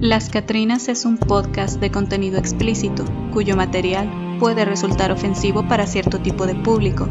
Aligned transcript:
Las 0.00 0.30
Catrinas 0.30 0.88
es 0.88 1.04
un 1.04 1.18
podcast 1.18 1.78
de 1.78 1.90
contenido 1.90 2.38
explícito, 2.38 3.04
cuyo 3.34 3.54
material 3.54 4.38
puede 4.40 4.64
resultar 4.64 5.12
ofensivo 5.12 5.68
para 5.68 5.86
cierto 5.86 6.20
tipo 6.20 6.46
de 6.46 6.54
público. 6.54 7.06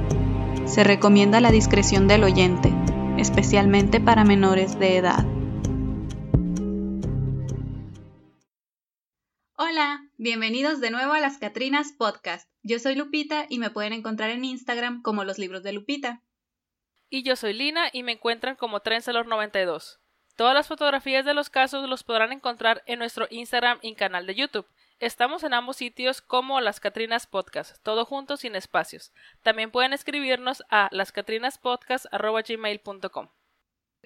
Se 0.65 0.83
recomienda 0.83 1.39
la 1.39 1.51
discreción 1.51 2.07
del 2.07 2.23
oyente, 2.23 2.73
especialmente 3.19 3.99
para 3.99 4.23
menores 4.23 4.79
de 4.79 4.97
edad. 4.97 5.23
Hola, 9.55 10.09
bienvenidos 10.17 10.81
de 10.81 10.89
nuevo 10.89 11.13
a 11.13 11.19
Las 11.19 11.37
Catrinas 11.37 11.91
Podcast. 11.95 12.49
Yo 12.63 12.79
soy 12.79 12.95
Lupita 12.95 13.45
y 13.49 13.59
me 13.59 13.69
pueden 13.69 13.93
encontrar 13.93 14.31
en 14.31 14.43
Instagram 14.43 15.03
como 15.03 15.23
Los 15.23 15.37
Libros 15.37 15.61
de 15.61 15.73
Lupita. 15.73 16.23
Y 17.07 17.21
yo 17.21 17.35
soy 17.35 17.53
Lina 17.53 17.91
y 17.93 18.01
me 18.01 18.13
encuentran 18.13 18.55
como 18.55 18.79
Trencelor92. 18.79 19.99
Todas 20.39 20.53
las 20.53 20.69
fotografías 20.69 21.25
de 21.25 21.33
los 21.33 21.49
casos 21.49 21.89
los 21.89 22.05
podrán 22.05 22.31
encontrar 22.31 22.81
en 22.85 22.99
nuestro 22.99 23.27
Instagram 23.29 23.77
y 23.81 23.93
canal 23.95 24.25
de 24.25 24.35
YouTube. 24.35 24.65
Estamos 25.01 25.43
en 25.43 25.53
ambos 25.53 25.75
sitios 25.75 26.21
como 26.21 26.61
Las 26.61 26.79
Catrinas 26.79 27.27
Podcast, 27.27 27.75
todo 27.83 28.05
junto 28.05 28.37
sin 28.37 28.55
espacios. 28.55 29.11
También 29.43 29.69
pueden 29.69 29.91
escribirnos 29.91 30.63
a 30.69 30.87
lascatrinaspodcast.gmail.com 30.93 33.27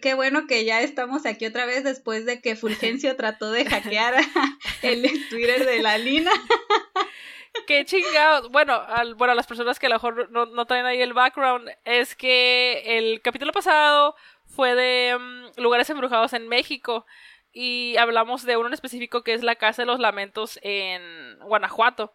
Qué 0.01 0.15
bueno 0.15 0.47
que 0.47 0.65
ya 0.65 0.81
estamos 0.81 1.27
aquí 1.27 1.45
otra 1.45 1.67
vez 1.67 1.83
después 1.83 2.25
de 2.25 2.41
que 2.41 2.55
Fulgencio 2.55 3.15
trató 3.21 3.51
de 3.51 3.65
hackear 3.65 4.15
el 4.81 5.03
Twitter 5.29 5.67
de 5.67 5.83
la 5.83 5.99
Lina. 5.99 6.31
Qué 7.67 7.85
chingados. 7.85 8.49
Bueno, 8.49 8.73
al, 8.73 9.13
bueno, 9.13 9.35
las 9.35 9.45
personas 9.45 9.77
que 9.77 9.85
a 9.85 9.89
lo 9.89 9.97
mejor 9.97 10.31
no, 10.31 10.47
no 10.47 10.65
traen 10.65 10.87
ahí 10.87 10.99
el 10.99 11.13
background, 11.13 11.69
es 11.85 12.15
que 12.15 12.97
el 12.97 13.21
capítulo 13.21 13.51
pasado 13.51 14.15
fue 14.55 14.75
de 14.75 15.17
mm, 15.17 15.61
lugares 15.61 15.89
embrujados 15.89 16.33
en 16.33 16.47
México 16.47 17.05
y 17.51 17.95
hablamos 17.97 18.43
de 18.43 18.57
uno 18.57 18.67
en 18.67 18.73
específico 18.73 19.23
que 19.23 19.33
es 19.33 19.43
la 19.43 19.55
Casa 19.55 19.83
de 19.83 19.85
los 19.85 19.99
Lamentos 19.99 20.59
en 20.63 21.37
Guanajuato. 21.39 22.13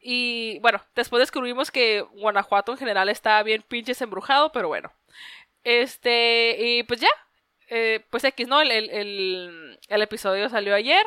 Y 0.00 0.58
bueno, 0.60 0.80
después 0.94 1.20
descubrimos 1.20 1.70
que 1.70 2.00
Guanajuato 2.00 2.72
en 2.72 2.78
general 2.78 3.08
está 3.08 3.42
bien 3.42 3.62
pinches 3.62 4.00
embrujado, 4.00 4.50
pero 4.52 4.68
bueno. 4.68 4.90
Este, 5.62 6.56
y 6.58 6.82
pues 6.84 7.00
ya, 7.00 7.10
eh, 7.68 8.04
pues 8.10 8.24
X, 8.24 8.48
¿no? 8.48 8.62
El, 8.62 8.70
el, 8.70 9.78
el, 9.88 10.02
episodio 10.02 10.48
salió 10.48 10.74
ayer 10.74 11.06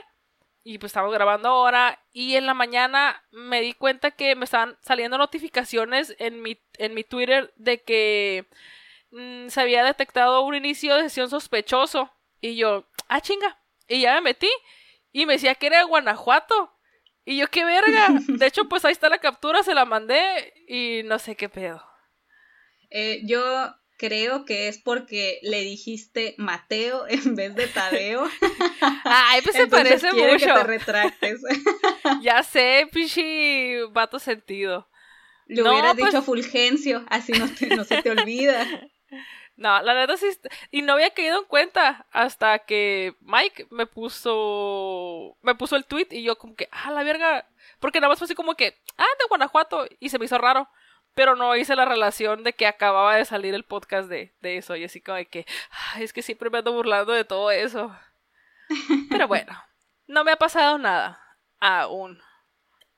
y 0.64 0.78
pues 0.78 0.92
estamos 0.92 1.12
grabando 1.12 1.50
ahora 1.50 2.00
y 2.14 2.36
en 2.36 2.46
la 2.46 2.54
mañana 2.54 3.24
me 3.32 3.62
di 3.62 3.74
cuenta 3.74 4.12
que 4.12 4.36
me 4.36 4.46
estaban 4.46 4.78
saliendo 4.82 5.18
notificaciones 5.18 6.16
en 6.20 6.42
mi, 6.42 6.60
en 6.78 6.94
mi 6.94 7.04
Twitter 7.04 7.52
de 7.58 7.82
que 7.82 8.46
Mm, 9.14 9.50
se 9.50 9.62
había 9.62 9.84
detectado 9.84 10.42
un 10.42 10.56
inicio 10.56 10.96
de 10.96 11.04
sesión 11.04 11.30
sospechoso. 11.30 12.12
Y 12.42 12.56
yo, 12.56 12.90
ah, 13.08 13.22
chinga. 13.22 13.60
Y 13.88 14.02
ya 14.02 14.16
me 14.16 14.22
metí. 14.22 14.50
Y 15.12 15.26
me 15.26 15.34
decía 15.34 15.56
que 15.56 15.68
era 15.68 15.80
de 15.80 15.84
Guanajuato. 15.86 16.74
Y 17.24 17.38
yo, 17.38 17.48
qué 17.50 17.64
verga. 17.64 18.08
De 18.28 18.46
hecho, 18.48 18.68
pues 18.68 18.84
ahí 18.86 18.92
está 18.92 19.10
la 19.10 19.20
captura, 19.20 19.62
se 19.62 19.76
la 19.76 19.86
mandé. 19.86 20.54
Y 20.68 21.04
no 21.06 21.20
sé 21.20 21.36
qué 21.36 21.48
pedo. 21.48 21.84
Eh, 22.90 23.22
yo 23.26 23.76
creo 23.98 24.46
que 24.46 24.68
es 24.68 24.80
porque 24.80 25.40
le 25.44 25.62
dijiste 25.62 26.34
Mateo 26.40 27.06
en 27.08 27.36
vez 27.36 27.56
de 27.56 27.68
Tadeo. 27.68 28.28
Ay, 29.04 29.42
pues 29.44 29.56
se 29.56 29.68
parece 29.68 30.12
mucho. 30.12 30.48
Que 30.48 30.54
te 30.54 30.64
retractes. 30.64 31.42
ya 32.24 32.42
sé, 32.42 32.90
pichi, 32.92 33.76
vato 33.92 34.18
sentido. 34.18 34.90
Le 35.46 35.62
hubieras 35.62 35.96
dicho 35.96 36.10
pues 36.10 36.26
Fulgencio, 36.26 37.06
así 37.10 37.34
no, 37.34 37.48
no 37.76 37.84
se 37.84 38.02
te 38.02 38.10
olvida. 38.10 38.66
No, 39.56 39.82
la 39.82 39.94
verdad 39.94 40.18
sí. 40.18 40.28
Y 40.72 40.82
no 40.82 40.94
había 40.94 41.14
caído 41.14 41.40
en 41.40 41.46
cuenta 41.46 42.08
hasta 42.12 42.60
que 42.60 43.16
Mike 43.22 43.68
me 43.70 43.86
puso. 43.86 45.38
Me 45.42 45.56
puso 45.56 45.76
el 45.76 45.86
tweet 45.86 46.08
y 46.12 46.24
yo, 46.24 46.38
como 46.38 46.56
que, 46.56 46.70
ah, 46.72 46.92
la 46.92 47.04
verga. 47.04 47.48
Porque 47.80 48.00
nada 48.00 48.10
más 48.10 48.20
fue 48.20 48.26
así 48.26 48.36
como 48.36 48.56
que, 48.56 48.82
ah, 48.98 49.06
de 49.20 49.26
Guanajuato. 49.30 49.88
Y 50.00 50.10
se 50.10 50.18
me 50.18 50.26
hizo 50.26 50.38
raro. 50.38 50.70
Pero 51.14 51.36
no 51.36 51.56
hice 51.56 51.76
la 51.76 51.86
relación 51.86 52.44
de 52.44 52.54
que 52.54 52.66
acababa 52.66 53.16
de 53.16 53.26
salir 53.26 53.54
el 53.54 53.64
podcast 53.64 54.10
de, 54.10 54.34
de 54.42 54.58
eso. 54.58 54.76
Y 54.76 54.86
así 54.86 55.02
como 55.02 55.18
de 55.18 55.28
que, 55.28 55.46
es 56.00 56.14
que 56.14 56.24
siempre 56.24 56.50
me 56.50 56.60
ando 56.60 56.74
burlando 56.74 57.14
de 57.14 57.26
todo 57.26 57.52
eso. 57.52 57.96
Pero 59.10 59.28
bueno, 59.28 59.54
no 60.08 60.24
me 60.24 60.32
ha 60.32 60.38
pasado 60.38 60.80
nada. 60.80 61.20
Aún. 61.60 62.22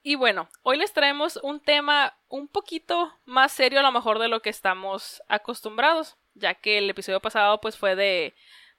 Y 0.01 0.15
bueno, 0.15 0.47
hoy 0.61 0.77
les 0.77 0.93
traemos 0.93 1.37
un 1.43 1.59
tema 1.59 2.15
un 2.29 2.47
poquito 2.47 3.19
más 3.25 3.51
serio 3.51 3.79
a 3.79 3.83
lo 3.83 3.91
mejor 3.91 4.19
de 4.19 4.29
lo 4.29 4.41
que 4.41 4.49
estamos 4.49 5.21
acostumbrados 5.27 6.17
ya 6.35 6.53
que 6.53 6.77
el 6.77 6.89
episodio 6.89 7.19
pasado 7.19 7.59
pues 7.59 7.77
fue 7.77 7.95
de 7.95 8.35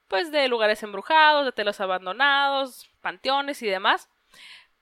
pues 0.09 0.31
de 0.31 0.47
lugares 0.49 0.83
embrujados, 0.83 1.45
de 1.45 1.53
telos 1.53 1.81
abandonados, 1.81 2.89
panteones 3.01 3.61
y 3.63 3.67
demás. 3.67 4.09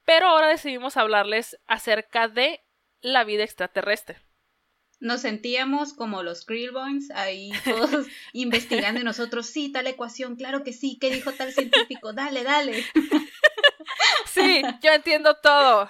Pero 0.05 0.29
ahora 0.29 0.49
decidimos 0.49 0.99
hablarles 0.99 1.59
acerca 1.67 2.29
de 2.29 2.63
la 3.01 3.25
vida 3.25 3.43
extraterrestre. 3.43 4.21
Nos 5.01 5.23
sentíamos 5.23 5.93
como 5.93 6.23
los 6.23 6.45
Krillboins 6.45 7.11
ahí 7.11 7.53
todos 7.65 8.07
investigando 8.33 9.01
y 9.01 9.05
nosotros, 9.05 9.47
sí, 9.47 9.73
tal 9.73 9.87
ecuación, 9.87 10.37
claro 10.37 10.63
que 10.63 10.73
sí, 10.73 10.99
¿qué 11.01 11.11
dijo 11.11 11.33
tal 11.33 11.53
científico? 11.53 12.13
Dale, 12.13 12.43
dale. 12.43 12.85
Sí, 14.27 14.63
yo 14.83 14.93
entiendo 14.93 15.35
todo. 15.37 15.89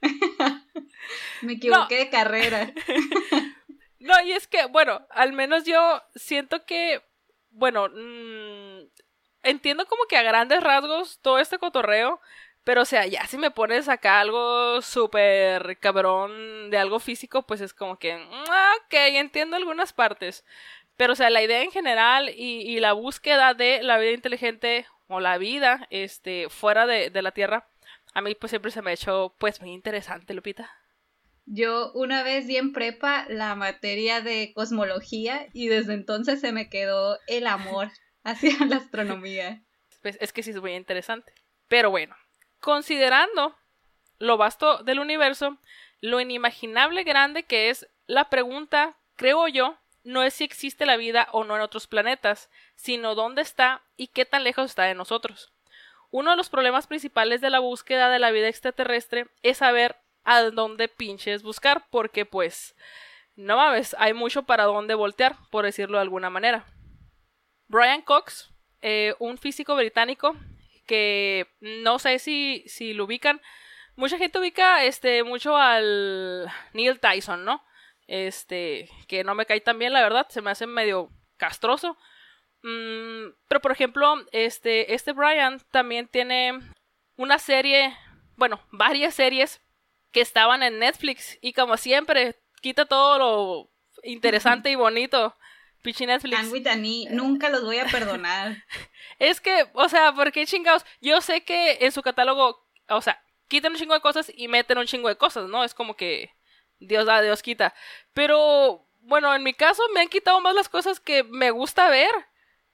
Me 1.42 1.54
equivoqué 1.54 1.96
de 1.96 2.10
carrera. 2.10 2.72
No, 4.00 4.20
y 4.22 4.32
es 4.32 4.46
que, 4.46 4.66
bueno, 4.66 5.06
al 5.10 5.32
menos 5.32 5.64
yo 5.64 6.02
siento 6.14 6.64
que, 6.64 7.02
bueno, 7.50 7.88
mm, 7.88 8.86
entiendo 9.42 9.86
como 9.86 10.04
que 10.08 10.16
a 10.16 10.22
grandes 10.22 10.62
rasgos 10.62 11.18
todo 11.20 11.38
este 11.38 11.58
cotorreo, 11.58 12.20
pero 12.64 12.82
o 12.82 12.84
sea, 12.84 13.06
ya 13.06 13.26
si 13.26 13.38
me 13.38 13.50
pones 13.50 13.88
acá 13.88 14.20
algo 14.20 14.82
súper 14.82 15.78
cabrón 15.78 16.70
de 16.70 16.78
algo 16.78 17.00
físico, 17.00 17.42
pues 17.46 17.60
es 17.60 17.72
como 17.74 17.98
que, 17.98 18.12
ah, 18.12 18.72
ok, 18.84 18.94
entiendo 18.94 19.56
algunas 19.56 19.92
partes. 19.92 20.44
Pero 20.96 21.14
o 21.14 21.16
sea, 21.16 21.30
la 21.30 21.42
idea 21.42 21.62
en 21.62 21.70
general 21.72 22.28
y, 22.30 22.62
y 22.62 22.80
la 22.80 22.92
búsqueda 22.92 23.54
de 23.54 23.82
la 23.82 23.98
vida 23.98 24.12
inteligente 24.12 24.86
o 25.08 25.20
la 25.20 25.38
vida 25.38 25.86
este, 25.90 26.48
fuera 26.50 26.86
de, 26.86 27.10
de 27.10 27.22
la 27.22 27.32
Tierra, 27.32 27.68
a 28.14 28.20
mí 28.20 28.34
pues 28.34 28.50
siempre 28.50 28.70
se 28.70 28.82
me 28.82 28.90
ha 28.90 28.94
hecho 28.94 29.34
pues 29.38 29.60
muy 29.60 29.72
interesante, 29.72 30.34
Lupita. 30.34 30.70
Yo 31.50 31.92
una 31.92 32.22
vez 32.22 32.46
di 32.46 32.58
en 32.58 32.74
prepa 32.74 33.24
la 33.30 33.54
materia 33.54 34.20
de 34.20 34.52
cosmología 34.54 35.46
y 35.54 35.68
desde 35.68 35.94
entonces 35.94 36.40
se 36.42 36.52
me 36.52 36.68
quedó 36.68 37.18
el 37.26 37.46
amor 37.46 37.90
hacia 38.22 38.66
la 38.66 38.76
astronomía. 38.76 39.62
Pues 40.02 40.18
es 40.20 40.32
que 40.32 40.42
sí 40.42 40.50
es 40.50 40.60
muy 40.60 40.74
interesante. 40.74 41.32
Pero 41.66 41.90
bueno, 41.90 42.14
considerando 42.60 43.56
lo 44.18 44.36
vasto 44.36 44.82
del 44.82 44.98
universo, 44.98 45.56
lo 46.02 46.20
inimaginable 46.20 47.02
grande 47.02 47.44
que 47.44 47.70
es 47.70 47.88
la 48.06 48.28
pregunta, 48.28 48.98
creo 49.16 49.48
yo, 49.48 49.78
no 50.04 50.22
es 50.22 50.34
si 50.34 50.44
existe 50.44 50.84
la 50.84 50.96
vida 50.98 51.28
o 51.32 51.44
no 51.44 51.56
en 51.56 51.62
otros 51.62 51.86
planetas, 51.86 52.50
sino 52.76 53.14
dónde 53.14 53.40
está 53.40 53.82
y 53.96 54.08
qué 54.08 54.26
tan 54.26 54.44
lejos 54.44 54.66
está 54.66 54.84
de 54.84 54.94
nosotros. 54.94 55.52
Uno 56.10 56.30
de 56.30 56.36
los 56.36 56.50
problemas 56.50 56.86
principales 56.86 57.40
de 57.40 57.50
la 57.50 57.58
búsqueda 57.58 58.10
de 58.10 58.18
la 58.18 58.30
vida 58.30 58.48
extraterrestre 58.48 59.28
es 59.42 59.58
saber 59.58 59.96
a 60.24 60.42
dónde 60.50 60.88
pinches 60.88 61.42
buscar, 61.42 61.86
porque 61.90 62.26
pues, 62.26 62.74
no 63.36 63.56
mames, 63.56 63.94
hay 63.98 64.14
mucho 64.14 64.44
para 64.44 64.64
dónde 64.64 64.94
voltear, 64.94 65.36
por 65.50 65.64
decirlo 65.64 65.98
de 65.98 66.02
alguna 66.02 66.30
manera. 66.30 66.66
Brian 67.68 68.02
Cox, 68.02 68.52
eh, 68.80 69.14
un 69.18 69.38
físico 69.38 69.76
británico 69.76 70.36
que 70.86 71.46
no 71.60 71.98
sé 71.98 72.18
si, 72.18 72.64
si 72.66 72.94
lo 72.94 73.04
ubican. 73.04 73.40
Mucha 73.94 74.18
gente 74.18 74.38
ubica 74.38 74.84
este 74.84 75.22
mucho 75.22 75.56
al 75.56 76.50
Neil 76.72 76.98
Tyson, 76.98 77.44
¿no? 77.44 77.62
Este, 78.06 78.88
que 79.06 79.22
no 79.22 79.34
me 79.34 79.44
cae 79.44 79.60
tan 79.60 79.78
bien, 79.78 79.92
la 79.92 80.02
verdad, 80.02 80.26
se 80.30 80.40
me 80.40 80.50
hace 80.50 80.66
medio 80.66 81.10
castroso. 81.36 81.98
Mm, 82.62 83.34
pero 83.48 83.60
por 83.60 83.70
ejemplo, 83.70 84.14
este, 84.32 84.94
este 84.94 85.12
Brian 85.12 85.60
también 85.70 86.08
tiene 86.08 86.58
una 87.16 87.38
serie, 87.38 87.96
bueno, 88.36 88.60
varias 88.70 89.14
series 89.14 89.60
que 90.12 90.20
estaban 90.20 90.62
en 90.62 90.78
Netflix 90.78 91.38
y 91.40 91.52
como 91.52 91.76
siempre 91.76 92.36
quita 92.60 92.86
todo 92.86 93.18
lo 93.18 93.70
interesante 94.02 94.70
y 94.70 94.74
bonito. 94.76 95.36
Pichi 95.82 96.06
Netflix. 96.06 96.36
nunca 97.10 97.48
los 97.50 97.62
voy 97.62 97.78
a 97.78 97.86
perdonar. 97.86 98.64
es 99.18 99.40
que, 99.40 99.68
o 99.74 99.88
sea, 99.88 100.12
¿por 100.12 100.32
qué 100.32 100.44
chingados? 100.44 100.84
Yo 101.00 101.20
sé 101.20 101.44
que 101.44 101.78
en 101.80 101.92
su 101.92 102.02
catálogo, 102.02 102.66
o 102.88 103.00
sea, 103.00 103.22
quitan 103.46 103.72
un 103.72 103.78
chingo 103.78 103.94
de 103.94 104.00
cosas 104.00 104.32
y 104.34 104.48
meten 104.48 104.78
un 104.78 104.86
chingo 104.86 105.08
de 105.08 105.16
cosas, 105.16 105.48
¿no? 105.48 105.62
Es 105.62 105.74
como 105.74 105.96
que 105.96 106.32
Dios 106.80 107.06
da, 107.06 107.22
Dios 107.22 107.42
quita. 107.42 107.74
Pero, 108.12 108.86
bueno, 109.00 109.34
en 109.34 109.42
mi 109.42 109.54
caso 109.54 109.82
me 109.94 110.00
han 110.00 110.08
quitado 110.08 110.40
más 110.40 110.54
las 110.54 110.68
cosas 110.68 111.00
que 111.00 111.22
me 111.22 111.50
gusta 111.50 111.88
ver. 111.88 112.10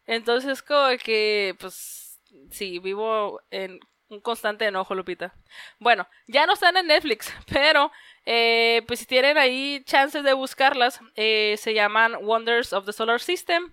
Entonces, 0.07 0.63
como 0.63 0.97
que, 1.03 1.57
pues, 1.61 2.21
sí, 2.51 2.79
vivo 2.79 3.43
en 3.51 3.81
un 4.15 4.21
constante 4.21 4.65
enojo, 4.67 4.95
Lupita. 4.95 5.35
Bueno, 5.79 6.09
ya 6.27 6.47
no 6.47 6.55
están 6.55 6.77
en 6.77 6.87
Netflix, 6.87 7.33
pero 7.53 7.93
eh, 8.25 8.83
pues 8.87 9.01
si 9.01 9.07
tienen 9.07 9.39
ahí 9.39 9.83
chances 9.85 10.25
de 10.25 10.33
buscarlas, 10.33 11.01
eh, 11.17 11.57
se 11.59 11.75
llaman 11.75 12.17
Wonders 12.23 12.73
of 12.73 12.87
the 12.87 12.93
Solar 12.93 13.21
System. 13.21 13.73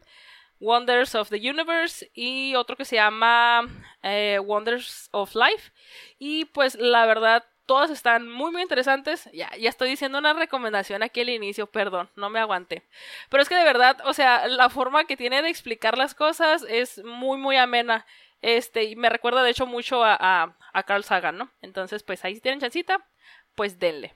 Wonders 0.61 1.15
of 1.15 1.29
the 1.29 1.37
Universe 1.37 2.11
y 2.13 2.53
otro 2.55 2.77
que 2.77 2.85
se 2.85 2.95
llama 2.95 3.67
eh, 4.03 4.39
Wonders 4.39 5.09
of 5.11 5.33
Life. 5.35 5.71
Y 6.19 6.45
pues 6.45 6.75
la 6.75 7.05
verdad, 7.07 7.43
todas 7.65 7.89
están 7.89 8.29
muy 8.29 8.51
muy 8.51 8.61
interesantes. 8.61 9.29
Ya, 9.33 9.49
ya 9.57 9.69
estoy 9.69 9.89
diciendo 9.89 10.19
una 10.19 10.33
recomendación 10.33 11.03
aquí 11.03 11.21
al 11.21 11.29
inicio, 11.29 11.67
perdón, 11.67 12.09
no 12.15 12.29
me 12.29 12.39
aguanté. 12.39 12.83
Pero 13.29 13.41
es 13.41 13.49
que 13.49 13.55
de 13.55 13.63
verdad, 13.63 13.97
o 14.05 14.13
sea, 14.13 14.47
la 14.47 14.69
forma 14.69 15.05
que 15.05 15.17
tiene 15.17 15.41
de 15.41 15.49
explicar 15.49 15.97
las 15.97 16.13
cosas 16.13 16.63
es 16.69 17.03
muy 17.03 17.37
muy 17.39 17.57
amena. 17.57 18.05
Este, 18.41 18.83
y 18.85 18.95
me 18.95 19.09
recuerda 19.09 19.43
de 19.43 19.51
hecho 19.51 19.65
mucho 19.65 20.03
a, 20.03 20.17
a, 20.19 20.57
a 20.73 20.83
Carl 20.83 21.03
Sagan, 21.03 21.37
¿no? 21.37 21.51
Entonces, 21.61 22.03
pues 22.03 22.25
ahí 22.25 22.35
si 22.35 22.41
tienen 22.41 22.59
chancita, 22.59 23.07
pues 23.55 23.79
denle. 23.79 24.15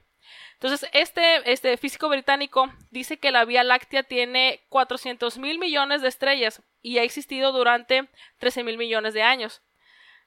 Entonces, 0.54 0.88
este, 0.92 1.52
este 1.52 1.76
físico 1.76 2.08
británico 2.08 2.72
dice 2.90 3.18
que 3.18 3.30
la 3.30 3.44
Vía 3.44 3.62
Láctea 3.62 4.02
tiene 4.02 4.64
400 4.70 5.38
mil 5.38 5.58
millones 5.58 6.02
de 6.02 6.08
estrellas 6.08 6.62
y 6.82 6.98
ha 6.98 7.02
existido 7.02 7.52
durante 7.52 8.08
13 8.38 8.64
mil 8.64 8.78
millones 8.78 9.14
de 9.14 9.22
años. 9.22 9.62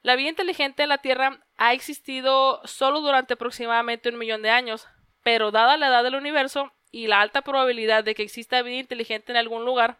La 0.01 0.15
vida 0.15 0.29
inteligente 0.29 0.83
en 0.83 0.89
la 0.89 0.99
Tierra 0.99 1.43
ha 1.57 1.73
existido 1.73 2.61
solo 2.65 3.01
durante 3.01 3.33
aproximadamente 3.33 4.09
un 4.09 4.17
millón 4.17 4.41
de 4.41 4.49
años, 4.49 4.87
pero 5.23 5.51
dada 5.51 5.77
la 5.77 5.87
edad 5.87 6.03
del 6.03 6.15
universo 6.15 6.71
y 6.91 7.07
la 7.07 7.21
alta 7.21 7.41
probabilidad 7.41 8.03
de 8.03 8.15
que 8.15 8.23
exista 8.23 8.61
vida 8.61 8.77
inteligente 8.77 9.31
en 9.31 9.37
algún 9.37 9.65
lugar, 9.65 9.99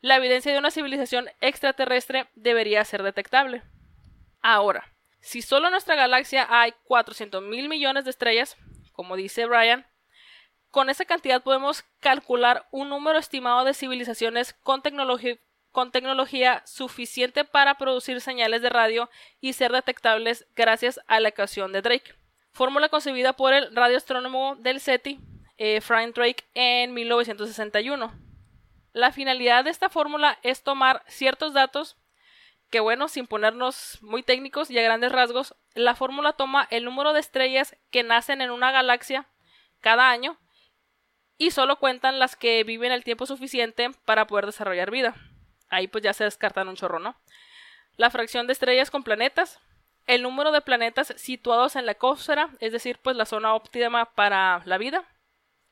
la 0.00 0.16
evidencia 0.16 0.52
de 0.52 0.58
una 0.58 0.70
civilización 0.70 1.28
extraterrestre 1.40 2.28
debería 2.34 2.84
ser 2.84 3.02
detectable. 3.02 3.62
Ahora, 4.40 4.92
si 5.20 5.42
solo 5.42 5.66
en 5.66 5.72
nuestra 5.72 5.94
galaxia 5.94 6.46
hay 6.48 6.72
400 6.84 7.42
mil 7.42 7.68
millones 7.68 8.04
de 8.04 8.10
estrellas, 8.10 8.56
como 8.92 9.16
dice 9.16 9.46
Brian, 9.46 9.86
con 10.70 10.88
esa 10.88 11.04
cantidad 11.04 11.42
podemos 11.42 11.82
calcular 12.00 12.66
un 12.70 12.88
número 12.88 13.18
estimado 13.18 13.64
de 13.64 13.74
civilizaciones 13.74 14.54
con, 14.62 14.82
tecnología 14.82 16.62
suficiente 16.64 17.44
para 17.44 17.74
producir 17.76 18.20
señales 18.20 18.62
de 18.62 18.70
radio 18.70 19.10
y 19.40 19.52
ser 19.52 19.72
detectables 19.72 20.46
gracias 20.54 21.00
a 21.08 21.20
la 21.20 21.30
ecuación 21.30 21.72
de 21.72 21.82
Drake. 21.82 22.14
Fórmula 22.52 22.88
concebida 22.88 23.34
por 23.34 23.52
el 23.52 23.74
radioastrónomo 23.74 24.56
del 24.56 24.80
SETI, 24.80 25.20
eh, 25.58 25.80
Frank 25.80 26.14
Drake, 26.14 26.44
en 26.54 26.94
1961. 26.94 28.29
La 28.92 29.12
finalidad 29.12 29.64
de 29.64 29.70
esta 29.70 29.88
fórmula 29.88 30.38
es 30.42 30.62
tomar 30.62 31.04
ciertos 31.06 31.52
datos 31.52 31.96
que 32.70 32.80
bueno, 32.80 33.08
sin 33.08 33.26
ponernos 33.26 33.98
muy 34.00 34.22
técnicos 34.22 34.70
y 34.70 34.78
a 34.78 34.82
grandes 34.82 35.10
rasgos, 35.10 35.56
la 35.74 35.96
fórmula 35.96 36.34
toma 36.34 36.68
el 36.70 36.84
número 36.84 37.12
de 37.12 37.20
estrellas 37.20 37.76
que 37.90 38.04
nacen 38.04 38.40
en 38.40 38.50
una 38.50 38.70
galaxia 38.70 39.26
cada 39.80 40.08
año 40.10 40.38
y 41.36 41.50
solo 41.50 41.80
cuentan 41.80 42.18
las 42.18 42.36
que 42.36 42.62
viven 42.64 42.92
el 42.92 43.02
tiempo 43.02 43.26
suficiente 43.26 43.90
para 44.04 44.26
poder 44.26 44.46
desarrollar 44.46 44.90
vida. 44.90 45.16
Ahí 45.68 45.88
pues 45.88 46.04
ya 46.04 46.12
se 46.12 46.24
descartan 46.24 46.68
un 46.68 46.76
chorro, 46.76 47.00
¿no? 47.00 47.16
La 47.96 48.10
fracción 48.10 48.46
de 48.46 48.52
estrellas 48.52 48.90
con 48.90 49.02
planetas, 49.02 49.58
el 50.06 50.22
número 50.22 50.52
de 50.52 50.60
planetas 50.60 51.12
situados 51.16 51.76
en 51.76 51.86
la 51.86 51.92
ecosfera, 51.92 52.50
es 52.60 52.72
decir, 52.72 52.98
pues 53.02 53.16
la 53.16 53.26
zona 53.26 53.54
óptima 53.54 54.14
para 54.14 54.62
la 54.64 54.78
vida, 54.78 55.04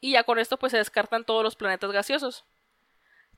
y 0.01 0.13
ya 0.13 0.25
con 0.25 0.39
esto 0.39 0.59
pues 0.59 0.73
se 0.73 0.79
descartan 0.79 1.25
todos 1.25 1.45
los 1.45 1.55
planetas 1.55 1.93
gaseosos. 1.93 2.45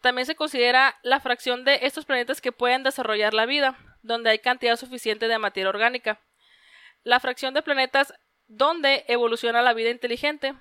También 0.00 0.26
se 0.26 0.34
considera 0.34 0.98
la 1.02 1.20
fracción 1.20 1.64
de 1.64 1.80
estos 1.82 2.06
planetas 2.06 2.40
que 2.40 2.52
pueden 2.52 2.82
desarrollar 2.82 3.34
la 3.34 3.46
vida, 3.46 3.76
donde 4.02 4.30
hay 4.30 4.38
cantidad 4.38 4.76
suficiente 4.76 5.28
de 5.28 5.38
materia 5.38 5.68
orgánica. 5.68 6.20
La 7.02 7.20
fracción 7.20 7.54
de 7.54 7.62
planetas 7.62 8.14
donde 8.46 9.04
evoluciona 9.08 9.62
la 9.62 9.74
vida 9.74 9.90
inteligente 9.90 10.54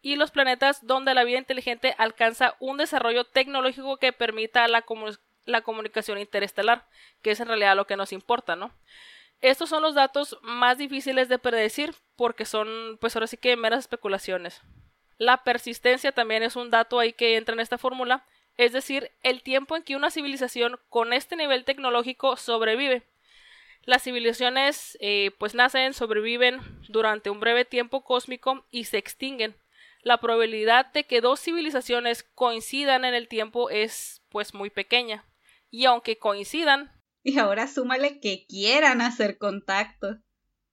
y 0.00 0.16
los 0.16 0.30
planetas 0.30 0.86
donde 0.86 1.14
la 1.14 1.24
vida 1.24 1.38
inteligente 1.38 1.94
alcanza 1.98 2.54
un 2.60 2.78
desarrollo 2.78 3.24
tecnológico 3.24 3.96
que 3.96 4.12
permita 4.12 4.66
la, 4.68 4.84
la 5.44 5.62
comunicación 5.62 6.18
interestelar, 6.18 6.86
que 7.20 7.32
es 7.32 7.40
en 7.40 7.48
realidad 7.48 7.76
lo 7.76 7.86
que 7.86 7.96
nos 7.96 8.12
importa, 8.12 8.54
¿no? 8.54 8.72
Estos 9.40 9.68
son 9.68 9.82
los 9.82 9.94
datos 9.94 10.38
más 10.42 10.78
difíciles 10.78 11.28
de 11.28 11.38
predecir 11.38 11.94
porque 12.16 12.44
son, 12.44 12.98
pues 13.00 13.14
ahora 13.14 13.26
sí 13.26 13.36
que 13.36 13.56
meras 13.56 13.80
especulaciones. 13.80 14.62
La 15.16 15.42
persistencia 15.44 16.12
también 16.12 16.42
es 16.42 16.56
un 16.56 16.70
dato 16.70 16.98
ahí 16.98 17.12
que 17.12 17.36
entra 17.36 17.54
en 17.54 17.60
esta 17.60 17.78
fórmula 17.78 18.24
es 18.58 18.72
decir, 18.72 19.12
el 19.22 19.42
tiempo 19.42 19.76
en 19.76 19.84
que 19.84 19.96
una 19.96 20.10
civilización 20.10 20.78
con 20.90 21.12
este 21.12 21.36
nivel 21.36 21.64
tecnológico 21.64 22.36
sobrevive. 22.36 23.04
Las 23.84 24.02
civilizaciones 24.02 24.98
eh, 25.00 25.30
pues 25.38 25.54
nacen, 25.54 25.94
sobreviven 25.94 26.60
durante 26.88 27.30
un 27.30 27.40
breve 27.40 27.64
tiempo 27.64 28.04
cósmico 28.04 28.66
y 28.70 28.84
se 28.84 28.98
extinguen. 28.98 29.56
La 30.02 30.18
probabilidad 30.18 30.92
de 30.92 31.04
que 31.04 31.20
dos 31.20 31.40
civilizaciones 31.40 32.24
coincidan 32.34 33.04
en 33.04 33.14
el 33.14 33.28
tiempo 33.28 33.70
es 33.70 34.22
pues 34.28 34.52
muy 34.52 34.70
pequeña. 34.70 35.24
Y 35.70 35.84
aunque 35.84 36.18
coincidan... 36.18 36.92
Y 37.22 37.38
ahora 37.38 37.68
súmale 37.68 38.20
que 38.20 38.44
quieran 38.46 39.00
hacer 39.00 39.38
contacto. 39.38 40.18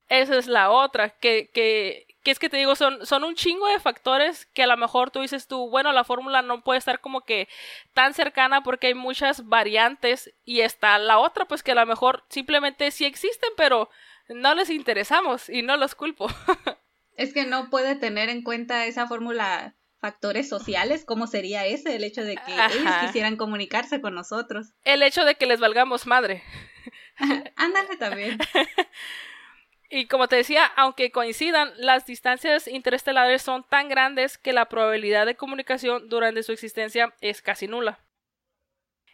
Esa 0.10 0.38
es 0.38 0.48
la 0.48 0.72
otra, 0.72 1.12
que, 1.12 1.52
que 1.54 2.15
que 2.26 2.32
es 2.32 2.40
que 2.40 2.50
te 2.50 2.58
digo, 2.58 2.76
son, 2.76 3.06
son 3.06 3.24
un 3.24 3.36
chingo 3.36 3.68
de 3.68 3.80
factores 3.80 4.48
que 4.48 4.64
a 4.64 4.68
lo 4.68 4.76
mejor 4.78 5.12
tú 5.12 5.22
dices 5.22 5.48
tú, 5.48 5.70
bueno, 5.70 5.92
la 5.92 6.04
fórmula 6.04 6.42
no 6.42 6.64
puede 6.64 6.80
estar 6.80 7.00
como 7.00 7.22
que 7.22 7.48
tan 7.94 8.16
cercana 8.16 8.64
porque 8.64 8.88
hay 8.88 8.96
muchas 8.96 9.46
variantes 9.46 10.34
y 10.44 10.62
está 10.62 10.98
la 10.98 11.20
otra, 11.20 11.46
pues 11.46 11.62
que 11.62 11.74
a 11.74 11.76
lo 11.76 11.86
mejor 11.86 12.26
simplemente 12.30 12.90
sí 12.90 13.06
existen, 13.06 13.52
pero 13.56 13.92
no 14.28 14.56
les 14.56 14.72
interesamos 14.72 15.50
y 15.50 15.62
no 15.62 15.78
los 15.78 15.94
culpo. 15.94 16.28
es 17.16 17.32
que 17.32 17.46
no 17.46 17.70
puede 17.70 17.96
tener 17.96 18.30
en 18.30 18.42
cuenta 18.42 18.88
esa 18.88 19.06
fórmula 19.08 19.76
factores 20.00 20.50
sociales, 20.50 21.06
¿cómo 21.06 21.28
sería 21.28 21.68
ese? 21.68 21.96
El 21.96 22.04
hecho 22.04 22.24
de 22.24 22.38
que 22.38 22.54
ellos 22.54 22.94
quisieran 23.02 23.38
comunicarse 23.38 24.02
con 24.02 24.16
nosotros. 24.16 24.74
El 24.84 25.04
hecho 25.04 25.26
de 25.26 25.36
que 25.36 25.46
les 25.46 25.60
valgamos 25.60 26.08
madre. 26.08 26.44
Ándale 27.56 27.98
también. 27.98 28.40
Y 29.90 30.08
como 30.08 30.28
te 30.28 30.38
decía, 30.38 30.66
aunque 30.76 31.12
coincidan, 31.12 31.74
las 31.78 32.06
distancias 32.06 32.68
interestelares 32.68 33.42
son 33.42 33.64
tan 33.64 33.88
grandes 33.88 34.38
que 34.38 34.54
la 34.54 34.66
probabilidad 34.66 35.26
de 35.26 35.36
comunicación 35.36 36.10
durante 36.10 36.44
su 36.44 36.52
existencia 36.52 37.14
es 37.22 37.42
casi 37.42 37.68
nula. 37.68 38.00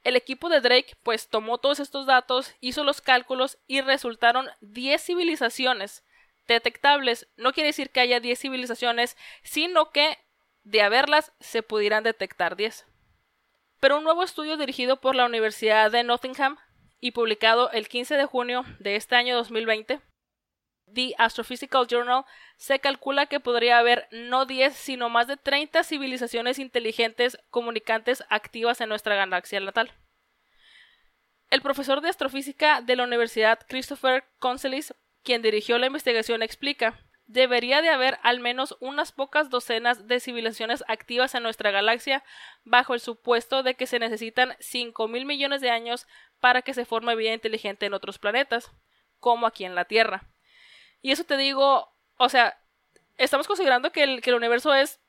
El 0.03 0.15
equipo 0.15 0.49
de 0.49 0.61
Drake 0.61 0.95
pues 1.03 1.27
tomó 1.27 1.57
todos 1.59 1.79
estos 1.79 2.05
datos, 2.05 2.55
hizo 2.59 2.83
los 2.83 3.01
cálculos 3.01 3.59
y 3.67 3.81
resultaron 3.81 4.49
10 4.61 5.01
civilizaciones 5.01 6.03
detectables. 6.47 7.27
No 7.35 7.53
quiere 7.53 7.67
decir 7.67 7.91
que 7.91 7.99
haya 7.99 8.19
10 8.19 8.39
civilizaciones, 8.39 9.17
sino 9.43 9.91
que 9.91 10.17
de 10.63 10.81
haberlas 10.81 11.33
se 11.39 11.63
pudieran 11.63 12.03
detectar 12.03 12.55
10. 12.55 12.87
Pero 13.79 13.97
un 13.97 14.03
nuevo 14.03 14.23
estudio 14.23 14.57
dirigido 14.57 15.01
por 15.01 15.15
la 15.15 15.25
Universidad 15.25 15.91
de 15.91 16.03
Nottingham 16.03 16.57
y 16.99 17.11
publicado 17.11 17.71
el 17.71 17.87
15 17.87 18.15
de 18.15 18.25
junio 18.25 18.63
de 18.79 18.95
este 18.95 19.15
año 19.15 19.35
2020 19.35 19.99
The 20.93 21.15
Astrophysical 21.17 21.87
Journal, 21.87 22.25
se 22.57 22.79
calcula 22.79 23.25
que 23.25 23.39
podría 23.39 23.79
haber 23.79 24.07
no 24.11 24.45
10, 24.45 24.75
sino 24.75 25.09
más 25.09 25.27
de 25.27 25.37
30 25.37 25.83
civilizaciones 25.83 26.59
inteligentes 26.59 27.37
comunicantes 27.49 28.23
activas 28.29 28.81
en 28.81 28.89
nuestra 28.89 29.15
galaxia 29.15 29.59
natal. 29.59 29.91
El 31.49 31.61
profesor 31.61 32.01
de 32.01 32.09
astrofísica 32.09 32.81
de 32.81 32.95
la 32.95 33.03
Universidad 33.03 33.59
Christopher 33.67 34.23
Concelis, 34.39 34.93
quien 35.23 35.41
dirigió 35.41 35.77
la 35.77 35.87
investigación, 35.87 36.43
explica 36.43 36.97
debería 37.31 37.81
de 37.81 37.89
haber 37.89 38.19
al 38.23 38.39
menos 38.39 38.75
unas 38.81 39.11
pocas 39.11 39.49
docenas 39.49 40.07
de 40.07 40.19
civilizaciones 40.19 40.83
activas 40.87 41.33
en 41.33 41.43
nuestra 41.43 41.71
galaxia 41.71 42.23
bajo 42.63 42.93
el 42.93 42.99
supuesto 42.99 43.63
de 43.63 43.75
que 43.75 43.87
se 43.87 43.99
necesitan 43.99 44.55
5 44.59 45.07
mil 45.07 45.25
millones 45.25 45.61
de 45.61 45.69
años 45.69 46.07
para 46.39 46.61
que 46.61 46.73
se 46.73 46.85
forme 46.85 47.15
vida 47.15 47.33
inteligente 47.33 47.85
en 47.85 47.93
otros 47.93 48.19
planetas, 48.19 48.71
como 49.19 49.47
aquí 49.47 49.63
en 49.63 49.75
la 49.75 49.85
Tierra. 49.85 50.30
Y 51.01 51.11
eso 51.11 51.23
te 51.23 51.37
digo, 51.37 51.91
o 52.17 52.29
sea, 52.29 52.57
estamos 53.17 53.47
considerando 53.47 53.91
que 53.91 54.03
el, 54.03 54.21
que 54.21 54.29
el 54.29 54.35
universo 54.35 54.73
es 54.73 54.99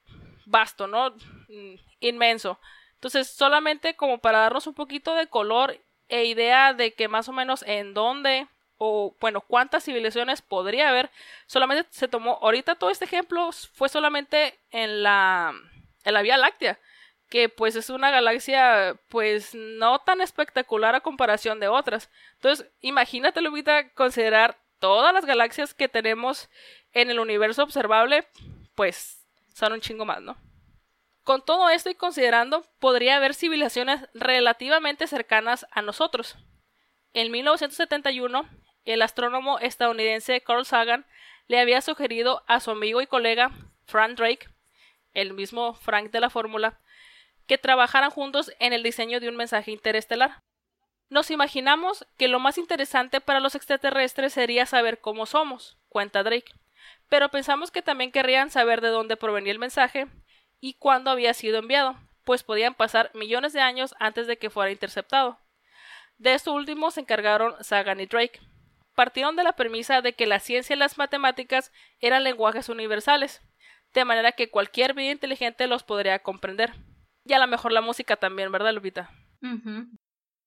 vasto, 0.46 0.86
¿no? 0.86 1.10
Mm, 1.48 1.74
inmenso. 2.00 2.58
Entonces, 2.94 3.28
solamente 3.28 3.96
como 3.96 4.18
para 4.18 4.38
darnos 4.38 4.66
un 4.66 4.74
poquito 4.74 5.14
de 5.14 5.26
color 5.26 5.78
e 6.08 6.24
idea 6.24 6.74
de 6.74 6.94
que 6.94 7.08
más 7.08 7.28
o 7.28 7.32
menos 7.32 7.62
en 7.66 7.94
dónde 7.94 8.46
o 8.84 9.14
bueno, 9.20 9.40
cuántas 9.40 9.84
civilizaciones 9.84 10.42
podría 10.42 10.88
haber, 10.88 11.10
solamente 11.46 11.86
se 11.90 12.08
tomó, 12.08 12.38
ahorita 12.42 12.74
todo 12.74 12.90
este 12.90 13.04
ejemplo 13.04 13.50
fue 13.74 13.88
solamente 13.88 14.58
en 14.72 15.04
la, 15.04 15.54
en 16.04 16.14
la 16.14 16.22
Vía 16.22 16.36
Láctea, 16.36 16.80
que 17.28 17.48
pues 17.48 17.76
es 17.76 17.90
una 17.90 18.10
galaxia 18.10 18.96
pues 19.08 19.54
no 19.54 20.00
tan 20.00 20.20
espectacular 20.20 20.96
a 20.96 21.00
comparación 21.00 21.60
de 21.60 21.68
otras. 21.68 22.10
Entonces, 22.34 22.66
imagínate, 22.80 23.40
Lupita, 23.40 23.88
considerar 23.90 24.58
todas 24.82 25.14
las 25.14 25.24
galaxias 25.24 25.74
que 25.74 25.88
tenemos 25.88 26.50
en 26.92 27.08
el 27.08 27.20
universo 27.20 27.62
observable, 27.62 28.26
pues 28.74 29.24
son 29.54 29.74
un 29.74 29.80
chingo 29.80 30.04
más, 30.04 30.20
¿no? 30.20 30.36
Con 31.22 31.44
todo 31.44 31.70
esto 31.70 31.88
y 31.88 31.94
considerando, 31.94 32.66
podría 32.80 33.16
haber 33.16 33.32
civilizaciones 33.32 34.08
relativamente 34.12 35.06
cercanas 35.06 35.66
a 35.70 35.82
nosotros. 35.82 36.36
En 37.14 37.30
1971, 37.30 38.44
el 38.84 39.02
astrónomo 39.02 39.60
estadounidense 39.60 40.40
Carl 40.40 40.66
Sagan 40.66 41.06
le 41.46 41.60
había 41.60 41.80
sugerido 41.80 42.42
a 42.48 42.58
su 42.58 42.72
amigo 42.72 43.00
y 43.00 43.06
colega 43.06 43.52
Frank 43.86 44.18
Drake, 44.18 44.48
el 45.14 45.32
mismo 45.32 45.74
Frank 45.74 46.10
de 46.10 46.18
la 46.18 46.28
fórmula, 46.28 46.80
que 47.46 47.56
trabajaran 47.56 48.10
juntos 48.10 48.50
en 48.58 48.72
el 48.72 48.82
diseño 48.82 49.20
de 49.20 49.28
un 49.28 49.36
mensaje 49.36 49.70
interestelar. 49.70 50.42
Nos 51.12 51.30
imaginamos 51.30 52.06
que 52.16 52.26
lo 52.26 52.40
más 52.40 52.56
interesante 52.56 53.20
para 53.20 53.38
los 53.38 53.54
extraterrestres 53.54 54.32
sería 54.32 54.64
saber 54.64 54.98
cómo 54.98 55.26
somos, 55.26 55.76
cuenta 55.90 56.22
Drake, 56.22 56.54
pero 57.10 57.28
pensamos 57.28 57.70
que 57.70 57.82
también 57.82 58.10
querrían 58.10 58.50
saber 58.50 58.80
de 58.80 58.88
dónde 58.88 59.18
provenía 59.18 59.52
el 59.52 59.58
mensaje 59.58 60.06
y 60.58 60.72
cuándo 60.78 61.10
había 61.10 61.34
sido 61.34 61.58
enviado, 61.58 61.98
pues 62.24 62.42
podían 62.42 62.72
pasar 62.72 63.10
millones 63.12 63.52
de 63.52 63.60
años 63.60 63.94
antes 63.98 64.26
de 64.26 64.38
que 64.38 64.48
fuera 64.48 64.70
interceptado. 64.70 65.38
De 66.16 66.32
esto 66.32 66.54
último 66.54 66.90
se 66.90 67.00
encargaron 67.00 67.62
Sagan 67.62 68.00
y 68.00 68.06
Drake. 68.06 68.40
Partieron 68.94 69.36
de 69.36 69.44
la 69.44 69.52
premisa 69.52 70.00
de 70.00 70.14
que 70.14 70.24
la 70.24 70.40
ciencia 70.40 70.74
y 70.76 70.78
las 70.78 70.96
matemáticas 70.96 71.72
eran 72.00 72.24
lenguajes 72.24 72.70
universales, 72.70 73.42
de 73.92 74.06
manera 74.06 74.32
que 74.32 74.48
cualquier 74.48 74.94
vida 74.94 75.12
inteligente 75.12 75.66
los 75.66 75.82
podría 75.82 76.20
comprender. 76.20 76.72
Y 77.26 77.34
a 77.34 77.38
lo 77.38 77.48
mejor 77.48 77.70
la 77.72 77.82
música 77.82 78.16
también, 78.16 78.50
¿verdad, 78.50 78.72
Lupita? 78.72 79.10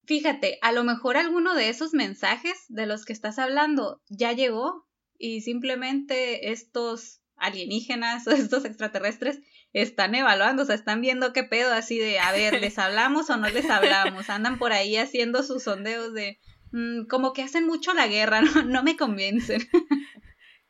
Fíjate, 0.06 0.60
a 0.62 0.72
lo 0.72 0.84
mejor 0.84 1.18
alguno 1.18 1.56
de 1.56 1.70
esos 1.70 1.94
mensajes 1.94 2.66
de 2.68 2.86
los 2.86 3.06
que 3.06 3.14
estás 3.14 3.40
hablando 3.40 4.02
ya 4.08 4.34
llegó 4.34 4.88
y 5.18 5.42
simplemente 5.42 6.52
estos 6.52 7.22
alienígenas 7.38 8.28
o 8.28 8.32
estos 8.32 8.66
extraterrestres 8.66 9.40
están 9.74 10.16
evaluando, 10.16 10.64
o 10.64 10.66
sea, 10.66 10.76
están 10.76 11.02
viendo 11.02 11.34
qué 11.34 11.44
pedo 11.44 11.74
así 11.74 12.00
de, 12.00 12.20
a 12.20 12.32
ver, 12.32 12.62
¿les 12.62 12.78
hablamos 12.78 13.30
o 13.30 13.38
no 13.38 13.50
les 13.50 13.70
hablamos? 13.70 14.30
Andan 14.30 14.58
por 14.58 14.72
ahí 14.72 14.96
haciendo 14.96 15.44
sus 15.44 15.64
sondeos 15.64 16.14
de, 16.14 16.40
mm, 16.72 17.08
como 17.08 17.34
que 17.34 17.44
hacen 17.44 17.66
mucho 17.66 17.94
la 17.94 18.08
guerra, 18.08 18.42
no, 18.42 18.64
no 18.64 18.84
me 18.84 18.96
convencen. 18.96 19.68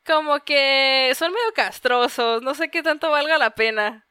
como 0.04 0.40
que 0.44 1.12
son 1.14 1.32
medio 1.32 1.52
castrosos, 1.54 2.42
no 2.42 2.54
sé 2.54 2.68
qué 2.70 2.82
tanto 2.82 3.10
valga 3.10 3.38
la 3.38 3.54
pena 3.54 4.05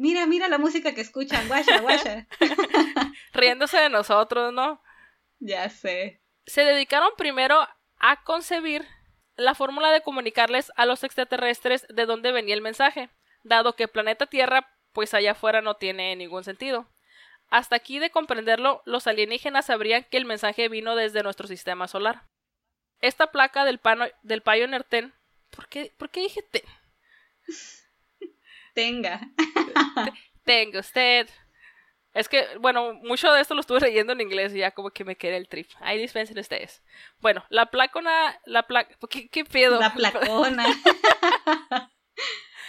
mira, 0.00 0.26
mira 0.26 0.48
la 0.48 0.58
música 0.58 0.94
que 0.94 1.02
escuchan, 1.02 1.46
guasha, 1.46 1.80
guasha. 1.80 2.26
Riéndose 3.34 3.76
de 3.76 3.90
nosotros, 3.90 4.52
¿no? 4.52 4.82
Ya 5.38 5.68
sé. 5.68 6.22
Se 6.46 6.64
dedicaron 6.64 7.10
primero 7.16 7.68
a 7.98 8.22
concebir 8.24 8.86
la 9.36 9.54
fórmula 9.54 9.92
de 9.92 10.00
comunicarles 10.00 10.72
a 10.76 10.86
los 10.86 11.04
extraterrestres 11.04 11.86
de 11.88 12.06
dónde 12.06 12.32
venía 12.32 12.54
el 12.54 12.62
mensaje, 12.62 13.10
dado 13.42 13.76
que 13.76 13.88
planeta 13.88 14.26
Tierra, 14.26 14.74
pues 14.92 15.12
allá 15.12 15.32
afuera 15.32 15.60
no 15.60 15.76
tiene 15.76 16.16
ningún 16.16 16.44
sentido. 16.44 16.90
Hasta 17.50 17.76
aquí 17.76 17.98
de 17.98 18.10
comprenderlo, 18.10 18.82
los 18.86 19.06
alienígenas 19.06 19.66
sabrían 19.66 20.04
que 20.04 20.16
el 20.16 20.24
mensaje 20.24 20.68
vino 20.68 20.96
desde 20.96 21.22
nuestro 21.22 21.46
sistema 21.46 21.88
solar. 21.88 22.22
Esta 23.00 23.30
placa 23.30 23.64
del, 23.64 23.78
pano, 23.78 24.06
del 24.22 24.42
Pioneer 24.42 24.86
10, 24.90 25.12
¿por 25.50 25.68
qué, 25.68 25.92
¿por 25.98 26.10
qué 26.10 26.20
dije? 26.20 26.42
Tenga. 28.74 29.20
Tenga 30.44 30.80
usted. 30.80 31.28
Es 32.12 32.28
que, 32.28 32.44
bueno, 32.58 32.94
mucho 32.94 33.32
de 33.32 33.40
esto 33.40 33.54
lo 33.54 33.60
estuve 33.60 33.80
leyendo 33.80 34.12
en 34.12 34.20
inglés 34.20 34.52
y 34.54 34.58
ya 34.58 34.72
como 34.72 34.90
que 34.90 35.04
me 35.04 35.16
quedé 35.16 35.36
el 35.36 35.48
trip. 35.48 35.70
Ahí 35.80 35.98
dispensen 35.98 36.38
ustedes. 36.38 36.82
Bueno, 37.20 37.44
la 37.50 37.66
placona, 37.66 38.40
la 38.46 38.64
placa, 38.64 38.96
¿qué, 39.08 39.28
¿qué, 39.28 39.44
pedo? 39.44 39.78
La 39.78 39.94
placona. 39.94 40.66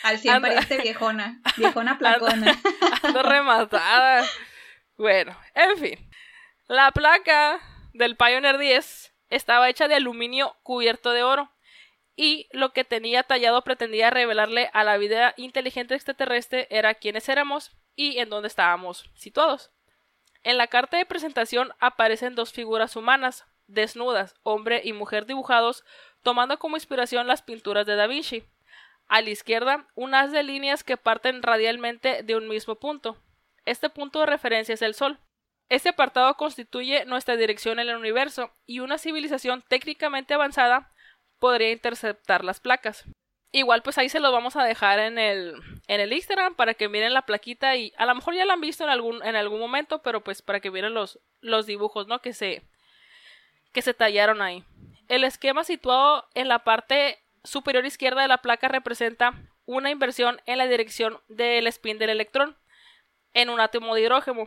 Al 0.03 0.17
100 0.19 0.41
parece 0.41 0.77
viejona. 0.77 1.41
Viejona 1.57 1.97
placona. 1.97 2.59
Ando, 3.03 3.23
rematada. 3.23 4.25
Bueno, 4.97 5.35
en 5.55 5.77
fin. 5.77 6.11
La 6.67 6.91
placa 6.91 7.59
del 7.93 8.15
Pioneer 8.15 8.57
10 8.57 9.13
estaba 9.29 9.69
hecha 9.69 9.87
de 9.87 9.95
aluminio 9.95 10.55
cubierto 10.63 11.11
de 11.11 11.23
oro 11.23 11.51
y 12.21 12.47
lo 12.51 12.71
que 12.71 12.83
tenía 12.83 13.23
tallado 13.23 13.63
pretendía 13.63 14.11
revelarle 14.11 14.69
a 14.73 14.83
la 14.83 14.99
vida 14.99 15.33
inteligente 15.37 15.95
extraterrestre 15.95 16.67
era 16.69 16.93
quiénes 16.93 17.27
éramos 17.27 17.71
y 17.95 18.19
en 18.19 18.29
dónde 18.29 18.47
estábamos 18.47 19.09
situados. 19.15 19.71
En 20.43 20.59
la 20.59 20.67
carta 20.67 20.97
de 20.97 21.07
presentación 21.07 21.71
aparecen 21.79 22.35
dos 22.35 22.53
figuras 22.53 22.95
humanas, 22.95 23.47
desnudas, 23.65 24.35
hombre 24.43 24.81
y 24.83 24.93
mujer 24.93 25.25
dibujados, 25.25 25.83
tomando 26.21 26.59
como 26.59 26.77
inspiración 26.77 27.25
las 27.25 27.41
pinturas 27.41 27.87
de 27.87 27.95
Da 27.95 28.05
Vinci. 28.05 28.43
A 29.07 29.23
la 29.23 29.31
izquierda, 29.31 29.87
un 29.95 30.13
haz 30.13 30.31
de 30.31 30.43
líneas 30.43 30.83
que 30.83 30.97
parten 30.97 31.41
radialmente 31.41 32.21
de 32.21 32.35
un 32.35 32.47
mismo 32.47 32.75
punto. 32.75 33.17
Este 33.65 33.89
punto 33.89 34.19
de 34.19 34.27
referencia 34.27 34.75
es 34.75 34.83
el 34.83 34.93
Sol. 34.93 35.17
Este 35.69 35.89
apartado 35.89 36.35
constituye 36.35 37.03
nuestra 37.05 37.35
dirección 37.35 37.79
en 37.79 37.89
el 37.89 37.95
universo 37.95 38.51
y 38.67 38.79
una 38.79 38.99
civilización 38.99 39.63
técnicamente 39.67 40.35
avanzada 40.35 40.90
podría 41.41 41.71
interceptar 41.71 42.45
las 42.45 42.61
placas. 42.61 43.03
Igual 43.51 43.81
pues 43.81 43.97
ahí 43.97 44.07
se 44.07 44.21
lo 44.21 44.31
vamos 44.31 44.55
a 44.55 44.63
dejar 44.63 44.99
en 44.99 45.17
el, 45.17 45.55
en 45.87 45.99
el 45.99 46.13
Instagram 46.13 46.55
para 46.55 46.75
que 46.75 46.87
miren 46.87 47.13
la 47.13 47.23
plaquita 47.23 47.75
y 47.75 47.91
a 47.97 48.05
lo 48.05 48.15
mejor 48.15 48.35
ya 48.35 48.45
la 48.45 48.53
han 48.53 48.61
visto 48.61 48.85
en 48.85 48.91
algún, 48.91 49.21
en 49.25 49.35
algún 49.35 49.59
momento, 49.59 50.01
pero 50.03 50.23
pues 50.23 50.41
para 50.41 50.61
que 50.61 50.71
miren 50.71 50.93
los, 50.93 51.19
los 51.41 51.65
dibujos, 51.65 52.07
¿no? 52.07 52.19
Que 52.19 52.31
se, 52.31 52.61
que 53.73 53.81
se 53.81 53.93
tallaron 53.93 54.41
ahí. 54.41 54.63
El 55.09 55.25
esquema 55.25 55.65
situado 55.65 56.29
en 56.35 56.47
la 56.47 56.59
parte 56.59 57.19
superior 57.43 57.85
izquierda 57.85 58.21
de 58.21 58.29
la 58.29 58.37
placa 58.37 58.69
representa 58.69 59.33
una 59.65 59.89
inversión 59.89 60.39
en 60.45 60.59
la 60.59 60.67
dirección 60.67 61.19
del 61.27 61.67
spin 61.67 61.97
del 61.97 62.11
electrón 62.11 62.55
en 63.33 63.49
un 63.49 63.59
átomo 63.59 63.95
de 63.95 64.01
hidrógeno. 64.01 64.45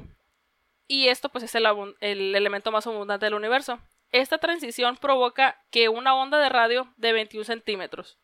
Y 0.87 1.09
esto 1.09 1.29
pues 1.29 1.45
es 1.45 1.55
el, 1.57 1.67
el 2.01 2.35
elemento 2.35 2.71
más 2.71 2.87
abundante 2.87 3.27
del 3.27 3.35
universo. 3.35 3.81
Esta 4.15 4.39
transición 4.39 4.97
provoca 4.97 5.61
que 5.73 5.89
una 5.89 6.15
onda 6.15 6.39
de 6.39 6.49
radio 6.49 6.87
de 6.97 7.13
21 7.13 7.45
centímetros. 7.45 8.17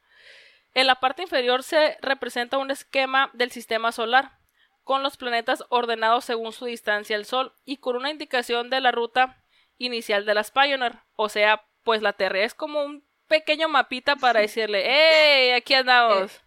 En 0.73 0.87
la 0.87 1.01
parte 1.01 1.23
inferior 1.23 1.65
se 1.65 1.99
representa 2.01 2.59
un 2.59 2.71
esquema 2.71 3.29
del 3.33 3.51
sistema 3.51 3.91
solar, 3.91 4.39
con 4.85 5.03
los 5.03 5.17
planetas 5.17 5.65
ordenados 5.69 6.25
según 6.25 6.53
su 6.53 6.67
distancia 6.67 7.17
al 7.17 7.25
Sol 7.25 7.55
y 7.65 7.79
con 7.79 7.97
una 7.97 8.13
indicación 8.13 8.71
de 8.71 8.81
la 8.81 8.93
ruta 8.93 9.43
inicial 9.79 10.27
de 10.27 10.35
las 10.35 10.53
Pioneer. 10.53 11.01
O 11.17 11.29
sea, 11.29 11.67
pues 11.83 12.03
la 12.03 12.13
Tierra 12.13 12.45
es 12.45 12.55
como 12.55 12.85
un 12.85 13.05
pequeño 13.27 13.69
mapita 13.69 14.15
para 14.15 14.39
decirle, 14.39 14.85
¡Hey! 14.87 15.51
Aquí 15.57 15.75
andamos. 15.75 16.41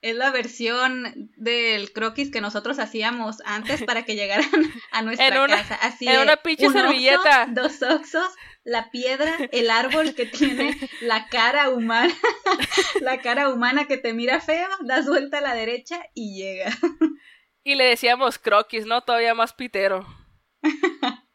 Es 0.00 0.14
la 0.14 0.30
versión 0.30 1.30
del 1.36 1.92
croquis 1.92 2.30
que 2.30 2.40
nosotros 2.40 2.78
hacíamos 2.78 3.42
antes 3.44 3.82
para 3.82 4.04
que 4.04 4.14
llegaran 4.14 4.48
a 4.92 5.02
nuestra 5.02 5.46
casa. 5.46 5.74
Así 5.82 6.08
en 6.08 6.20
una 6.20 6.36
pinche 6.36 6.68
servilleta. 6.70 7.46
dos 7.50 7.82
oxos, 7.82 8.30
la 8.68 8.90
piedra, 8.90 9.34
el 9.50 9.70
árbol 9.70 10.14
que 10.14 10.26
tiene 10.26 10.76
la 11.00 11.28
cara 11.28 11.70
humana, 11.70 12.14
la 13.00 13.20
cara 13.20 13.48
humana 13.48 13.86
que 13.86 13.96
te 13.96 14.12
mira 14.12 14.40
feo, 14.40 14.68
da 14.82 15.00
vuelta 15.02 15.38
a 15.38 15.40
la 15.40 15.54
derecha 15.54 16.00
y 16.14 16.36
llega. 16.36 16.70
Y 17.64 17.74
le 17.74 17.84
decíamos 17.84 18.38
croquis, 18.38 18.86
¿no? 18.86 19.00
Todavía 19.02 19.34
más 19.34 19.54
pitero. 19.54 20.06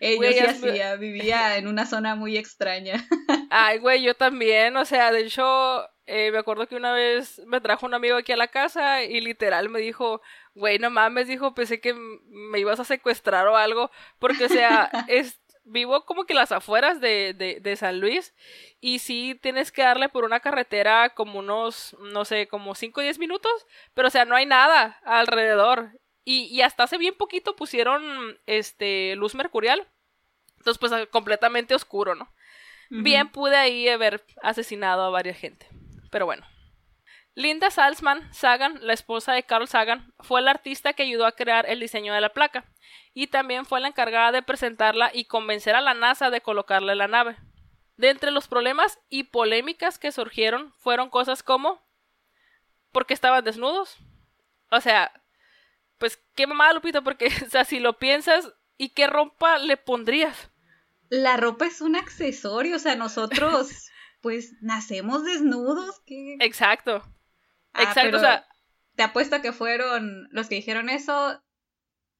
Ey, 0.00 0.18
yo 0.18 0.32
sí 0.32 0.38
hacía, 0.38 0.96
vivía 0.96 1.56
en 1.56 1.68
una 1.68 1.86
zona 1.86 2.14
muy 2.14 2.36
extraña. 2.36 3.06
Ay, 3.50 3.78
güey, 3.78 4.02
yo 4.02 4.14
también, 4.14 4.76
o 4.76 4.84
sea, 4.84 5.12
de 5.12 5.20
hecho, 5.20 5.88
eh, 6.06 6.32
me 6.32 6.38
acuerdo 6.38 6.66
que 6.66 6.74
una 6.74 6.92
vez 6.92 7.40
me 7.46 7.60
trajo 7.60 7.86
un 7.86 7.94
amigo 7.94 8.16
aquí 8.16 8.32
a 8.32 8.36
la 8.36 8.48
casa 8.48 9.04
y 9.04 9.20
literal 9.20 9.68
me 9.68 9.80
dijo, 9.80 10.22
güey, 10.54 10.78
no 10.78 10.90
mames, 10.90 11.28
dijo, 11.28 11.54
pensé 11.54 11.80
que 11.80 11.94
me 11.94 12.58
ibas 12.58 12.80
a 12.80 12.84
secuestrar 12.84 13.46
o 13.46 13.56
algo, 13.56 13.90
porque, 14.18 14.46
o 14.46 14.48
sea, 14.48 14.90
es, 15.08 15.40
vivo 15.70 16.04
como 16.04 16.24
que 16.24 16.34
las 16.34 16.52
afueras 16.52 17.00
de, 17.00 17.34
de, 17.34 17.60
de, 17.60 17.76
San 17.76 18.00
Luis 18.00 18.34
y 18.80 18.98
sí 18.98 19.38
tienes 19.40 19.72
que 19.72 19.82
darle 19.82 20.08
por 20.08 20.24
una 20.24 20.40
carretera 20.40 21.10
como 21.10 21.38
unos, 21.38 21.96
no 22.12 22.24
sé, 22.24 22.48
como 22.48 22.74
5 22.74 23.00
o 23.00 23.02
10 23.02 23.18
minutos, 23.18 23.66
pero 23.94 24.08
o 24.08 24.10
sea, 24.10 24.24
no 24.24 24.36
hay 24.36 24.46
nada 24.46 25.00
alrededor. 25.04 25.98
Y, 26.24 26.44
y 26.46 26.62
hasta 26.62 26.84
hace 26.84 26.98
bien 26.98 27.14
poquito 27.14 27.56
pusieron 27.56 28.38
este 28.46 29.16
luz 29.16 29.34
mercurial. 29.34 29.88
Entonces, 30.58 30.78
pues 30.78 31.08
completamente 31.08 31.74
oscuro, 31.74 32.14
¿no? 32.14 32.30
Bien 32.90 33.30
pude 33.30 33.56
ahí 33.56 33.88
haber 33.88 34.24
asesinado 34.42 35.04
a 35.04 35.10
varias 35.10 35.38
gente. 35.38 35.66
Pero 36.10 36.26
bueno. 36.26 36.44
Linda 37.40 37.70
Salzman 37.70 38.32
Sagan, 38.34 38.78
la 38.82 38.92
esposa 38.92 39.32
de 39.32 39.44
Carl 39.44 39.66
Sagan, 39.66 40.12
fue 40.20 40.42
la 40.42 40.50
artista 40.50 40.92
que 40.92 41.04
ayudó 41.04 41.24
a 41.24 41.32
crear 41.32 41.64
el 41.68 41.80
diseño 41.80 42.12
de 42.12 42.20
la 42.20 42.34
placa 42.34 42.66
y 43.14 43.28
también 43.28 43.64
fue 43.64 43.80
la 43.80 43.88
encargada 43.88 44.30
de 44.30 44.42
presentarla 44.42 45.10
y 45.14 45.24
convencer 45.24 45.74
a 45.74 45.80
la 45.80 45.94
NASA 45.94 46.28
de 46.28 46.42
colocarla 46.42 46.92
en 46.92 46.98
la 46.98 47.08
nave. 47.08 47.36
De 47.96 48.10
entre 48.10 48.30
los 48.30 48.46
problemas 48.46 48.98
y 49.08 49.24
polémicas 49.24 49.98
que 49.98 50.12
surgieron 50.12 50.74
fueron 50.78 51.08
cosas 51.08 51.42
como 51.42 51.80
¿por 52.92 53.06
qué 53.06 53.14
estaban 53.14 53.42
desnudos? 53.42 53.96
O 54.70 54.80
sea, 54.82 55.10
pues 55.98 56.22
qué 56.34 56.46
mamada 56.46 56.74
Lupita, 56.74 57.00
porque 57.02 57.26
o 57.46 57.48
sea, 57.48 57.64
si 57.64 57.80
lo 57.80 57.98
piensas, 57.98 58.52
¿y 58.76 58.90
qué 58.90 59.06
ropa 59.06 59.58
le 59.58 59.78
pondrías? 59.78 60.50
La 61.08 61.38
ropa 61.38 61.66
es 61.66 61.80
un 61.80 61.96
accesorio, 61.96 62.76
o 62.76 62.78
sea, 62.78 62.96
nosotros 62.96 63.90
pues 64.20 64.52
nacemos 64.60 65.24
desnudos. 65.24 66.02
Exacto. 66.06 67.02
Ah, 67.72 67.84
Exacto, 67.84 68.16
o 68.16 68.20
sea, 68.20 68.46
te 68.96 69.02
apuesto 69.02 69.40
que 69.40 69.52
fueron 69.52 70.28
los 70.30 70.48
que 70.48 70.56
dijeron 70.56 70.88
eso, 70.88 71.42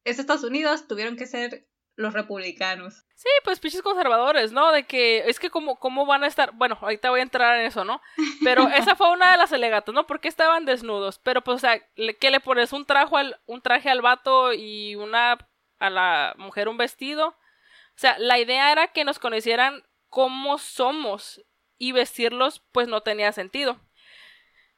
es 0.05 0.19
Estados 0.19 0.45
Unidos, 0.45 0.87
tuvieron 0.87 1.17
que 1.17 1.27
ser 1.27 1.67
los 1.97 2.15
republicanos. 2.15 3.05
Sí, 3.15 3.29
pues 3.45 3.61
pinches 3.61 3.83
conservadores, 3.83 4.53
¿no? 4.53 4.73
De 4.73 4.85
que 4.85 5.29
es 5.29 5.39
que 5.39 5.51
cómo, 5.51 5.77
cómo 5.77 6.07
van 6.07 6.25
a 6.25 6.27
estar, 6.27 6.53
bueno, 6.53 6.79
ahorita 6.81 7.11
voy 7.11 7.21
a 7.21 7.25
entrar 7.25 7.59
en 7.59 7.67
eso, 7.67 7.85
¿no? 7.85 8.01
Pero 8.43 8.69
esa 8.75 8.97
fue 8.97 9.11
una 9.11 9.33
de 9.33 9.39
las 9.39 9.53
alegatas, 9.53 9.95
¿no? 9.95 10.07
Porque 10.07 10.29
estaban 10.29 10.65
desnudos, 10.65 11.19
pero 11.19 11.43
pues, 11.43 11.57
o 11.57 11.59
sea, 11.59 11.81
¿qué 11.95 12.31
le 12.31 12.41
pones? 12.41 12.73
Un, 12.73 12.87
trajo 12.87 13.19
al, 13.19 13.41
un 13.47 13.61
traje 13.61 13.91
al 13.91 14.01
vato 14.01 14.53
y 14.55 14.95
una 14.97 15.47
a 15.79 15.91
la 15.91 16.35
mujer 16.39 16.69
un 16.69 16.79
vestido. 16.79 17.29
O 17.29 17.99
sea, 18.01 18.19
la 18.19 18.39
idea 18.39 18.73
era 18.73 18.89
que 18.89 19.05
nos 19.05 19.19
conocieran 19.19 19.85
cómo 20.09 20.59
somos 20.59 21.43
y 21.77 21.93
vestirlos 21.93 22.61
pues 22.73 22.89
no 22.89 23.03
tenía 23.03 23.33
sentido. 23.33 23.79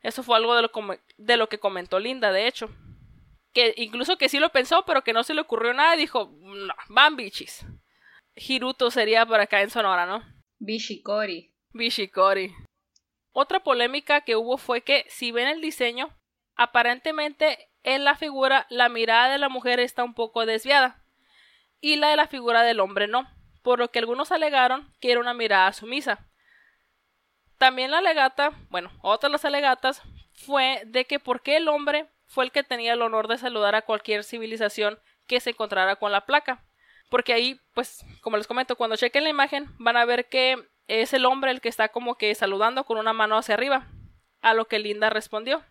Eso 0.03 0.23
fue 0.23 0.37
algo 0.37 0.55
de 0.55 0.63
lo, 0.63 0.71
de 1.17 1.37
lo 1.37 1.49
que 1.49 1.59
comentó 1.59 1.99
Linda, 1.99 2.33
de 2.33 2.47
hecho. 2.47 2.71
Que 3.53 3.75
incluso 3.77 4.17
que 4.17 4.29
sí 4.29 4.39
lo 4.39 4.51
pensó, 4.51 4.85
pero 4.85 5.03
que 5.03 5.13
no 5.13 5.23
se 5.23 5.35
le 5.35 5.43
ocurrió 5.43 5.73
nada 5.75 5.95
y 5.95 5.99
dijo, 5.99 6.33
no, 6.41 6.75
van 6.89 7.17
bichis. 7.17 7.65
Hiruto 8.35 8.91
sería 8.91 9.27
por 9.27 9.41
acá 9.41 9.61
en 9.61 9.71
Sonora, 9.71 10.07
¿no? 10.07 10.23
Bishikori. 10.59 11.53
Bishikori. 11.73 12.55
Otra 13.33 13.61
polémica 13.61 14.23
que 14.23 14.37
hubo 14.37 14.59
fue 14.59 14.83
que, 14.83 15.05
si 15.09 15.33
ven 15.33 15.49
el 15.49 15.61
diseño, 15.61 16.17
aparentemente 16.55 17.69
en 17.83 18.05
la 18.05 18.15
figura 18.15 18.67
la 18.71 18.89
mirada 18.89 19.31
de 19.33 19.39
la 19.39 19.49
mujer 19.49 19.81
está 19.81 20.05
un 20.05 20.15
poco 20.15 20.47
desviada 20.47 21.03
y 21.81 21.97
la 21.97 22.11
de 22.11 22.17
la 22.17 22.29
figura 22.29 22.63
del 22.63 22.81
hombre 22.81 23.09
no, 23.09 23.29
por 23.63 23.79
lo 23.79 23.91
que 23.91 23.99
algunos 23.99 24.33
alegaron 24.33 24.93
que 25.01 25.11
era 25.11 25.21
una 25.21 25.35
mirada 25.35 25.73
sumisa. 25.73 26.29
También 27.62 27.92
la 27.92 27.99
alegata, 27.99 28.50
bueno, 28.71 28.90
otra 29.02 29.28
de 29.28 29.35
las 29.35 29.45
alegatas 29.45 30.02
fue 30.33 30.83
de 30.85 31.04
que 31.04 31.21
por 31.21 31.42
qué 31.42 31.59
el 31.59 31.69
hombre 31.69 32.09
fue 32.26 32.45
el 32.45 32.50
que 32.50 32.64
tenía 32.64 32.95
el 32.95 33.02
honor 33.02 33.28
de 33.28 33.38
saludar 33.38 33.76
a 33.76 33.83
cualquier 33.83 34.25
civilización 34.25 34.99
que 35.28 35.38
se 35.38 35.50
encontrara 35.50 35.95
con 35.95 36.11
la 36.11 36.26
placa. 36.26 36.64
Porque 37.09 37.33
ahí, 37.33 37.61
pues, 37.73 38.04
como 38.21 38.37
les 38.37 38.49
comento, 38.49 38.75
cuando 38.75 38.97
chequen 38.97 39.23
la 39.23 39.31
imagen 39.31 39.69
van 39.78 39.97
a 39.97 40.04
ver 40.04 40.28
que 40.28 40.57
es 40.88 41.12
el 41.12 41.25
hombre 41.25 41.52
el 41.52 41.61
que 41.61 41.69
está 41.69 41.90
como 41.90 42.16
que 42.16 42.35
saludando 42.35 42.83
con 42.83 42.99
una 42.99 43.12
mano 43.12 43.37
hacia 43.37 43.54
arriba. 43.54 43.87
A 44.40 44.54
lo 44.54 44.64
que 44.64 44.81
Linda 44.81 45.09
respondió. 45.09 45.62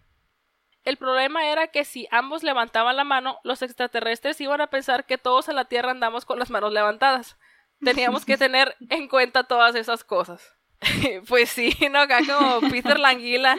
El 0.85 0.95
problema 0.95 1.47
era 1.47 1.67
que 1.67 1.83
si 1.83 2.07
ambos 2.09 2.41
levantaban 2.41 2.95
la 2.95 3.03
mano, 3.03 3.39
los 3.43 3.61
extraterrestres 3.61 4.39
iban 4.39 4.61
a 4.61 4.67
pensar 4.67 5.05
que 5.05 5.17
todos 5.17 5.49
en 5.49 5.57
la 5.57 5.65
Tierra 5.65 5.91
andamos 5.91 6.23
con 6.23 6.39
las 6.39 6.51
manos 6.51 6.71
levantadas. 6.71 7.37
Teníamos 7.83 8.23
que 8.23 8.37
tener 8.37 8.77
en 8.89 9.09
cuenta 9.09 9.43
todas 9.43 9.75
esas 9.75 10.05
cosas. 10.05 10.55
pues 11.27 11.49
sí, 11.49 11.75
¿no? 11.91 11.99
Acá 11.99 12.19
como 12.25 12.61
Peter 12.69 12.99
Languila. 12.99 13.57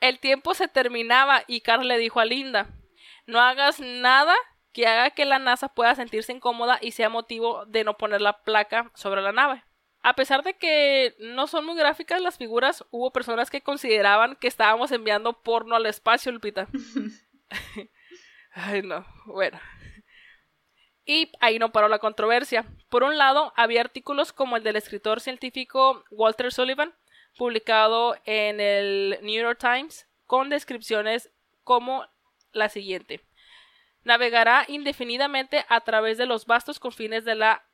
El 0.00 0.18
tiempo 0.18 0.54
se 0.54 0.68
terminaba 0.68 1.44
y 1.46 1.60
Carl 1.60 1.86
le 1.86 1.98
dijo 1.98 2.20
a 2.20 2.24
Linda, 2.24 2.68
no 3.26 3.38
hagas 3.38 3.80
nada 3.80 4.34
que 4.72 4.86
haga 4.86 5.10
que 5.10 5.26
la 5.26 5.38
NASA 5.38 5.68
pueda 5.68 5.94
sentirse 5.94 6.32
incómoda 6.32 6.78
y 6.80 6.92
sea 6.92 7.08
motivo 7.10 7.66
de 7.66 7.84
no 7.84 7.98
poner 7.98 8.22
la 8.22 8.42
placa 8.42 8.90
sobre 8.94 9.20
la 9.20 9.32
nave. 9.32 9.62
A 10.02 10.14
pesar 10.14 10.42
de 10.42 10.54
que 10.54 11.14
no 11.18 11.46
son 11.46 11.66
muy 11.66 11.76
gráficas 11.76 12.22
las 12.22 12.38
figuras, 12.38 12.84
hubo 12.90 13.12
personas 13.12 13.50
que 13.50 13.60
consideraban 13.60 14.36
que 14.36 14.48
estábamos 14.48 14.90
enviando 14.92 15.42
porno 15.42 15.76
al 15.76 15.84
espacio, 15.84 16.32
Lupita. 16.32 16.68
Ay, 18.54 18.82
no, 18.82 19.04
bueno. 19.26 19.60
Y 21.10 21.32
ahí 21.40 21.58
no 21.58 21.72
paró 21.72 21.88
la 21.88 21.98
controversia. 21.98 22.64
Por 22.88 23.02
un 23.02 23.18
lado, 23.18 23.52
había 23.56 23.80
artículos 23.80 24.32
como 24.32 24.56
el 24.56 24.62
del 24.62 24.76
escritor 24.76 25.20
científico 25.20 26.04
Walter 26.12 26.52
Sullivan, 26.52 26.94
publicado 27.36 28.14
en 28.26 28.60
el 28.60 29.18
New 29.20 29.42
York 29.42 29.58
Times, 29.58 30.06
con 30.26 30.50
descripciones 30.50 31.28
como 31.64 32.06
la 32.52 32.68
siguiente. 32.68 33.22
Navegará 34.04 34.64
indefinidamente 34.68 35.66
a 35.68 35.80
través 35.80 36.16
de 36.16 36.26
los 36.26 36.46
vastos 36.46 36.78
confines 36.78 37.24
de 37.24 37.34
la 37.34 37.64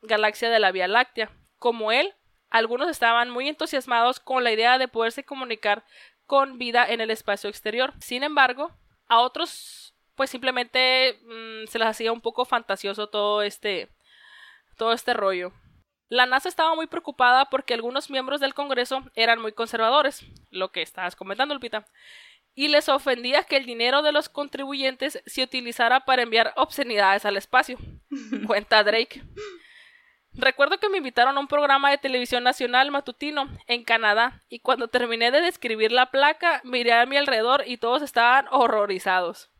galaxia 0.00 0.48
de 0.48 0.58
la 0.58 0.72
Vía 0.72 0.88
Láctea. 0.88 1.30
Como 1.58 1.92
él, 1.92 2.14
algunos 2.48 2.88
estaban 2.88 3.28
muy 3.28 3.46
entusiasmados 3.46 4.20
con 4.20 4.42
la 4.42 4.52
idea 4.52 4.78
de 4.78 4.88
poderse 4.88 5.22
comunicar 5.22 5.84
con 6.24 6.56
vida 6.56 6.86
en 6.88 7.02
el 7.02 7.10
espacio 7.10 7.50
exterior. 7.50 7.92
Sin 8.00 8.22
embargo, 8.22 8.74
a 9.06 9.20
otros 9.20 9.85
pues 10.16 10.30
simplemente 10.30 11.20
mm, 11.22 11.66
se 11.68 11.78
les 11.78 11.88
hacía 11.88 12.12
un 12.12 12.20
poco 12.20 12.44
fantasioso 12.44 13.08
todo 13.08 13.42
este 13.42 13.88
todo 14.76 14.92
este 14.92 15.14
rollo. 15.14 15.52
La 16.08 16.26
NASA 16.26 16.48
estaba 16.48 16.74
muy 16.74 16.86
preocupada 16.86 17.46
porque 17.46 17.74
algunos 17.74 18.10
miembros 18.10 18.40
del 18.40 18.54
Congreso 18.54 19.02
eran 19.14 19.40
muy 19.40 19.52
conservadores, 19.52 20.24
lo 20.50 20.70
que 20.70 20.82
estabas 20.82 21.16
comentando, 21.16 21.54
Lupita, 21.54 21.86
y 22.54 22.68
les 22.68 22.88
ofendía 22.88 23.42
que 23.44 23.56
el 23.56 23.66
dinero 23.66 24.02
de 24.02 24.12
los 24.12 24.28
contribuyentes 24.28 25.22
se 25.26 25.42
utilizara 25.42 26.00
para 26.00 26.22
enviar 26.22 26.52
obscenidades 26.56 27.24
al 27.24 27.36
espacio. 27.36 27.76
Cuenta 28.46 28.84
Drake. 28.84 29.22
Recuerdo 30.32 30.78
que 30.78 30.90
me 30.90 30.98
invitaron 30.98 31.36
a 31.36 31.40
un 31.40 31.48
programa 31.48 31.90
de 31.90 31.98
televisión 31.98 32.44
nacional 32.44 32.90
matutino 32.90 33.48
en 33.66 33.84
Canadá 33.84 34.44
y 34.48 34.60
cuando 34.60 34.88
terminé 34.88 35.30
de 35.30 35.40
describir 35.40 35.92
la 35.92 36.10
placa 36.10 36.60
miré 36.62 36.92
a 36.92 37.06
mi 37.06 37.16
alrededor 37.16 37.64
y 37.66 37.78
todos 37.78 38.02
estaban 38.02 38.46
horrorizados. 38.50 39.50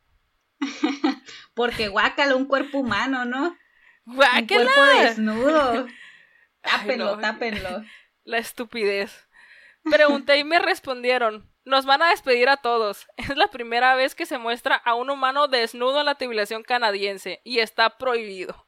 Porque 1.54 1.88
guácala, 1.88 2.36
un 2.36 2.46
cuerpo 2.46 2.78
humano, 2.78 3.24
¿no? 3.24 3.56
¡Guácala! 4.04 4.40
Un 4.40 4.46
cuerpo 4.46 5.02
desnudo. 5.02 5.86
Tápenlo, 6.62 7.18
tápenlo. 7.18 7.84
La 8.24 8.38
estupidez. 8.38 9.28
Pregunté 9.84 10.38
y 10.38 10.44
me 10.44 10.58
respondieron. 10.58 11.48
Nos 11.64 11.86
van 11.86 12.02
a 12.02 12.10
despedir 12.10 12.48
a 12.48 12.56
todos. 12.56 13.06
Es 13.16 13.36
la 13.36 13.48
primera 13.48 13.94
vez 13.94 14.14
que 14.14 14.26
se 14.26 14.38
muestra 14.38 14.74
a 14.74 14.94
un 14.94 15.10
humano 15.10 15.48
desnudo 15.48 16.00
en 16.00 16.06
la 16.06 16.16
televisión 16.16 16.62
canadiense 16.62 17.40
y 17.44 17.60
está 17.60 17.98
prohibido. 17.98 18.66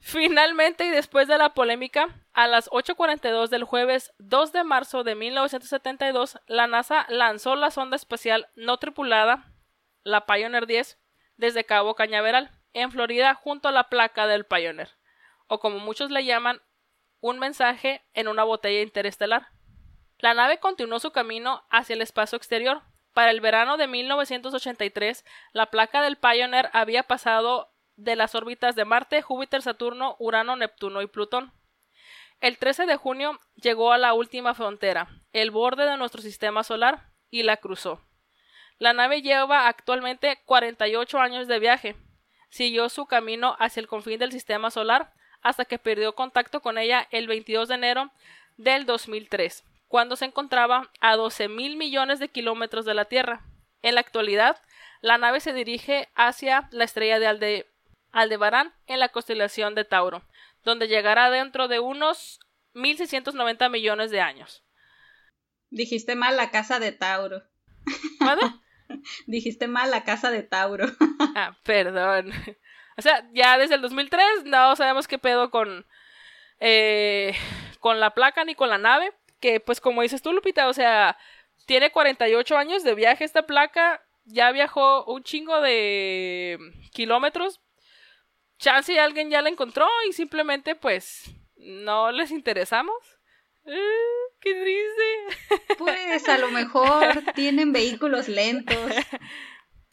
Finalmente 0.00 0.84
y 0.84 0.90
después 0.90 1.28
de 1.28 1.38
la 1.38 1.54
polémica, 1.54 2.08
a 2.32 2.48
las 2.48 2.68
8.42 2.70 3.48
del 3.48 3.62
jueves 3.62 4.12
2 4.18 4.52
de 4.52 4.64
marzo 4.64 5.04
de 5.04 5.14
1972, 5.14 6.40
la 6.48 6.66
NASA 6.66 7.06
lanzó 7.08 7.54
la 7.54 7.70
sonda 7.70 7.94
espacial 7.94 8.48
no 8.56 8.78
tripulada 8.78 9.53
la 10.04 10.26
Pioneer 10.26 10.66
10 10.66 10.98
desde 11.36 11.64
Cabo 11.64 11.94
Cañaveral, 11.94 12.50
en 12.74 12.92
Florida, 12.92 13.34
junto 13.34 13.68
a 13.68 13.72
la 13.72 13.88
placa 13.88 14.26
del 14.26 14.44
Pioneer, 14.44 14.90
o 15.46 15.58
como 15.58 15.78
muchos 15.78 16.10
le 16.10 16.24
llaman, 16.24 16.60
un 17.20 17.38
mensaje 17.38 18.04
en 18.12 18.28
una 18.28 18.44
botella 18.44 18.82
interestelar. 18.82 19.48
La 20.18 20.34
nave 20.34 20.58
continuó 20.58 21.00
su 21.00 21.10
camino 21.10 21.64
hacia 21.70 21.94
el 21.94 22.02
espacio 22.02 22.36
exterior. 22.36 22.82
Para 23.12 23.30
el 23.30 23.40
verano 23.40 23.76
de 23.76 23.86
1983, 23.86 25.24
la 25.52 25.70
placa 25.70 26.02
del 26.02 26.16
Pioneer 26.16 26.68
había 26.72 27.04
pasado 27.04 27.72
de 27.96 28.16
las 28.16 28.34
órbitas 28.34 28.74
de 28.74 28.84
Marte, 28.84 29.22
Júpiter, 29.22 29.62
Saturno, 29.62 30.16
Urano, 30.18 30.56
Neptuno 30.56 31.00
y 31.00 31.06
Plutón. 31.06 31.52
El 32.40 32.58
13 32.58 32.86
de 32.86 32.96
junio 32.96 33.38
llegó 33.54 33.92
a 33.92 33.98
la 33.98 34.12
última 34.12 34.52
frontera, 34.54 35.08
el 35.32 35.50
borde 35.50 35.86
de 35.86 35.96
nuestro 35.96 36.20
sistema 36.20 36.62
solar, 36.62 37.12
y 37.30 37.44
la 37.44 37.56
cruzó. 37.56 38.04
La 38.78 38.92
nave 38.92 39.22
lleva 39.22 39.68
actualmente 39.68 40.40
48 40.44 41.18
años 41.18 41.46
de 41.48 41.58
viaje. 41.58 41.96
Siguió 42.50 42.88
su 42.88 43.06
camino 43.06 43.56
hacia 43.58 43.80
el 43.80 43.88
confín 43.88 44.18
del 44.18 44.32
sistema 44.32 44.70
solar 44.70 45.12
hasta 45.42 45.64
que 45.64 45.78
perdió 45.78 46.14
contacto 46.14 46.60
con 46.60 46.78
ella 46.78 47.06
el 47.10 47.28
22 47.28 47.68
de 47.68 47.74
enero 47.74 48.10
del 48.56 48.86
2003, 48.86 49.64
cuando 49.88 50.16
se 50.16 50.24
encontraba 50.24 50.90
a 51.00 51.16
12 51.16 51.48
mil 51.48 51.76
millones 51.76 52.18
de 52.18 52.28
kilómetros 52.28 52.84
de 52.84 52.94
la 52.94 53.04
Tierra. 53.04 53.44
En 53.82 53.94
la 53.94 54.00
actualidad, 54.00 54.60
la 55.02 55.18
nave 55.18 55.40
se 55.40 55.52
dirige 55.52 56.08
hacia 56.14 56.68
la 56.72 56.84
estrella 56.84 57.18
de 57.18 57.66
Aldebarán 58.10 58.72
en 58.86 59.00
la 59.00 59.10
constelación 59.10 59.74
de 59.74 59.84
Tauro, 59.84 60.22
donde 60.62 60.88
llegará 60.88 61.30
dentro 61.30 61.68
de 61.68 61.80
unos 61.80 62.40
1690 62.72 63.68
millones 63.68 64.10
de 64.10 64.20
años. 64.20 64.64
Dijiste 65.68 66.14
mal 66.14 66.36
la 66.36 66.50
casa 66.50 66.80
de 66.80 66.92
Tauro. 66.92 67.42
Dijiste 69.26 69.68
mal 69.68 69.90
la 69.90 70.04
casa 70.04 70.30
de 70.30 70.42
Tauro. 70.42 70.86
ah, 71.36 71.56
perdón. 71.62 72.32
O 72.96 73.02
sea, 73.02 73.28
ya 73.32 73.58
desde 73.58 73.76
el 73.76 73.82
2003 73.82 74.44
no 74.44 74.76
sabemos 74.76 75.08
qué 75.08 75.18
pedo 75.18 75.50
con, 75.50 75.86
eh, 76.60 77.34
con 77.80 78.00
la 78.00 78.10
placa 78.10 78.44
ni 78.44 78.54
con 78.54 78.70
la 78.70 78.78
nave. 78.78 79.12
Que 79.40 79.60
pues 79.60 79.80
como 79.80 80.02
dices 80.02 80.22
tú, 80.22 80.32
Lupita, 80.32 80.68
o 80.68 80.72
sea, 80.72 81.18
tiene 81.66 81.90
48 81.90 82.56
años 82.56 82.82
de 82.82 82.94
viaje 82.94 83.24
esta 83.24 83.46
placa. 83.46 84.02
Ya 84.24 84.52
viajó 84.52 85.04
un 85.04 85.22
chingo 85.22 85.60
de 85.60 86.58
kilómetros. 86.92 87.60
Chance 88.58 88.98
alguien 88.98 89.30
ya 89.30 89.42
la 89.42 89.50
encontró 89.50 89.86
y 90.08 90.12
simplemente 90.12 90.74
pues 90.74 91.34
no 91.56 92.12
les 92.12 92.30
interesamos. 92.30 93.13
¡Qué 94.40 94.54
triste! 94.54 95.76
Pues 95.78 96.28
a 96.28 96.38
lo 96.38 96.50
mejor 96.50 97.22
tienen 97.34 97.72
vehículos 97.72 98.28
lentos. 98.28 98.76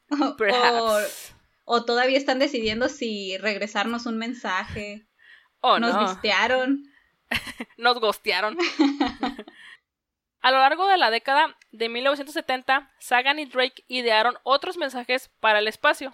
O, 1.64 1.86
todavía 1.86 2.18
están 2.18 2.38
decidiendo 2.40 2.90
si 2.90 3.38
regresarnos 3.38 4.06
un 4.06 4.18
mensaje. 4.18 5.08
O 5.62 5.80
Nos 5.80 5.94
no. 5.94 6.02
gostearon. 6.02 6.84
Nos 7.78 7.98
gostearon. 8.02 8.58
A 10.42 10.52
lo 10.52 10.58
largo 10.58 10.88
de 10.88 10.98
la 10.98 11.12
década 11.12 11.56
de 11.72 11.88
1970, 11.88 12.92
Sagan 13.00 13.40
y 13.40 13.46
Drake 13.46 13.86
idearon 13.88 14.36
otros 14.44 14.76
mensajes 14.76 15.32
para 15.40 15.60
el 15.60 15.68
espacio. 15.70 16.14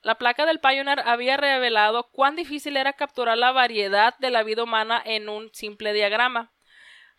la 0.00 0.14
placa 0.14 0.46
del 0.46 0.60
Pioneer 0.60 1.00
había 1.00 1.36
revelado 1.36 2.08
cuán 2.10 2.34
difícil 2.36 2.76
era 2.78 2.94
capturar 2.94 3.36
la 3.36 3.52
variedad 3.52 4.16
de 4.20 4.30
la 4.30 4.42
vida 4.42 4.62
humana 4.62 5.02
en 5.04 5.28
un 5.28 5.50
simple 5.52 5.92
diagrama, 5.92 6.53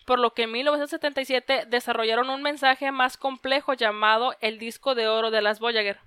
por 0.06 0.20
lo 0.20 0.34
que 0.34 0.44
en 0.44 0.52
1977 0.52 1.66
desarrollaron 1.68 2.30
un 2.30 2.42
mensaje 2.42 2.92
más 2.92 3.18
complejo 3.18 3.74
llamado 3.74 4.36
el 4.40 4.60
disco 4.60 4.96
de 4.96 5.08
oro 5.08 5.32
de 5.32 5.42
las 5.42 5.60
Voyager. 5.60 6.00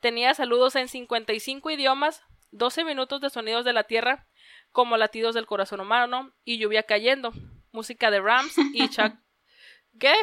Tenía 0.00 0.32
saludos 0.34 0.76
en 0.76 0.88
55 0.88 1.70
idiomas, 1.70 2.22
12 2.52 2.84
minutos 2.84 3.20
de 3.20 3.30
sonidos 3.30 3.64
de 3.64 3.72
la 3.72 3.84
Tierra, 3.84 4.26
como 4.72 4.96
latidos 4.96 5.34
del 5.34 5.46
corazón 5.46 5.80
humano 5.80 6.32
y 6.44 6.58
lluvia 6.58 6.84
cayendo, 6.84 7.32
música 7.72 8.10
de 8.10 8.20
Rams 8.20 8.56
y 8.72 8.88
Chuck. 8.88 9.12
¿Qué? 10.00 10.14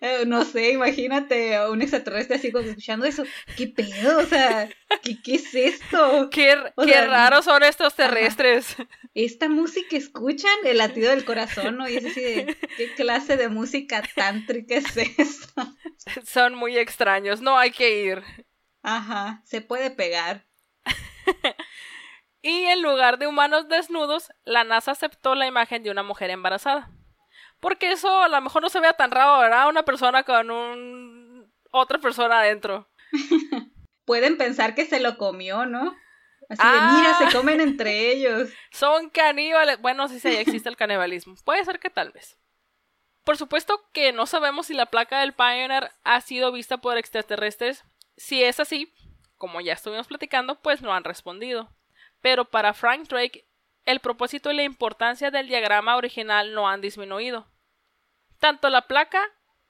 Eh, 0.00 0.24
no 0.26 0.44
sé, 0.44 0.72
imagínate 0.72 1.56
a 1.56 1.70
un 1.70 1.80
extraterrestre 1.80 2.36
así 2.36 2.52
como 2.52 2.64
escuchando 2.64 3.06
eso. 3.06 3.24
¿Qué 3.56 3.68
pedo? 3.68 4.18
O 4.18 4.24
sea, 4.26 4.68
¿qué, 5.02 5.22
qué 5.22 5.36
es 5.36 5.54
esto? 5.54 6.28
Qué, 6.30 6.54
raros 6.54 7.46
son 7.46 7.62
estos 7.62 7.94
terrestres. 7.94 8.76
Esta 9.14 9.48
música 9.48 9.96
escuchan 9.96 10.52
el 10.64 10.78
latido 10.78 11.10
del 11.10 11.24
corazón, 11.24 11.78
¿no? 11.78 11.88
Y 11.88 11.96
es 11.96 12.04
así 12.04 12.20
de, 12.20 12.56
¿qué 12.76 12.92
clase 12.94 13.36
de 13.36 13.48
música 13.48 14.02
tántrica 14.14 14.76
es 14.76 14.96
esta? 14.96 15.74
Son 16.26 16.54
muy 16.54 16.76
extraños, 16.76 17.40
no 17.40 17.58
hay 17.58 17.70
que 17.70 18.04
ir. 18.04 18.22
Ajá, 18.82 19.42
se 19.44 19.62
puede 19.62 19.90
pegar. 19.90 20.46
y 22.42 22.64
en 22.64 22.82
lugar 22.82 23.18
de 23.18 23.26
humanos 23.26 23.68
desnudos, 23.68 24.30
la 24.44 24.64
NASA 24.64 24.92
aceptó 24.92 25.34
la 25.34 25.46
imagen 25.46 25.82
de 25.82 25.90
una 25.90 26.02
mujer 26.02 26.30
embarazada. 26.30 26.90
Porque 27.66 27.90
eso 27.90 28.22
a 28.22 28.28
lo 28.28 28.40
mejor 28.40 28.62
no 28.62 28.68
se 28.68 28.78
vea 28.78 28.92
tan 28.92 29.10
raro, 29.10 29.40
¿verdad? 29.40 29.68
Una 29.68 29.84
persona 29.84 30.22
con 30.22 30.52
un... 30.52 31.52
otra 31.72 31.98
persona 31.98 32.38
adentro. 32.38 32.88
Pueden 34.04 34.38
pensar 34.38 34.76
que 34.76 34.84
se 34.84 35.00
lo 35.00 35.18
comió, 35.18 35.66
¿no? 35.66 35.96
Así 36.48 36.62
de, 36.62 36.96
mira, 36.96 37.18
se 37.18 37.24
ah. 37.24 37.28
comen 37.32 37.60
entre 37.60 38.12
ellos. 38.12 38.50
Son 38.70 39.10
caníbales. 39.10 39.80
Bueno, 39.80 40.06
sí, 40.06 40.20
sí, 40.20 40.28
existe 40.28 40.68
el 40.68 40.76
canibalismo. 40.76 41.34
Puede 41.44 41.64
ser 41.64 41.80
que 41.80 41.90
tal 41.90 42.12
vez. 42.12 42.38
Por 43.24 43.36
supuesto 43.36 43.90
que 43.92 44.12
no 44.12 44.26
sabemos 44.26 44.68
si 44.68 44.74
la 44.74 44.86
placa 44.86 45.18
del 45.18 45.32
Pioneer 45.32 45.90
ha 46.04 46.20
sido 46.20 46.52
vista 46.52 46.76
por 46.76 46.96
extraterrestres. 46.98 47.82
Si 48.16 48.44
es 48.44 48.60
así, 48.60 48.94
como 49.38 49.60
ya 49.60 49.72
estuvimos 49.72 50.06
platicando, 50.06 50.62
pues 50.62 50.82
no 50.82 50.94
han 50.94 51.02
respondido. 51.02 51.76
Pero 52.20 52.44
para 52.44 52.74
Frank 52.74 53.08
Drake, 53.08 53.48
el 53.86 53.98
propósito 53.98 54.52
y 54.52 54.54
la 54.54 54.62
importancia 54.62 55.32
del 55.32 55.48
diagrama 55.48 55.96
original 55.96 56.54
no 56.54 56.68
han 56.68 56.80
disminuido. 56.80 57.48
Tanto 58.38 58.70
la 58.70 58.82
placa 58.82 59.22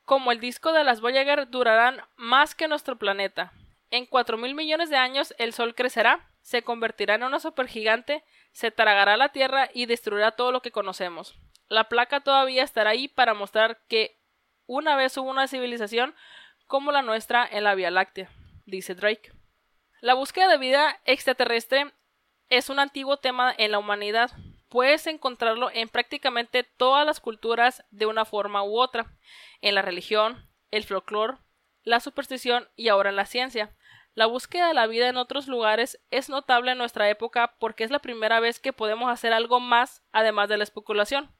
como 0.04 0.32
el 0.32 0.40
disco 0.40 0.72
de 0.72 0.84
las 0.84 1.00
Voyager 1.00 1.50
durarán 1.50 2.00
más 2.16 2.54
que 2.54 2.68
nuestro 2.68 2.96
planeta. 2.96 3.52
En 3.90 4.06
cuatro 4.06 4.36
mil 4.36 4.54
millones 4.54 4.90
de 4.90 4.96
años 4.96 5.34
el 5.38 5.52
Sol 5.52 5.74
crecerá, 5.74 6.28
se 6.42 6.62
convertirá 6.62 7.16
en 7.16 7.24
una 7.24 7.40
supergigante, 7.40 8.24
se 8.52 8.70
tragará 8.70 9.16
la 9.16 9.30
Tierra 9.30 9.68
y 9.72 9.86
destruirá 9.86 10.32
todo 10.32 10.52
lo 10.52 10.62
que 10.62 10.72
conocemos. 10.72 11.34
La 11.68 11.84
placa 11.84 12.20
todavía 12.20 12.62
estará 12.62 12.90
ahí 12.90 13.08
para 13.08 13.34
mostrar 13.34 13.80
que 13.88 14.20
una 14.66 14.96
vez 14.96 15.16
hubo 15.16 15.30
una 15.30 15.48
civilización 15.48 16.14
como 16.66 16.92
la 16.92 17.02
nuestra 17.02 17.46
en 17.50 17.64
la 17.64 17.74
Vía 17.74 17.90
Láctea, 17.90 18.30
dice 18.64 18.94
Drake. 18.94 19.32
La 20.00 20.14
búsqueda 20.14 20.48
de 20.48 20.58
vida 20.58 21.00
extraterrestre 21.04 21.92
es 22.48 22.70
un 22.70 22.78
antiguo 22.78 23.16
tema 23.16 23.52
en 23.56 23.72
la 23.72 23.78
humanidad. 23.78 24.30
Puedes 24.76 25.06
encontrarlo 25.06 25.70
en 25.72 25.88
prácticamente 25.88 26.62
todas 26.62 27.06
las 27.06 27.18
culturas 27.18 27.82
de 27.90 28.04
una 28.04 28.26
forma 28.26 28.62
u 28.62 28.78
otra, 28.78 29.10
en 29.62 29.74
la 29.74 29.80
religión, 29.80 30.50
el 30.70 30.84
folclore, 30.84 31.38
la 31.82 31.98
superstición 31.98 32.68
y 32.76 32.88
ahora 32.88 33.08
en 33.08 33.16
la 33.16 33.24
ciencia. 33.24 33.74
La 34.12 34.26
búsqueda 34.26 34.68
de 34.68 34.74
la 34.74 34.86
vida 34.86 35.08
en 35.08 35.16
otros 35.16 35.48
lugares 35.48 35.98
es 36.10 36.28
notable 36.28 36.72
en 36.72 36.76
nuestra 36.76 37.08
época 37.08 37.54
porque 37.58 37.84
es 37.84 37.90
la 37.90 38.00
primera 38.00 38.38
vez 38.38 38.60
que 38.60 38.74
podemos 38.74 39.10
hacer 39.10 39.32
algo 39.32 39.60
más 39.60 40.02
además 40.12 40.50
de 40.50 40.58
la 40.58 40.64
especulación. 40.64 41.34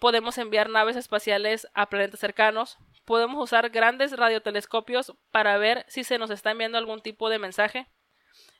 Podemos 0.00 0.36
enviar 0.36 0.68
naves 0.68 0.96
espaciales 0.96 1.68
a 1.74 1.86
planetas 1.88 2.18
cercanos, 2.18 2.78
podemos 3.04 3.40
usar 3.40 3.70
grandes 3.70 4.16
radiotelescopios 4.16 5.14
para 5.30 5.58
ver 5.58 5.84
si 5.86 6.02
se 6.02 6.18
nos 6.18 6.30
está 6.30 6.50
enviando 6.50 6.76
algún 6.76 7.02
tipo 7.02 7.28
de 7.28 7.38
mensaje, 7.38 7.86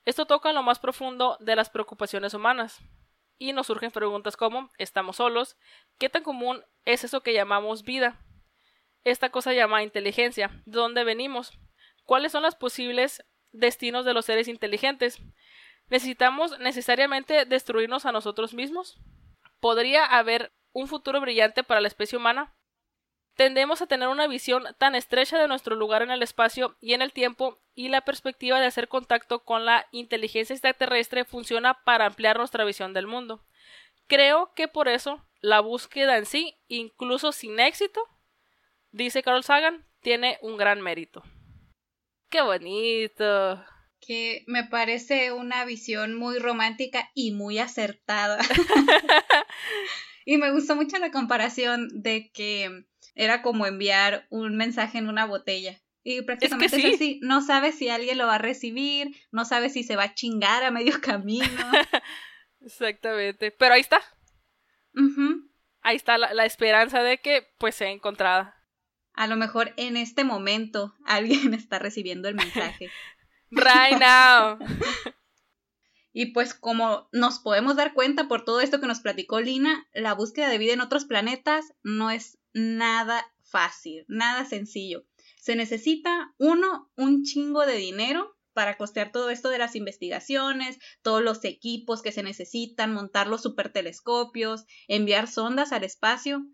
esto 0.05 0.27
toca 0.27 0.53
lo 0.53 0.63
más 0.63 0.79
profundo 0.79 1.37
de 1.41 1.57
las 1.57 1.69
preocupaciones 1.69 2.33
humanas. 2.33 2.81
Y 3.39 3.53
nos 3.53 3.67
surgen 3.67 3.91
preguntas 3.91 4.37
como 4.37 4.71
¿estamos 4.79 5.17
solos? 5.17 5.57
¿Qué 5.99 6.09
tan 6.09 6.23
común 6.23 6.65
es 6.85 7.05
eso 7.05 7.23
que 7.23 7.33
llamamos 7.33 7.83
vida? 7.83 8.21
Esta 9.03 9.31
cosa 9.31 9.53
llamada 9.53 9.83
inteligencia. 9.83 10.49
¿De 10.65 10.79
dónde 10.79 11.05
venimos? 11.05 11.59
¿Cuáles 12.05 12.33
son 12.33 12.43
los 12.43 12.55
posibles 12.55 13.25
destinos 13.53 14.05
de 14.05 14.15
los 14.15 14.25
seres 14.25 14.49
inteligentes? 14.49 15.21
¿Necesitamos 15.89 16.59
necesariamente 16.59 17.45
destruirnos 17.45 18.07
a 18.07 18.13
nosotros 18.13 18.55
mismos? 18.55 18.99
¿Podría 19.61 20.05
haber 20.05 20.53
un 20.73 20.89
futuro 20.89 21.21
brillante 21.21 21.63
para 21.65 21.81
la 21.81 21.89
especie 21.89 22.19
humana? 22.19 22.55
Tendemos 23.37 23.83
a 23.83 23.87
tener 23.87 24.09
una 24.09 24.29
visión 24.29 24.65
tan 24.79 24.95
estrecha 24.95 25.39
de 25.39 25.49
nuestro 25.49 25.75
lugar 25.75 26.03
en 26.03 26.13
el 26.13 26.23
espacio 26.23 26.77
y 26.81 26.95
en 26.95 27.03
el 27.03 27.13
tiempo 27.13 27.59
y 27.75 27.89
la 27.89 28.03
perspectiva 28.03 28.61
de 28.61 28.67
hacer 28.67 28.87
contacto 28.87 29.45
con 29.45 29.65
la 29.65 29.87
inteligencia 29.91 30.55
extraterrestre 30.55 31.25
funciona 31.25 31.83
para 31.85 32.07
ampliar 32.07 32.39
nuestra 32.39 32.65
visión 32.65 32.93
del 32.93 33.09
mundo. 33.09 33.45
Creo 34.07 34.53
que 34.55 34.69
por 34.69 34.87
eso 34.87 35.27
la 35.41 35.61
búsqueda 35.61 36.17
en 36.17 36.27
sí, 36.27 36.57
incluso 36.69 37.33
sin 37.33 37.59
éxito, 37.59 38.01
dice 38.93 39.25
Carl 39.25 39.43
Sagan, 39.43 39.85
tiene 40.01 40.39
un 40.41 40.57
gran 40.57 40.81
mérito. 40.81 41.25
¡Qué 42.31 42.41
bonito! 42.41 43.65
Que 44.01 44.45
me 44.47 44.65
parece 44.65 45.33
una 45.33 45.65
visión 45.65 46.15
muy 46.15 46.39
romántica 46.39 47.11
y 47.15 47.33
muy 47.33 47.59
acertada. 47.59 48.39
y 50.25 50.37
me 50.37 50.53
gustó 50.53 50.77
mucho 50.77 50.99
la 50.99 51.11
comparación 51.11 51.89
de 52.03 52.31
que 52.31 52.85
era 53.15 53.43
como 53.43 53.67
enviar 53.67 54.27
un 54.31 54.57
mensaje 54.57 54.99
en 54.99 55.09
una 55.09 55.27
botella. 55.27 55.81
Y 56.03 56.21
prácticamente 56.23 56.77
es, 56.77 56.95
así, 56.97 57.19
no 57.23 57.41
sabes 57.41 57.77
si 57.77 57.89
alguien 57.89 58.19
lo 58.19 58.27
va 58.27 58.35
a 58.35 58.39
recibir, 58.39 59.17
no 59.31 59.47
sabes 59.47 59.73
si 59.73 59.83
se 59.85 59.97
va 59.97 60.05
a 60.05 60.15
chingar 60.15 60.63
a 60.63 60.71
medio 60.71 61.01
camino. 61.01 61.47
Exactamente, 62.61 63.51
pero 63.51 63.75
ahí 63.75 63.81
está. 63.81 64.01
Ahí 65.83 65.97
está 65.97 66.19
la, 66.19 66.45
esperanza 66.45 67.03
de 67.03 67.19
que 67.19 67.47
pues 67.59 67.75
sea 67.75 67.91
encontrada. 67.91 68.55
A 69.15 69.27
lo 69.27 69.37
mejor 69.37 69.73
en 69.77 69.97
este 69.97 70.25
momento 70.25 70.95
alguien 71.05 71.55
está 71.55 71.79
recibiendo 71.79 72.29
el 72.29 72.35
mensaje. 72.35 72.91
right 73.51 73.99
now. 73.99 74.59
Y 76.13 76.27
pues 76.27 76.55
como 76.55 77.09
nos 77.13 77.41
podemos 77.41 77.77
dar 77.77 77.93
cuenta 77.93 78.29
por 78.29 78.45
todo 78.45 78.61
esto 78.61 78.81
que 78.81 78.87
nos 78.87 79.01
platicó 79.01 79.41
Lina, 79.41 79.89
la 79.93 80.15
búsqueda 80.15 80.49
de 80.49 80.59
vida 80.59 80.73
en 80.73 80.81
otros 80.81 81.07
planetas 81.07 81.75
no 81.83 82.11
es 82.11 82.39
nada 82.55 83.25
fácil, 83.43 84.05
nada 84.09 84.45
sencillo. 84.47 85.05
Se 85.39 85.57
necesita, 85.57 86.35
uno, 86.39 86.91
un 86.97 87.23
chingo 87.23 87.67
de 87.67 87.77
dinero 87.77 88.35
para 88.55 88.79
costear 88.79 89.13
todo 89.13 89.31
esto 89.31 89.51
de 89.51 89.59
las 89.59 89.75
investigaciones, 89.75 90.79
todos 91.03 91.23
los 91.23 91.45
equipos 91.45 92.01
que 92.01 92.13
se 92.13 92.23
necesitan, 92.23 92.95
montar 92.95 93.27
los 93.27 93.43
supertelescopios, 93.43 94.65
enviar 94.89 95.29
sondas 95.29 95.73
al 95.73 95.85
espacio 95.85 96.47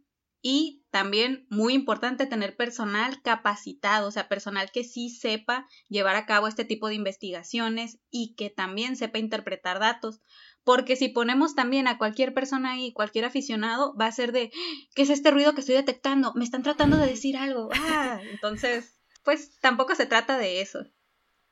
y 0.42 0.82
también 0.90 1.46
muy 1.50 1.74
importante 1.74 2.26
tener 2.26 2.56
personal 2.56 3.20
capacitado, 3.22 4.08
o 4.08 4.10
sea, 4.10 4.28
personal 4.28 4.70
que 4.72 4.84
sí 4.84 5.10
sepa 5.10 5.68
llevar 5.88 6.16
a 6.16 6.24
cabo 6.24 6.48
este 6.48 6.64
tipo 6.64 6.88
de 6.88 6.94
investigaciones 6.94 7.98
y 8.10 8.34
que 8.34 8.48
también 8.48 8.96
sepa 8.96 9.18
interpretar 9.18 9.78
datos, 9.78 10.20
porque 10.64 10.96
si 10.96 11.08
ponemos 11.08 11.54
también 11.54 11.88
a 11.88 11.98
cualquier 11.98 12.34
persona 12.34 12.72
ahí, 12.72 12.92
cualquier 12.92 13.24
aficionado, 13.24 13.94
va 13.96 14.06
a 14.06 14.12
ser 14.12 14.32
de, 14.32 14.50
¿qué 14.94 15.02
es 15.02 15.10
este 15.10 15.30
ruido 15.30 15.54
que 15.54 15.60
estoy 15.60 15.74
detectando? 15.74 16.32
Me 16.34 16.44
están 16.44 16.62
tratando 16.62 16.96
de 16.96 17.06
decir 17.06 17.36
algo. 17.36 17.68
Ah, 17.92 18.20
entonces, 18.30 19.00
pues 19.24 19.58
tampoco 19.60 19.94
se 19.94 20.06
trata 20.06 20.38
de 20.38 20.60
eso. 20.60 20.80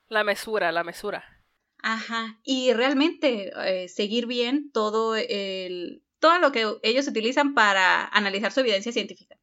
La 0.07 0.23
mesura, 0.23 0.71
la 0.71 0.83
mesura. 0.83 1.23
Ajá, 1.81 2.39
y 2.43 2.73
realmente 2.73 3.51
eh, 3.65 3.87
seguir 3.87 4.25
bien 4.25 4.71
todo 4.71 5.15
el 5.15 6.03
todo 6.19 6.37
lo 6.39 6.51
que 6.51 6.67
ellos 6.83 7.07
utilizan 7.07 7.53
para 7.53 8.05
analizar 8.05 8.51
su 8.51 8.59
evidencia 8.59 8.91
científica. 8.91 9.37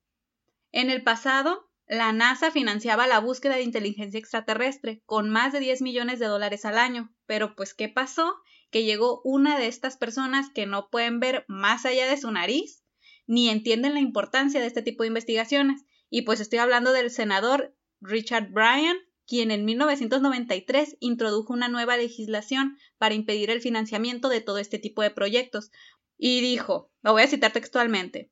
En 0.73 0.91
el 0.91 1.03
pasado, 1.03 1.71
la 1.87 2.13
NASA 2.13 2.51
financiaba 2.51 3.07
la 3.07 3.21
búsqueda 3.21 3.57
de 3.57 3.63
inteligencia 3.63 4.19
extraterrestre 4.19 5.03
con 5.07 5.31
más 5.31 5.53
de 5.53 5.61
10 5.61 5.83
millones 5.83 6.19
de 6.19 6.27
dólares 6.27 6.65
al 6.65 6.79
año, 6.79 7.15
pero 7.25 7.55
pues 7.55 7.73
¿qué 7.75 7.89
pasó? 7.89 8.37
Que 8.71 8.85
llegó 8.85 9.21
una 9.25 9.59
de 9.59 9.67
estas 9.67 9.97
personas 9.97 10.51
que 10.51 10.67
no 10.67 10.89
pueden 10.91 11.21
ver 11.21 11.45
más 11.49 11.87
allá 11.87 12.09
de 12.09 12.17
su 12.17 12.31
nariz 12.31 12.83
ni 13.27 13.49
entienden 13.49 13.95
la 13.95 14.01
importancia 14.01 14.61
de 14.61 14.67
este 14.67 14.83
tipo 14.83 15.03
de 15.03 15.09
investigaciones. 15.09 15.85
Y 16.11 16.23
pues 16.23 16.41
estoy 16.41 16.61
hablando 16.61 16.93
del 16.93 17.11
senador 17.11 17.77
Richard 18.01 18.53
Bryan, 18.53 18.97
quien 19.27 19.51
en 19.51 19.65
1993 19.65 20.97
introdujo 21.01 21.53
una 21.53 21.69
nueva 21.69 21.97
legislación 21.97 22.79
para 22.99 23.15
impedir 23.15 23.51
el 23.51 23.61
financiamiento 23.61 24.29
de 24.29 24.41
todo 24.41 24.59
este 24.59 24.79
tipo 24.79 25.03
de 25.03 25.11
proyectos. 25.11 25.73
Y 26.17 26.41
dijo, 26.41 26.93
lo 27.03 27.13
voy 27.13 27.23
a 27.23 27.29
citar 27.29 27.53
textualmente, 27.53 28.31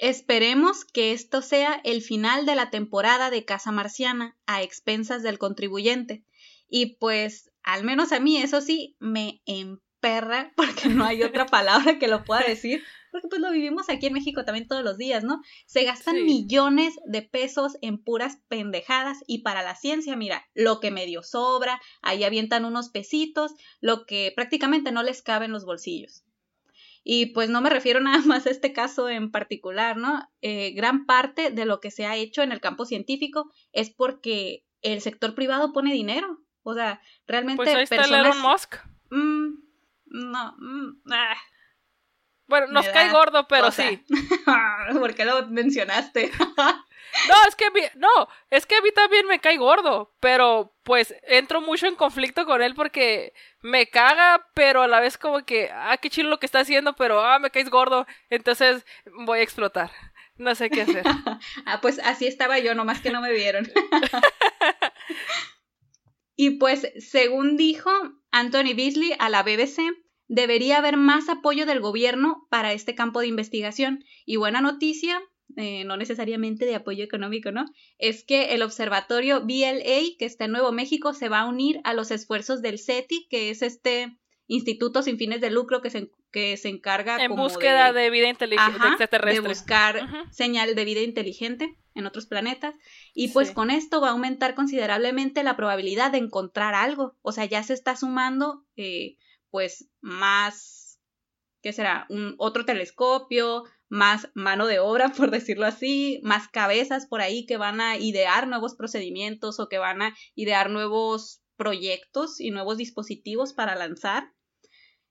Esperemos 0.00 0.86
que 0.86 1.12
esto 1.12 1.42
sea 1.42 1.78
el 1.84 2.00
final 2.00 2.46
de 2.46 2.54
la 2.54 2.70
temporada 2.70 3.28
de 3.28 3.44
Casa 3.44 3.70
Marciana 3.70 4.34
a 4.46 4.62
expensas 4.62 5.22
del 5.22 5.38
contribuyente. 5.38 6.24
Y 6.70 6.96
pues 6.96 7.49
al 7.62 7.84
menos 7.84 8.12
a 8.12 8.20
mí, 8.20 8.38
eso 8.38 8.60
sí, 8.60 8.96
me 8.98 9.42
emperra, 9.46 10.52
porque 10.56 10.88
no 10.88 11.04
hay 11.04 11.22
otra 11.22 11.46
palabra 11.46 11.98
que 11.98 12.08
lo 12.08 12.24
pueda 12.24 12.42
decir, 12.46 12.82
porque 13.10 13.28
pues 13.28 13.40
lo 13.40 13.50
vivimos 13.50 13.88
aquí 13.88 14.06
en 14.06 14.12
México 14.12 14.44
también 14.44 14.68
todos 14.68 14.84
los 14.84 14.96
días, 14.96 15.24
¿no? 15.24 15.40
Se 15.66 15.84
gastan 15.84 16.24
millones 16.24 16.94
de 17.06 17.22
pesos 17.22 17.76
en 17.82 17.98
puras 17.98 18.38
pendejadas 18.48 19.18
y 19.26 19.38
para 19.42 19.62
la 19.62 19.74
ciencia, 19.74 20.16
mira, 20.16 20.48
lo 20.54 20.80
que 20.80 20.90
medio 20.90 21.22
sobra, 21.22 21.80
ahí 22.02 22.24
avientan 22.24 22.64
unos 22.64 22.88
pesitos, 22.88 23.54
lo 23.80 24.06
que 24.06 24.32
prácticamente 24.34 24.92
no 24.92 25.02
les 25.02 25.22
cabe 25.22 25.46
en 25.46 25.52
los 25.52 25.64
bolsillos. 25.64 26.24
Y 27.02 27.26
pues 27.26 27.48
no 27.48 27.60
me 27.60 27.70
refiero 27.70 28.00
nada 28.00 28.20
más 28.24 28.46
a 28.46 28.50
este 28.50 28.72
caso 28.72 29.08
en 29.08 29.30
particular, 29.30 29.96
¿no? 29.96 30.30
Eh, 30.42 30.72
gran 30.72 31.06
parte 31.06 31.50
de 31.50 31.64
lo 31.64 31.80
que 31.80 31.90
se 31.90 32.06
ha 32.06 32.16
hecho 32.16 32.42
en 32.42 32.52
el 32.52 32.60
campo 32.60 32.84
científico 32.84 33.50
es 33.72 33.90
porque 33.90 34.64
el 34.82 35.00
sector 35.00 35.34
privado 35.34 35.72
pone 35.72 35.92
dinero. 35.92 36.40
O 36.62 36.74
sea, 36.74 37.00
realmente. 37.26 37.56
Pues 37.56 37.74
ahí 37.74 37.84
está 37.84 38.04
Elon 38.04 38.40
Musk. 38.40 38.76
Mm, 39.10 39.54
no, 40.06 40.54
mm, 40.58 41.02
ah. 41.12 41.36
Bueno, 42.46 42.66
nos 42.68 42.88
cae 42.88 43.10
gordo, 43.10 43.46
pero 43.46 43.70
sí. 43.70 44.04
¿Por 44.98 45.14
qué 45.14 45.24
lo 45.24 45.46
mencionaste? 45.46 46.32
no, 47.28 47.34
es 47.46 47.54
que 47.54 47.66
no, 47.94 48.28
es 48.50 48.66
que 48.66 48.74
a 48.74 48.80
mí 48.80 48.90
también 48.90 49.24
me 49.26 49.38
cae 49.38 49.56
gordo, 49.56 50.12
pero 50.18 50.74
pues 50.82 51.14
entro 51.22 51.60
mucho 51.60 51.86
en 51.86 51.94
conflicto 51.94 52.44
con 52.46 52.60
él 52.60 52.74
porque 52.74 53.34
me 53.62 53.86
caga, 53.86 54.48
pero 54.52 54.82
a 54.82 54.88
la 54.88 54.98
vez 54.98 55.16
como 55.16 55.44
que, 55.44 55.70
ah, 55.72 55.96
qué 55.98 56.10
chido 56.10 56.28
lo 56.28 56.40
que 56.40 56.46
está 56.46 56.58
haciendo, 56.58 56.94
pero 56.96 57.24
ah, 57.24 57.38
me 57.38 57.50
caes 57.50 57.70
gordo, 57.70 58.04
entonces 58.30 58.84
voy 59.24 59.38
a 59.38 59.42
explotar. 59.42 59.92
No 60.36 60.54
sé 60.54 60.70
qué 60.70 60.82
hacer. 60.82 61.04
ah, 61.66 61.80
pues 61.80 62.00
así 62.00 62.26
estaba 62.26 62.58
yo, 62.58 62.74
nomás 62.74 63.00
que 63.00 63.10
no 63.10 63.20
me 63.20 63.30
vieron. 63.30 63.70
Y 66.42 66.52
pues, 66.52 66.90
según 66.96 67.58
dijo 67.58 67.90
Anthony 68.30 68.72
Beasley 68.74 69.12
a 69.18 69.28
la 69.28 69.42
BBC, 69.42 69.82
debería 70.26 70.78
haber 70.78 70.96
más 70.96 71.28
apoyo 71.28 71.66
del 71.66 71.80
gobierno 71.80 72.46
para 72.48 72.72
este 72.72 72.94
campo 72.94 73.20
de 73.20 73.26
investigación. 73.26 74.06
Y 74.24 74.36
buena 74.36 74.62
noticia, 74.62 75.20
eh, 75.58 75.84
no 75.84 75.98
necesariamente 75.98 76.64
de 76.64 76.76
apoyo 76.76 77.04
económico, 77.04 77.52
¿no? 77.52 77.66
Es 77.98 78.24
que 78.24 78.54
el 78.54 78.62
observatorio 78.62 79.42
BLA, 79.42 80.16
que 80.18 80.24
está 80.24 80.46
en 80.46 80.52
Nuevo 80.52 80.72
México, 80.72 81.12
se 81.12 81.28
va 81.28 81.40
a 81.40 81.46
unir 81.46 81.82
a 81.84 81.92
los 81.92 82.10
esfuerzos 82.10 82.62
del 82.62 82.78
CETI, 82.78 83.26
que 83.28 83.50
es 83.50 83.60
este 83.60 84.16
instituto 84.46 85.02
sin 85.02 85.18
fines 85.18 85.42
de 85.42 85.50
lucro 85.50 85.82
que 85.82 85.90
se, 85.90 86.10
que 86.30 86.56
se 86.56 86.68
encarga 86.68 87.22
en 87.22 87.34
búsqueda 87.34 87.92
de, 87.92 88.10
vida 88.10 88.28
inteligente 88.28 88.86
extraterrestre. 88.88 89.42
De 89.42 89.48
buscar 89.48 90.08
señal 90.30 90.74
de 90.74 90.84
vida 90.84 91.00
inteligente 91.00 91.76
en 91.94 92.06
otros 92.06 92.26
planetas. 92.26 92.74
Y 93.14 93.28
pues 93.28 93.50
con 93.50 93.70
esto 93.70 94.00
va 94.00 94.08
a 94.08 94.12
aumentar 94.12 94.54
considerablemente 94.54 95.42
la 95.42 95.56
probabilidad 95.56 96.12
de 96.12 96.18
encontrar 96.18 96.74
algo. 96.74 97.16
O 97.22 97.32
sea, 97.32 97.44
ya 97.44 97.62
se 97.62 97.74
está 97.74 97.96
sumando 97.96 98.64
eh, 98.76 99.16
pues 99.50 99.88
más, 100.00 101.00
¿qué 101.62 101.72
será? 101.72 102.06
Un, 102.08 102.34
otro 102.38 102.64
telescopio, 102.64 103.64
más 103.88 104.28
mano 104.34 104.66
de 104.66 104.78
obra, 104.78 105.12
por 105.16 105.30
decirlo 105.30 105.66
así, 105.66 106.20
más 106.22 106.48
cabezas 106.48 107.06
por 107.06 107.20
ahí 107.20 107.46
que 107.46 107.56
van 107.56 107.80
a 107.80 107.96
idear 107.96 108.46
nuevos 108.46 108.74
procedimientos 108.74 109.60
o 109.60 109.68
que 109.68 109.78
van 109.78 110.02
a 110.02 110.16
idear 110.34 110.70
nuevos 110.70 111.42
proyectos 111.56 112.40
y 112.40 112.50
nuevos 112.50 112.78
dispositivos 112.78 113.52
para 113.52 113.74
lanzar. 113.74 114.32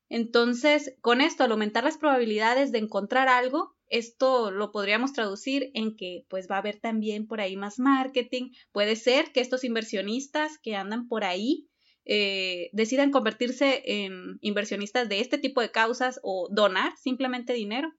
Entonces, 0.10 0.96
con 1.02 1.22
esto, 1.22 1.44
al 1.44 1.52
aumentar 1.52 1.84
las 1.84 1.98
probabilidades 1.98 2.72
de 2.72 2.80
encontrar 2.80 3.30
algo, 3.30 3.76
esto 3.90 4.52
lo 4.52 4.72
podríamos 4.72 5.14
traducir 5.14 5.72
en 5.74 5.96
que 5.96 6.26
pues 6.30 6.50
va 6.50 6.56
a 6.56 6.60
haber 6.60 6.80
también 6.80 7.28
por 7.28 7.42
ahí 7.42 7.56
más 7.56 7.80
marketing. 7.80 8.52
Puede 8.72 8.96
ser 8.96 9.32
que 9.32 9.42
estos 9.42 9.64
inversionistas 9.64 10.58
que 10.60 10.76
andan 10.76 11.08
por 11.08 11.24
ahí 11.24 11.70
eh, 12.06 12.70
decidan 12.74 13.12
convertirse 13.12 13.84
en 13.86 14.40
inversionistas 14.42 15.10
de 15.10 15.20
este 15.20 15.38
tipo 15.38 15.62
de 15.62 15.72
causas 15.72 16.20
o 16.24 16.48
donar 16.52 16.94
simplemente 16.98 17.54
dinero. 17.54 17.94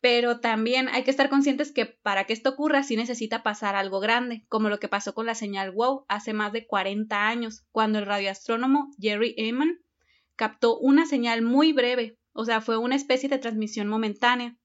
Pero 0.00 0.40
también 0.40 0.88
hay 0.88 1.02
que 1.02 1.10
estar 1.10 1.30
conscientes 1.30 1.72
que 1.72 1.86
para 1.86 2.24
que 2.24 2.32
esto 2.32 2.50
ocurra 2.50 2.82
sí 2.82 2.96
necesita 2.96 3.42
pasar 3.42 3.74
algo 3.74 4.00
grande, 4.00 4.44
como 4.48 4.68
lo 4.68 4.78
que 4.78 4.88
pasó 4.88 5.14
con 5.14 5.24
la 5.24 5.34
señal 5.34 5.70
WOW 5.70 6.04
hace 6.08 6.34
más 6.34 6.52
de 6.52 6.66
40 6.66 7.26
años, 7.26 7.64
cuando 7.70 8.00
el 8.00 8.06
radioastrónomo 8.06 8.90
Jerry 9.00 9.34
Eman 9.38 9.83
captó 10.36 10.78
una 10.78 11.06
señal 11.06 11.42
muy 11.42 11.72
breve, 11.72 12.18
o 12.32 12.44
sea, 12.44 12.60
fue 12.60 12.76
una 12.76 12.96
especie 12.96 13.28
de 13.28 13.38
transmisión 13.38 13.88
momentánea. 13.88 14.56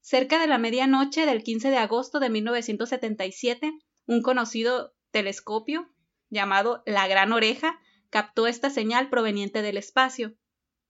Cerca 0.00 0.38
de 0.38 0.46
la 0.46 0.58
medianoche 0.58 1.26
del 1.26 1.42
15 1.42 1.70
de 1.70 1.76
agosto 1.78 2.20
de 2.20 2.30
1977, 2.30 3.72
un 4.06 4.22
conocido 4.22 4.94
telescopio 5.10 5.88
llamado 6.30 6.82
La 6.86 7.06
Gran 7.06 7.32
Oreja 7.32 7.78
captó 8.08 8.46
esta 8.46 8.70
señal 8.70 9.08
proveniente 9.08 9.62
del 9.62 9.76
espacio. 9.76 10.36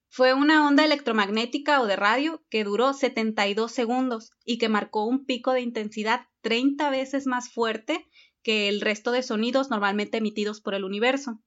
Fue 0.09 0.35
una 0.35 0.66
onda 0.66 0.85
electromagnética 0.85 1.81
o 1.81 1.87
de 1.87 1.96
radio 1.96 2.44
que 2.51 2.64
duró 2.64 2.92
72 2.92 3.70
segundos 3.70 4.33
y 4.44 4.59
que 4.59 4.68
marcó 4.68 5.05
un 5.05 5.25
pico 5.25 5.53
de 5.53 5.61
intensidad 5.61 6.27
30 6.40 6.90
veces 6.90 7.27
más 7.27 7.53
fuerte 7.53 8.09
que 8.42 8.68
el 8.68 8.81
resto 8.81 9.12
de 9.12 9.23
sonidos 9.23 9.70
normalmente 9.70 10.18
emitidos 10.18 10.61
por 10.61 10.75
el 10.75 10.85
universo. 10.85 11.40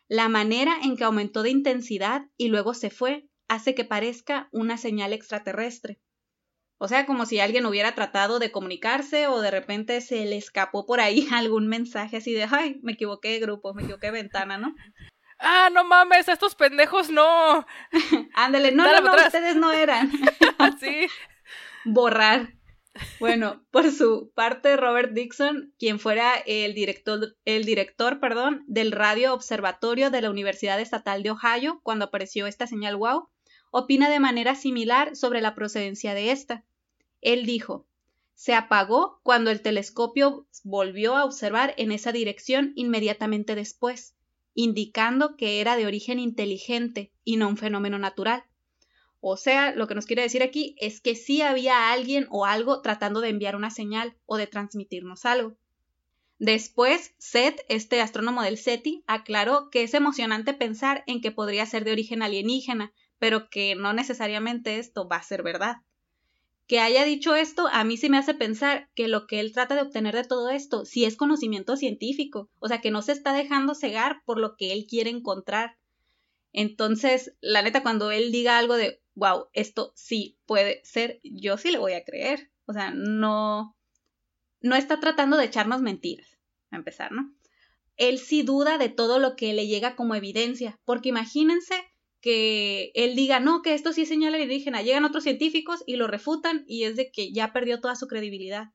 la 0.07 0.29
manera 0.29 0.77
en 0.83 0.95
que 0.95 1.03
aumentó 1.03 1.43
de 1.43 1.49
intensidad 1.49 2.27
y 2.37 2.47
luego 2.47 2.73
se 2.73 2.89
fue, 2.89 3.27
hace 3.47 3.75
que 3.75 3.85
parezca 3.85 4.47
una 4.51 4.77
señal 4.77 5.13
extraterrestre. 5.13 5.99
O 6.83 6.87
sea, 6.87 7.05
como 7.05 7.27
si 7.27 7.39
alguien 7.39 7.67
hubiera 7.67 7.93
tratado 7.93 8.39
de 8.39 8.51
comunicarse 8.51 9.27
o 9.27 9.39
de 9.39 9.51
repente 9.51 10.01
se 10.01 10.25
le 10.25 10.35
escapó 10.35 10.87
por 10.87 10.99
ahí 10.99 11.27
algún 11.31 11.67
mensaje 11.67 12.17
así 12.17 12.33
de, 12.33 12.47
ay, 12.49 12.79
me 12.81 12.93
equivoqué 12.93 13.33
de 13.33 13.39
grupo, 13.39 13.75
me 13.75 13.83
equivoqué 13.83 14.07
de 14.07 14.13
ventana, 14.13 14.57
¿no? 14.57 14.73
Ah, 15.37 15.69
no 15.71 15.83
mames, 15.83 16.27
estos 16.27 16.55
pendejos 16.55 17.11
no. 17.11 17.67
Ándale, 18.33 18.71
no, 18.71 18.83
no, 18.83 18.99
no, 18.99 19.15
ustedes 19.15 19.55
no 19.57 19.71
eran. 19.71 20.11
sí. 20.79 21.05
Borrar. 21.85 22.55
Bueno, 23.19 23.63
por 23.69 23.91
su 23.91 24.31
parte, 24.33 24.75
Robert 24.75 25.13
Dixon, 25.13 25.75
quien 25.77 25.99
fuera 25.99 26.33
el 26.47 26.73
director, 26.73 27.35
el 27.45 27.63
director 27.63 28.19
perdón, 28.19 28.63
del 28.65 28.91
Radio 28.91 29.35
Observatorio 29.35 30.09
de 30.09 30.21
la 30.23 30.31
Universidad 30.31 30.79
Estatal 30.79 31.21
de 31.21 31.29
Ohio 31.29 31.79
cuando 31.83 32.05
apareció 32.05 32.47
esta 32.47 32.65
señal 32.65 32.95
WOW, 32.95 33.29
opina 33.69 34.09
de 34.09 34.19
manera 34.19 34.55
similar 34.55 35.15
sobre 35.15 35.41
la 35.41 35.53
procedencia 35.53 36.15
de 36.15 36.31
esta. 36.31 36.65
Él 37.21 37.45
dijo, 37.45 37.87
se 38.41 38.55
apagó 38.55 39.19
cuando 39.21 39.51
el 39.51 39.61
telescopio 39.61 40.47
volvió 40.63 41.15
a 41.15 41.25
observar 41.25 41.75
en 41.77 41.91
esa 41.91 42.11
dirección 42.11 42.73
inmediatamente 42.75 43.53
después, 43.53 44.15
indicando 44.55 45.37
que 45.37 45.61
era 45.61 45.75
de 45.75 45.85
origen 45.85 46.17
inteligente 46.17 47.11
y 47.23 47.37
no 47.37 47.47
un 47.47 47.57
fenómeno 47.57 47.99
natural. 47.99 48.43
O 49.19 49.37
sea, 49.37 49.75
lo 49.75 49.87
que 49.87 49.93
nos 49.93 50.07
quiere 50.07 50.23
decir 50.23 50.41
aquí 50.41 50.75
es 50.79 51.01
que 51.01 51.13
sí 51.13 51.43
había 51.43 51.91
alguien 51.91 52.25
o 52.31 52.45
algo 52.45 52.81
tratando 52.81 53.21
de 53.21 53.29
enviar 53.29 53.55
una 53.55 53.69
señal 53.69 54.17
o 54.25 54.37
de 54.37 54.47
transmitirnos 54.47 55.25
algo. 55.25 55.55
Después, 56.39 57.13
Seth, 57.19 57.59
este 57.69 58.01
astrónomo 58.01 58.41
del 58.41 58.57
SETI, 58.57 59.03
aclaró 59.05 59.69
que 59.69 59.83
es 59.83 59.93
emocionante 59.93 60.55
pensar 60.55 61.03
en 61.05 61.21
que 61.21 61.31
podría 61.31 61.67
ser 61.67 61.83
de 61.83 61.91
origen 61.91 62.23
alienígena, 62.23 62.91
pero 63.19 63.51
que 63.51 63.75
no 63.75 63.93
necesariamente 63.93 64.79
esto 64.79 65.07
va 65.07 65.17
a 65.17 65.23
ser 65.23 65.43
verdad 65.43 65.83
que 66.71 66.79
haya 66.79 67.03
dicho 67.03 67.35
esto, 67.35 67.67
a 67.67 67.83
mí 67.83 67.97
sí 67.97 68.09
me 68.09 68.17
hace 68.17 68.33
pensar 68.33 68.89
que 68.95 69.09
lo 69.09 69.27
que 69.27 69.41
él 69.41 69.51
trata 69.51 69.75
de 69.75 69.81
obtener 69.81 70.15
de 70.15 70.23
todo 70.23 70.49
esto 70.49 70.85
sí 70.85 71.03
es 71.03 71.17
conocimiento 71.17 71.75
científico, 71.75 72.49
o 72.59 72.69
sea, 72.69 72.79
que 72.79 72.91
no 72.91 73.01
se 73.01 73.11
está 73.11 73.33
dejando 73.33 73.75
cegar 73.75 74.21
por 74.23 74.39
lo 74.39 74.55
que 74.55 74.71
él 74.71 74.85
quiere 74.87 75.09
encontrar. 75.09 75.75
Entonces, 76.53 77.35
la 77.41 77.61
neta, 77.61 77.83
cuando 77.83 78.09
él 78.11 78.31
diga 78.31 78.57
algo 78.57 78.77
de, 78.77 79.01
wow, 79.15 79.49
esto 79.51 79.91
sí 79.97 80.37
puede 80.45 80.79
ser, 80.85 81.19
yo 81.25 81.57
sí 81.57 81.71
le 81.71 81.77
voy 81.77 81.91
a 81.91 82.05
creer. 82.05 82.49
O 82.65 82.71
sea, 82.71 82.91
no, 82.95 83.75
no 84.61 84.75
está 84.77 85.01
tratando 85.01 85.35
de 85.35 85.43
echarnos 85.43 85.81
mentiras, 85.81 86.39
a 86.69 86.77
empezar, 86.77 87.11
¿no? 87.11 87.35
Él 87.97 88.17
sí 88.17 88.43
duda 88.43 88.77
de 88.77 88.87
todo 88.87 89.19
lo 89.19 89.35
que 89.35 89.51
le 89.51 89.67
llega 89.67 89.97
como 89.97 90.15
evidencia, 90.15 90.79
porque 90.85 91.09
imagínense 91.09 91.75
que 92.21 92.91
él 92.93 93.15
diga, 93.15 93.39
no, 93.39 93.61
que 93.61 93.73
esto 93.73 93.93
sí 93.93 94.03
es 94.03 94.09
señal 94.09 94.35
alienígena, 94.35 94.81
llegan 94.81 95.05
otros 95.05 95.23
científicos 95.23 95.83
y 95.85 95.95
lo 95.95 96.07
refutan 96.07 96.63
y 96.67 96.83
es 96.83 96.95
de 96.95 97.11
que 97.11 97.31
ya 97.33 97.51
perdió 97.51 97.81
toda 97.81 97.95
su 97.95 98.07
credibilidad. 98.07 98.67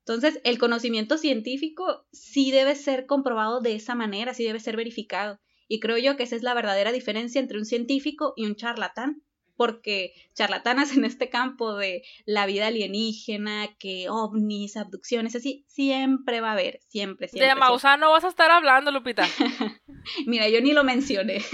Entonces, 0.00 0.40
el 0.44 0.58
conocimiento 0.58 1.18
científico 1.18 2.06
sí 2.12 2.50
debe 2.50 2.74
ser 2.74 3.06
comprobado 3.06 3.60
de 3.60 3.74
esa 3.74 3.94
manera, 3.94 4.34
sí 4.34 4.42
debe 4.42 4.58
ser 4.58 4.76
verificado. 4.76 5.38
Y 5.68 5.80
creo 5.80 5.98
yo 5.98 6.16
que 6.16 6.22
esa 6.22 6.34
es 6.34 6.42
la 6.42 6.54
verdadera 6.54 6.92
diferencia 6.92 7.40
entre 7.40 7.58
un 7.58 7.66
científico 7.66 8.32
y 8.36 8.46
un 8.46 8.56
charlatán 8.56 9.22
porque 9.58 10.14
charlatanas 10.34 10.96
en 10.96 11.04
este 11.04 11.28
campo 11.30 11.74
de 11.74 12.04
la 12.24 12.46
vida 12.46 12.68
alienígena, 12.68 13.74
que 13.76 14.08
ovnis, 14.08 14.76
abducciones, 14.76 15.34
así, 15.34 15.64
siempre 15.66 16.40
va 16.40 16.50
a 16.50 16.52
haber, 16.52 16.78
siempre, 16.88 17.26
siempre. 17.26 17.48
De 17.48 17.56
Maussan 17.56 17.98
no 17.98 18.12
vas 18.12 18.22
a 18.22 18.28
estar 18.28 18.52
hablando, 18.52 18.92
Lupita. 18.92 19.26
Mira, 20.26 20.48
yo 20.48 20.60
ni 20.60 20.72
lo 20.72 20.84
mencioné. 20.84 21.42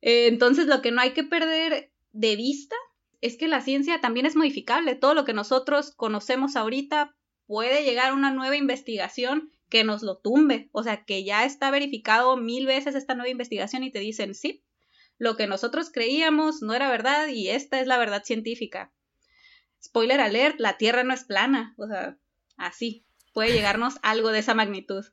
Eh, 0.00 0.28
entonces, 0.28 0.68
lo 0.68 0.80
que 0.80 0.92
no 0.92 1.00
hay 1.00 1.10
que 1.10 1.24
perder 1.24 1.90
de 2.12 2.36
vista 2.36 2.76
es 3.20 3.36
que 3.36 3.48
la 3.48 3.60
ciencia 3.60 4.00
también 4.00 4.26
es 4.26 4.36
modificable. 4.36 4.94
Todo 4.94 5.12
lo 5.12 5.24
que 5.24 5.32
nosotros 5.32 5.90
conocemos 5.90 6.54
ahorita 6.54 7.16
puede 7.46 7.82
llegar 7.82 8.10
a 8.10 8.14
una 8.14 8.30
nueva 8.30 8.56
investigación 8.56 9.50
que 9.68 9.82
nos 9.82 10.04
lo 10.04 10.18
tumbe. 10.18 10.68
O 10.70 10.84
sea, 10.84 11.04
que 11.04 11.24
ya 11.24 11.44
está 11.44 11.72
verificado 11.72 12.36
mil 12.36 12.64
veces 12.64 12.94
esta 12.94 13.16
nueva 13.16 13.30
investigación 13.30 13.82
y 13.82 13.90
te 13.90 13.98
dicen, 13.98 14.36
sí, 14.36 14.62
lo 15.18 15.36
que 15.36 15.46
nosotros 15.46 15.90
creíamos 15.90 16.62
no 16.62 16.74
era 16.74 16.90
verdad 16.90 17.28
y 17.28 17.48
esta 17.48 17.80
es 17.80 17.86
la 17.86 17.98
verdad 17.98 18.22
científica. 18.24 18.92
Spoiler 19.82 20.20
alert, 20.20 20.58
la 20.58 20.76
Tierra 20.76 21.04
no 21.04 21.12
es 21.12 21.24
plana, 21.24 21.74
o 21.76 21.86
sea, 21.86 22.16
así, 22.56 23.04
puede 23.34 23.52
llegarnos 23.52 23.94
algo 24.02 24.30
de 24.30 24.38
esa 24.38 24.54
magnitud. 24.54 25.04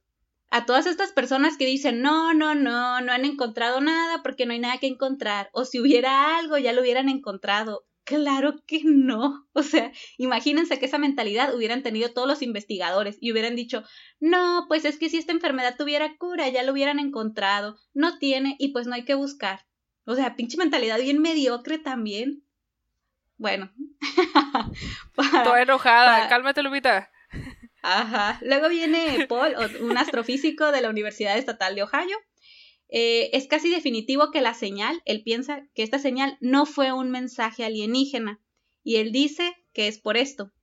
A 0.51 0.65
todas 0.65 0.85
estas 0.85 1.11
personas 1.11 1.57
que 1.57 1.65
dicen, 1.65 2.01
no, 2.01 2.33
no, 2.33 2.55
no, 2.55 3.01
no 3.01 3.11
han 3.11 3.25
encontrado 3.25 3.81
nada 3.81 4.21
porque 4.23 4.45
no 4.45 4.53
hay 4.53 4.59
nada 4.59 4.77
que 4.77 4.87
encontrar, 4.87 5.49
o 5.53 5.65
si 5.65 5.79
hubiera 5.79 6.37
algo 6.37 6.57
ya 6.57 6.71
lo 6.71 6.81
hubieran 6.81 7.09
encontrado. 7.09 7.85
Claro 8.05 8.63
que 8.67 8.81
no. 8.83 9.47
O 9.53 9.63
sea, 9.63 9.91
imagínense 10.17 10.77
que 10.77 10.85
esa 10.85 10.99
mentalidad 10.99 11.55
hubieran 11.55 11.81
tenido 11.81 12.13
todos 12.13 12.27
los 12.27 12.43
investigadores 12.43 13.17
y 13.19 13.31
hubieran 13.31 13.55
dicho, 13.55 13.83
no, 14.19 14.65
pues 14.67 14.85
es 14.85 14.99
que 14.99 15.09
si 15.09 15.17
esta 15.17 15.31
enfermedad 15.31 15.75
tuviera 15.75 16.15
cura, 16.17 16.47
ya 16.49 16.61
lo 16.61 16.73
hubieran 16.73 16.99
encontrado. 16.99 17.79
No 17.95 18.19
tiene 18.19 18.57
y 18.59 18.73
pues 18.73 18.85
no 18.85 18.93
hay 18.93 19.05
que 19.05 19.15
buscar. 19.15 19.65
O 20.05 20.15
sea, 20.15 20.35
pinche 20.35 20.57
mentalidad 20.57 20.99
bien 20.99 21.21
mediocre 21.21 21.79
también. 21.79 22.43
Bueno. 23.37 23.71
Toda 25.43 25.61
enojada. 25.61 26.29
Cálmate, 26.29 26.61
Lupita. 26.63 27.09
Ajá. 27.81 28.39
Luego 28.43 28.69
viene 28.69 29.25
Paul, 29.27 29.55
un 29.81 29.97
astrofísico 29.97 30.71
de 30.71 30.81
la 30.81 30.89
Universidad 30.89 31.37
Estatal 31.37 31.75
de 31.75 31.83
Ohio. 31.83 32.17
Eh, 32.87 33.31
es 33.33 33.47
casi 33.47 33.69
definitivo 33.69 34.31
que 34.31 34.41
la 34.41 34.53
señal, 34.53 35.01
él 35.05 35.23
piensa 35.23 35.67
que 35.73 35.83
esta 35.83 35.97
señal 35.97 36.37
no 36.39 36.65
fue 36.65 36.93
un 36.93 37.09
mensaje 37.09 37.65
alienígena. 37.65 38.39
Y 38.83 38.97
él 38.97 39.11
dice 39.11 39.55
que 39.73 39.87
es 39.87 39.99
por 39.99 40.17
esto. 40.17 40.53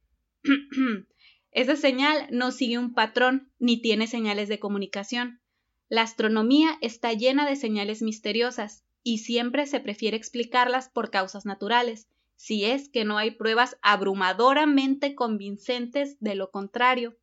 Esa 1.50 1.76
señal 1.76 2.28
no 2.30 2.50
sigue 2.52 2.78
un 2.78 2.94
patrón 2.94 3.52
ni 3.58 3.82
tiene 3.82 4.06
señales 4.06 4.48
de 4.48 4.60
comunicación. 4.60 5.42
La 5.88 6.02
astronomía 6.02 6.78
está 6.80 7.12
llena 7.12 7.46
de 7.46 7.56
señales 7.56 8.00
misteriosas 8.00 8.84
y 9.02 9.18
siempre 9.18 9.66
se 9.66 9.80
prefiere 9.80 10.16
explicarlas 10.16 10.88
por 10.88 11.10
causas 11.10 11.44
naturales, 11.44 12.08
si 12.36 12.64
es 12.64 12.88
que 12.88 13.04
no 13.04 13.18
hay 13.18 13.32
pruebas 13.32 13.76
abrumadoramente 13.82 15.14
convincentes 15.14 16.18
de 16.20 16.34
lo 16.34 16.50
contrario. 16.50 17.16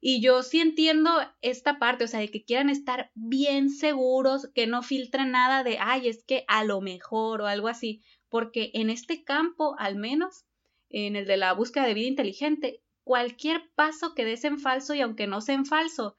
Y 0.00 0.20
yo 0.20 0.42
sí 0.42 0.60
entiendo 0.60 1.10
esta 1.40 1.78
parte, 1.78 2.04
o 2.04 2.08
sea, 2.08 2.20
de 2.20 2.30
que 2.30 2.44
quieran 2.44 2.70
estar 2.70 3.10
bien 3.14 3.70
seguros, 3.70 4.48
que 4.54 4.66
no 4.66 4.82
filtren 4.82 5.32
nada 5.32 5.64
de, 5.64 5.78
ay, 5.80 6.08
es 6.08 6.22
que 6.22 6.44
a 6.48 6.64
lo 6.64 6.80
mejor 6.80 7.40
o 7.40 7.46
algo 7.46 7.68
así, 7.68 8.02
porque 8.28 8.70
en 8.74 8.90
este 8.90 9.24
campo, 9.24 9.74
al 9.78 9.96
menos, 9.96 10.44
en 10.90 11.16
el 11.16 11.26
de 11.26 11.36
la 11.36 11.52
búsqueda 11.54 11.86
de 11.86 11.94
vida 11.94 12.08
inteligente, 12.08 12.82
cualquier 13.02 13.70
paso 13.74 14.14
que 14.14 14.24
des 14.24 14.44
en 14.44 14.58
falso 14.58 14.94
y 14.94 15.00
aunque 15.00 15.26
no 15.26 15.40
sea 15.40 15.54
en 15.54 15.66
falso, 15.66 16.16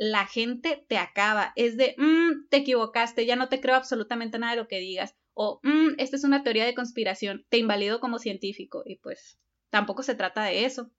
la 0.00 0.26
gente 0.26 0.82
te 0.88 0.96
acaba. 0.96 1.52
Es 1.56 1.76
de, 1.76 1.94
mmm, 1.98 2.48
te 2.48 2.56
equivocaste, 2.56 3.26
ya 3.26 3.36
no 3.36 3.50
te 3.50 3.60
creo 3.60 3.76
absolutamente 3.76 4.38
nada 4.38 4.54
de 4.54 4.62
lo 4.62 4.66
que 4.66 4.78
digas. 4.80 5.14
O, 5.34 5.60
mmm, 5.62 5.90
esta 5.98 6.16
es 6.16 6.24
una 6.24 6.42
teoría 6.42 6.64
de 6.64 6.74
conspiración, 6.74 7.44
te 7.50 7.58
invalido 7.58 8.00
como 8.00 8.18
científico. 8.18 8.82
Y 8.86 8.96
pues 8.96 9.38
tampoco 9.68 10.02
se 10.02 10.14
trata 10.14 10.42
de 10.44 10.64
eso. 10.64 10.90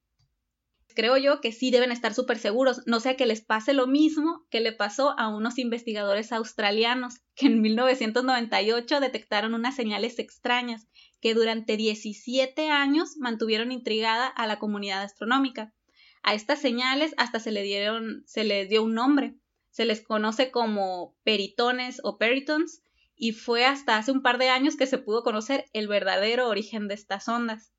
Creo 0.93 1.17
yo 1.17 1.41
que 1.41 1.51
sí 1.51 1.71
deben 1.71 1.91
estar 1.91 2.13
súper 2.13 2.37
seguros, 2.37 2.83
no 2.85 2.99
sea 2.99 3.17
que 3.17 3.25
les 3.25 3.41
pase 3.41 3.73
lo 3.73 3.87
mismo 3.87 4.45
que 4.51 4.59
le 4.59 4.71
pasó 4.71 5.17
a 5.17 5.29
unos 5.29 5.57
investigadores 5.57 6.31
australianos 6.31 7.21
que 7.33 7.47
en 7.47 7.59
1998 7.59 8.99
detectaron 8.99 9.55
unas 9.55 9.75
señales 9.75 10.19
extrañas 10.19 10.87
que 11.21 11.33
durante 11.33 11.75
17 11.75 12.69
años 12.69 13.17
mantuvieron 13.17 13.71
intrigada 13.71 14.27
a 14.27 14.45
la 14.45 14.59
comunidad 14.59 15.01
astronómica. 15.01 15.73
A 16.23 16.33
estas 16.33 16.59
señales 16.59 17.13
hasta 17.17 17.39
se 17.39 17.51
le 17.51 17.63
dieron, 17.63 18.23
se 18.25 18.43
les 18.43 18.69
dio 18.69 18.83
un 18.83 18.93
nombre. 18.93 19.35
Se 19.69 19.85
les 19.85 20.01
conoce 20.01 20.51
como 20.51 21.15
peritones 21.23 21.99
o 22.03 22.17
peritons 22.17 22.83
y 23.15 23.33
fue 23.33 23.65
hasta 23.65 23.97
hace 23.97 24.11
un 24.11 24.21
par 24.21 24.37
de 24.37 24.49
años 24.49 24.75
que 24.75 24.87
se 24.87 24.97
pudo 24.97 25.23
conocer 25.23 25.65
el 25.73 25.87
verdadero 25.87 26.47
origen 26.47 26.87
de 26.87 26.95
estas 26.95 27.27
ondas. 27.27 27.71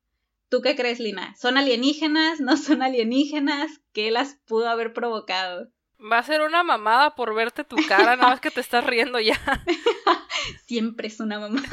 ¿Tú 0.49 0.61
qué 0.61 0.75
crees, 0.75 0.99
Lina? 0.99 1.35
¿Son 1.35 1.57
alienígenas? 1.57 2.39
¿No 2.39 2.57
son 2.57 2.81
alienígenas? 2.81 3.81
¿Qué 3.91 4.11
las 4.11 4.35
pudo 4.45 4.69
haber 4.69 4.93
provocado? 4.93 5.69
Va 6.11 6.17
a 6.17 6.23
ser 6.23 6.41
una 6.41 6.63
mamada 6.63 7.15
por 7.15 7.33
verte 7.33 7.63
tu 7.63 7.77
cara, 7.87 8.17
nada 8.17 8.29
más 8.29 8.41
que 8.41 8.51
te 8.51 8.59
estás 8.59 8.85
riendo 8.85 9.19
ya. 9.19 9.39
Siempre 10.65 11.07
es 11.07 11.19
una 11.21 11.39
mamada. 11.39 11.69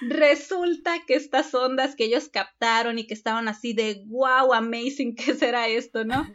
Resulta 0.00 1.04
que 1.06 1.16
estas 1.16 1.54
ondas 1.54 1.96
que 1.96 2.04
ellos 2.04 2.28
captaron 2.30 2.98
y 2.98 3.06
que 3.06 3.14
estaban 3.14 3.48
así 3.48 3.74
de 3.74 4.02
wow, 4.06 4.54
amazing, 4.54 5.14
¿qué 5.16 5.34
será 5.34 5.68
esto, 5.68 6.04
no? 6.04 6.26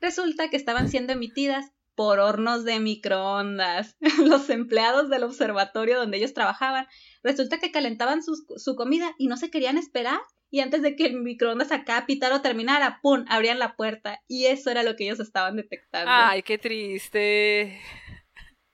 Resulta 0.00 0.50
que 0.50 0.56
estaban 0.56 0.88
siendo 0.88 1.12
emitidas 1.12 1.72
por 1.94 2.18
hornos 2.18 2.64
de 2.64 2.80
microondas. 2.80 3.96
Los 4.24 4.50
empleados 4.50 5.08
del 5.10 5.24
observatorio 5.24 5.98
donde 5.98 6.16
ellos 6.16 6.34
trabajaban, 6.34 6.86
resulta 7.22 7.58
que 7.58 7.70
calentaban 7.70 8.22
su, 8.22 8.34
su 8.56 8.74
comida 8.74 9.14
y 9.18 9.28
no 9.28 9.36
se 9.36 9.50
querían 9.50 9.78
esperar 9.78 10.20
y 10.50 10.60
antes 10.60 10.82
de 10.82 10.96
que 10.96 11.06
el 11.06 11.20
microondas 11.20 11.72
acá 11.72 12.06
pitara 12.06 12.36
o 12.36 12.42
terminara, 12.42 13.00
¡pum! 13.02 13.24
abrían 13.28 13.58
la 13.58 13.76
puerta 13.76 14.20
y 14.26 14.46
eso 14.46 14.70
era 14.70 14.82
lo 14.82 14.96
que 14.96 15.04
ellos 15.04 15.20
estaban 15.20 15.56
detectando. 15.56 16.10
Ay, 16.10 16.42
qué 16.42 16.58
triste. 16.58 17.80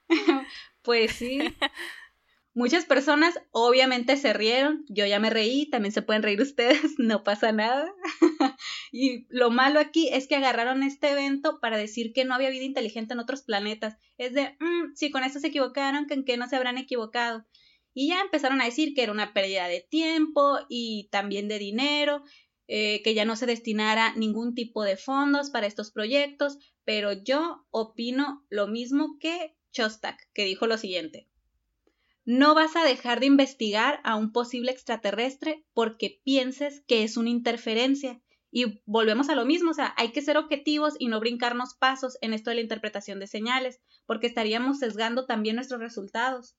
pues 0.83 1.13
sí. 1.13 1.41
Muchas 2.57 2.85
personas 2.85 3.41
obviamente 3.51 4.17
se 4.17 4.33
rieron, 4.33 4.85
yo 4.89 5.05
ya 5.07 5.19
me 5.19 5.29
reí, 5.29 5.69
también 5.69 5.91
se 5.91 6.03
pueden 6.03 6.23
reír 6.23 6.41
ustedes, 6.41 6.95
no 6.99 7.25
pasa 7.25 7.51
nada. 7.51 7.93
y 8.93 9.27
lo 9.29 9.51
malo 9.51 9.81
aquí 9.81 10.09
es 10.13 10.29
que 10.29 10.37
agarraron 10.37 10.85
este 10.85 11.11
evento 11.11 11.59
para 11.61 11.77
decir 11.77 12.13
que 12.13 12.25
no 12.25 12.33
había 12.33 12.51
vida 12.51 12.63
inteligente 12.63 13.15
en 13.15 13.19
otros 13.19 13.43
planetas. 13.43 13.99
Es 14.19 14.35
de, 14.35 14.57
mm, 14.61 14.95
si 14.95 15.11
con 15.11 15.25
eso 15.25 15.41
se 15.41 15.49
equivocaron, 15.49 16.07
¿en 16.09 16.25
qué 16.25 16.37
no 16.37 16.49
se 16.49 16.55
habrán 16.55 16.79
equivocado? 16.79 17.45
Y 17.95 18.09
ya 18.09 18.21
empezaron 18.21 18.61
a 18.61 18.65
decir 18.67 18.93
que 18.93 19.03
era 19.03 19.13
una 19.13 19.33
pérdida 19.33 19.69
de 19.69 19.81
tiempo 19.81 20.59
y 20.69 21.09
también 21.11 21.49
de 21.49 21.59
dinero, 21.59 22.23
eh, 22.67 23.03
que 23.03 23.15
ya 23.15 23.25
no 23.25 23.37
se 23.37 23.47
destinara 23.47 24.15
ningún 24.17 24.55
tipo 24.55 24.83
de 24.83 24.97
fondos 24.97 25.51
para 25.51 25.67
estos 25.67 25.91
proyectos, 25.93 26.59
pero 26.85 27.13
yo 27.13 27.65
opino 27.71 28.45
lo 28.51 28.67
mismo 28.67 29.17
que 29.21 29.57
Chostak, 29.73 30.19
que 30.33 30.45
dijo 30.45 30.67
lo 30.67 30.79
siguiente. 30.79 31.29
No 32.25 32.55
vas 32.55 32.75
a 32.75 32.85
dejar 32.85 33.21
de 33.21 33.27
investigar 33.27 34.01
a 34.03 34.17
un 34.17 34.33
posible 34.33 34.73
extraterrestre 34.73 35.67
porque 35.75 36.23
pienses 36.25 36.83
que 36.87 37.05
es 37.05 37.19
una 37.19 37.29
interferencia. 37.29 38.23
Y 38.51 38.81
volvemos 38.87 39.29
a 39.29 39.35
lo 39.35 39.45
mismo, 39.45 39.73
o 39.73 39.75
sea, 39.75 39.93
hay 39.99 40.13
que 40.13 40.23
ser 40.23 40.39
objetivos 40.39 40.95
y 40.99 41.09
no 41.09 41.21
brincarnos 41.21 41.75
pasos 41.75 42.17
en 42.23 42.33
esto 42.33 42.51
de 42.51 42.57
la 42.57 42.63
interpretación 42.63 43.19
de 43.19 43.27
señales, 43.27 43.81
porque 44.07 44.29
estaríamos 44.29 44.79
sesgando 44.79 45.27
también 45.27 45.57
nuestros 45.57 45.81
resultados. 45.81 46.57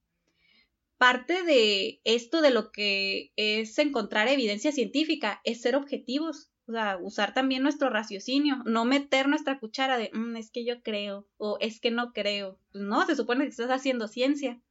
Parte 0.97 1.43
de 1.43 1.99
esto 2.05 2.41
de 2.41 2.51
lo 2.51 2.71
que 2.71 3.33
es 3.35 3.77
encontrar 3.79 4.29
evidencia 4.29 4.71
científica 4.71 5.41
es 5.43 5.61
ser 5.61 5.75
objetivos, 5.75 6.49
o 6.67 6.71
sea, 6.71 6.97
usar 7.01 7.33
también 7.33 7.63
nuestro 7.63 7.89
raciocinio, 7.89 8.63
no 8.65 8.85
meter 8.85 9.27
nuestra 9.27 9.59
cuchara 9.59 9.97
de, 9.97 10.09
mm, 10.13 10.37
es 10.37 10.51
que 10.51 10.65
yo 10.65 10.81
creo 10.81 11.27
o 11.37 11.57
es 11.59 11.81
que 11.81 11.91
no 11.91 12.13
creo. 12.13 12.59
Pues 12.71 12.83
no, 12.83 13.05
se 13.05 13.15
supone 13.15 13.43
que 13.43 13.49
estás 13.49 13.71
haciendo 13.71 14.07
ciencia. 14.07 14.61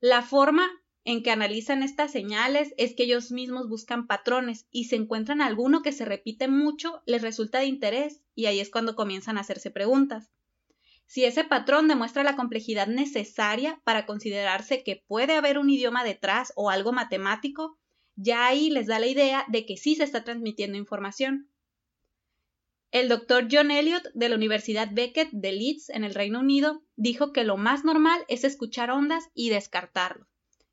La 0.00 0.22
forma 0.22 0.68
en 1.04 1.22
que 1.22 1.30
analizan 1.30 1.82
estas 1.82 2.12
señales 2.12 2.74
es 2.76 2.94
que 2.94 3.04
ellos 3.04 3.30
mismos 3.30 3.68
buscan 3.68 4.06
patrones 4.06 4.66
y 4.70 4.84
si 4.84 4.96
encuentran 4.96 5.40
alguno 5.40 5.82
que 5.82 5.92
se 5.92 6.04
repite 6.04 6.48
mucho, 6.48 7.02
les 7.06 7.22
resulta 7.22 7.60
de 7.60 7.66
interés 7.66 8.22
y 8.34 8.46
ahí 8.46 8.60
es 8.60 8.70
cuando 8.70 8.96
comienzan 8.96 9.38
a 9.38 9.42
hacerse 9.42 9.70
preguntas. 9.70 10.30
Si 11.08 11.24
ese 11.24 11.42
patrón 11.42 11.88
demuestra 11.88 12.22
la 12.22 12.36
complejidad 12.36 12.86
necesaria 12.86 13.80
para 13.82 14.04
considerarse 14.04 14.84
que 14.84 15.02
puede 15.08 15.36
haber 15.36 15.56
un 15.56 15.70
idioma 15.70 16.04
detrás 16.04 16.52
o 16.54 16.68
algo 16.68 16.92
matemático, 16.92 17.78
ya 18.14 18.46
ahí 18.46 18.68
les 18.68 18.86
da 18.88 18.98
la 18.98 19.06
idea 19.06 19.46
de 19.48 19.64
que 19.64 19.78
sí 19.78 19.94
se 19.94 20.04
está 20.04 20.22
transmitiendo 20.22 20.76
información. 20.76 21.48
El 22.90 23.08
doctor 23.08 23.48
John 23.50 23.70
Elliot 23.70 24.02
de 24.12 24.28
la 24.28 24.36
Universidad 24.36 24.90
Beckett 24.92 25.30
de 25.32 25.52
Leeds 25.52 25.88
en 25.88 26.04
el 26.04 26.14
Reino 26.14 26.40
Unido 26.40 26.82
dijo 26.96 27.32
que 27.32 27.44
lo 27.44 27.56
más 27.56 27.86
normal 27.86 28.20
es 28.28 28.44
escuchar 28.44 28.90
ondas 28.90 29.30
y 29.32 29.48
descartarlo. 29.48 30.26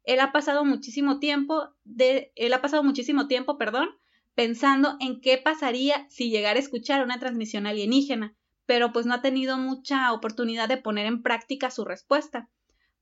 Él 0.03 0.19
ha 0.19 0.33
pasado 0.33 0.65
muchísimo 0.65 1.19
tiempo 1.19 1.69
de, 1.85 2.33
él 2.35 2.51
ha 2.51 2.61
pasado 2.61 2.83
muchísimo 2.83 3.27
tiempo, 3.27 3.57
perdón, 3.57 3.87
pensando 4.33 4.97
en 4.99 5.21
qué 5.21 5.37
pasaría 5.37 6.05
si 6.09 6.29
llegara 6.29 6.59
a 6.59 6.61
escuchar 6.61 7.05
una 7.05 7.19
transmisión 7.19 7.67
alienígena, 7.67 8.35
pero 8.65 8.91
pues 8.91 9.05
no 9.05 9.13
ha 9.13 9.21
tenido 9.21 9.57
mucha 9.57 10.11
oportunidad 10.11 10.67
de 10.67 10.77
poner 10.77 11.05
en 11.05 11.21
práctica 11.21 11.71
su 11.71 11.85
respuesta, 11.85 12.49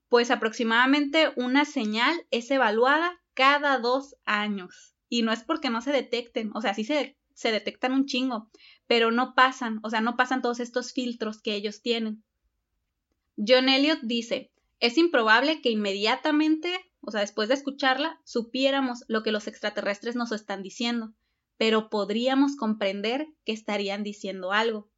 pues 0.09 0.31
aproximadamente 0.31 1.31
una 1.35 1.65
señal 1.65 2.25
es 2.31 2.51
evaluada 2.51 3.21
cada 3.33 3.79
dos 3.79 4.15
años. 4.25 4.95
Y 5.09 5.21
no 5.21 5.31
es 5.31 5.43
porque 5.43 5.69
no 5.69 5.81
se 5.81 5.91
detecten, 5.91 6.51
o 6.55 6.61
sea, 6.61 6.73
sí 6.73 6.83
se, 6.83 7.17
se 7.33 7.51
detectan 7.51 7.93
un 7.93 8.05
chingo, 8.05 8.49
pero 8.87 9.11
no 9.11 9.35
pasan, 9.35 9.79
o 9.83 9.89
sea, 9.89 10.01
no 10.01 10.17
pasan 10.17 10.41
todos 10.41 10.59
estos 10.59 10.93
filtros 10.93 11.41
que 11.41 11.55
ellos 11.55 11.81
tienen. 11.81 12.23
John 13.37 13.69
Elliot 13.69 13.99
dice, 14.01 14.51
es 14.79 14.97
improbable 14.97 15.61
que 15.61 15.69
inmediatamente, 15.69 16.73
o 17.01 17.11
sea, 17.11 17.21
después 17.21 17.47
de 17.47 17.55
escucharla, 17.55 18.19
supiéramos 18.23 19.05
lo 19.07 19.23
que 19.23 19.31
los 19.31 19.47
extraterrestres 19.47 20.15
nos 20.15 20.31
están 20.31 20.61
diciendo, 20.61 21.13
pero 21.57 21.89
podríamos 21.89 22.55
comprender 22.55 23.27
que 23.45 23.53
estarían 23.53 24.03
diciendo 24.03 24.51
algo 24.51 24.89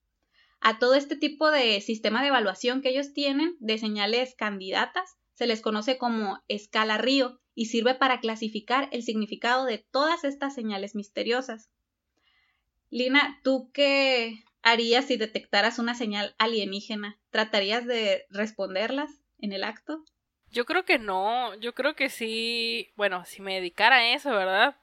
a 0.59 0.79
todo 0.79 0.95
este 0.95 1.15
tipo 1.15 1.51
de 1.51 1.79
sistema 1.81 2.21
de 2.21 2.29
evaluación 2.29 2.81
que 2.81 2.89
ellos 2.89 3.13
tienen 3.13 3.55
de 3.59 3.77
señales 3.77 4.35
candidatas, 4.35 5.17
se 5.33 5.47
les 5.47 5.61
conoce 5.61 5.97
como 5.97 6.41
escala 6.47 6.97
Río 6.97 7.39
y 7.53 7.65
sirve 7.65 7.95
para 7.95 8.19
clasificar 8.19 8.89
el 8.91 9.03
significado 9.03 9.65
de 9.65 9.79
todas 9.79 10.23
estas 10.23 10.55
señales 10.55 10.95
misteriosas. 10.95 11.69
Lina, 12.89 13.39
¿tú 13.43 13.69
qué 13.73 14.43
harías 14.61 15.05
si 15.05 15.17
detectaras 15.17 15.79
una 15.79 15.95
señal 15.95 16.35
alienígena? 16.37 17.19
¿Tratarías 17.29 17.85
de 17.85 18.25
responderlas 18.29 19.21
en 19.39 19.53
el 19.53 19.63
acto? 19.63 20.03
Yo 20.51 20.65
creo 20.65 20.85
que 20.85 20.99
no, 20.99 21.53
yo 21.55 21.73
creo 21.73 21.95
que 21.95 22.09
sí, 22.09 22.91
bueno, 22.95 23.25
si 23.25 23.41
me 23.41 23.55
dedicara 23.55 23.97
a 23.97 24.13
eso, 24.13 24.31
¿verdad? 24.31 24.77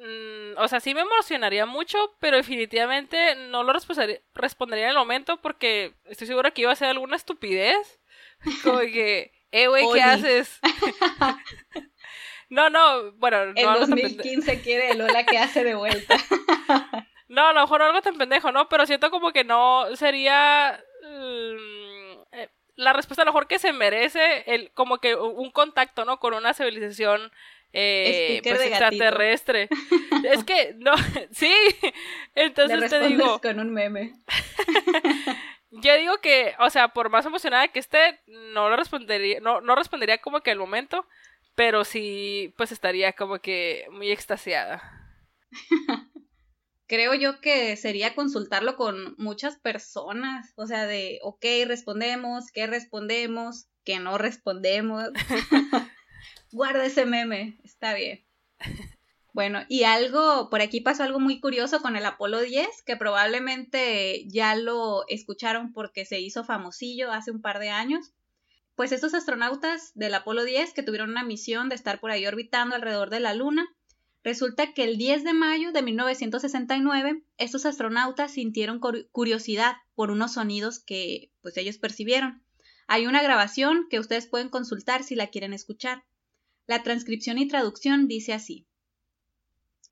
Mm, 0.00 0.56
o 0.56 0.66
sea, 0.66 0.80
sí 0.80 0.94
me 0.94 1.02
emocionaría 1.02 1.66
mucho, 1.66 1.98
pero 2.20 2.38
definitivamente 2.38 3.34
no 3.50 3.62
lo 3.62 3.74
respondería, 3.74 4.84
en 4.84 4.90
el 4.90 4.96
momento 4.96 5.36
porque 5.42 5.92
estoy 6.06 6.26
segura 6.26 6.52
que 6.52 6.62
iba 6.62 6.72
a 6.72 6.76
ser 6.76 6.88
alguna 6.88 7.16
estupidez. 7.16 8.00
Como 8.64 8.78
que, 8.78 9.30
eh, 9.52 9.68
güey, 9.68 9.84
¿qué 9.92 10.02
haces? 10.02 10.58
no, 12.48 12.70
no, 12.70 13.12
bueno. 13.12 13.52
En 13.54 13.72
2015 13.74 14.62
quiere 14.62 14.92
el 14.92 15.02
hola 15.02 15.26
que 15.26 15.36
hace 15.36 15.64
de 15.64 15.74
vuelta. 15.74 16.16
no, 17.28 17.48
a 17.48 17.52
lo 17.52 17.60
mejor 17.60 17.82
algo 17.82 18.00
tan 18.00 18.16
pendejo, 18.16 18.52
¿no? 18.52 18.70
Pero 18.70 18.86
siento 18.86 19.10
como 19.10 19.32
que 19.32 19.44
no 19.44 19.94
sería... 19.96 20.82
Mm, 21.02 21.89
la 22.76 22.92
respuesta 22.92 23.22
a 23.22 23.24
lo 23.24 23.32
mejor 23.32 23.46
que 23.46 23.58
se 23.58 23.72
merece, 23.72 24.44
el, 24.46 24.70
como 24.72 24.98
que 24.98 25.14
un 25.14 25.50
contacto, 25.50 26.04
¿no? 26.04 26.18
Con 26.20 26.34
una 26.34 26.54
civilización 26.54 27.30
eh, 27.72 28.40
pues 28.42 28.60
extraterrestre. 28.62 29.68
es 30.24 30.44
que, 30.44 30.74
no, 30.78 30.92
sí. 31.32 31.54
Entonces 32.34 32.90
te 32.90 33.08
digo. 33.08 33.40
con 33.40 33.60
un 33.60 33.72
meme. 33.72 34.14
yo 35.70 35.96
digo 35.96 36.18
que, 36.20 36.54
o 36.58 36.70
sea, 36.70 36.88
por 36.88 37.10
más 37.10 37.26
emocionada 37.26 37.68
que 37.68 37.78
esté, 37.78 38.20
no 38.26 38.68
lo 38.68 38.76
respondería, 38.76 39.40
no, 39.40 39.60
no 39.60 39.74
respondería 39.74 40.18
como 40.18 40.40
que 40.40 40.50
al 40.50 40.58
momento, 40.58 41.06
pero 41.54 41.84
sí, 41.84 42.54
pues 42.56 42.72
estaría 42.72 43.12
como 43.12 43.38
que 43.38 43.86
muy 43.90 44.10
extasiada. 44.10 44.96
Creo 46.90 47.14
yo 47.14 47.40
que 47.40 47.76
sería 47.76 48.16
consultarlo 48.16 48.74
con 48.74 49.14
muchas 49.16 49.56
personas, 49.56 50.52
o 50.56 50.66
sea, 50.66 50.88
de, 50.88 51.20
ok, 51.22 51.44
respondemos, 51.64 52.50
¿qué 52.52 52.66
respondemos? 52.66 53.68
¿Qué 53.84 54.00
no 54.00 54.18
respondemos? 54.18 55.04
guarda 56.50 56.84
ese 56.84 57.06
meme, 57.06 57.60
está 57.62 57.94
bien. 57.94 58.26
Bueno, 59.32 59.60
y 59.68 59.84
algo, 59.84 60.50
por 60.50 60.60
aquí 60.60 60.80
pasó 60.80 61.04
algo 61.04 61.20
muy 61.20 61.38
curioso 61.38 61.80
con 61.80 61.94
el 61.94 62.04
Apolo 62.04 62.40
10, 62.40 62.66
que 62.84 62.96
probablemente 62.96 64.26
ya 64.26 64.56
lo 64.56 65.04
escucharon 65.06 65.72
porque 65.72 66.04
se 66.04 66.18
hizo 66.18 66.42
famosillo 66.42 67.12
hace 67.12 67.30
un 67.30 67.40
par 67.40 67.60
de 67.60 67.68
años. 67.68 68.12
Pues 68.74 68.90
estos 68.90 69.14
astronautas 69.14 69.92
del 69.94 70.14
Apolo 70.14 70.42
10 70.42 70.74
que 70.74 70.82
tuvieron 70.82 71.10
una 71.10 71.22
misión 71.22 71.68
de 71.68 71.76
estar 71.76 72.00
por 72.00 72.10
ahí 72.10 72.26
orbitando 72.26 72.74
alrededor 72.74 73.08
de 73.08 73.20
la 73.20 73.32
Luna, 73.32 73.68
resulta 74.22 74.72
que 74.74 74.84
el 74.84 74.98
10 74.98 75.24
de 75.24 75.32
mayo 75.32 75.72
de 75.72 75.82
1969 75.82 77.22
estos 77.38 77.66
astronautas 77.66 78.32
sintieron 78.32 78.80
curiosidad 79.12 79.76
por 79.94 80.10
unos 80.10 80.34
sonidos 80.34 80.78
que 80.78 81.30
pues 81.42 81.56
ellos 81.56 81.78
percibieron. 81.78 82.42
Hay 82.86 83.06
una 83.06 83.22
grabación 83.22 83.86
que 83.88 84.00
ustedes 84.00 84.26
pueden 84.26 84.48
consultar 84.48 85.04
si 85.04 85.14
la 85.14 85.28
quieren 85.28 85.52
escuchar. 85.52 86.04
La 86.66 86.82
transcripción 86.82 87.38
y 87.38 87.48
traducción 87.48 88.08
dice 88.08 88.32
así. 88.32 88.66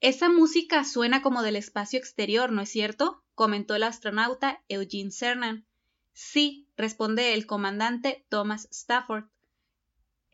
Esa 0.00 0.28
música 0.28 0.84
suena 0.84 1.22
como 1.22 1.42
del 1.42 1.56
espacio 1.56 1.98
exterior, 1.98 2.52
¿no 2.52 2.62
es 2.62 2.68
cierto? 2.68 3.24
comentó 3.34 3.74
el 3.74 3.82
astronauta 3.82 4.62
Eugene 4.68 5.10
Cernan. 5.10 5.66
Sí, 6.12 6.68
responde 6.76 7.34
el 7.34 7.46
comandante 7.46 8.24
Thomas 8.28 8.68
Stafford. 8.70 9.24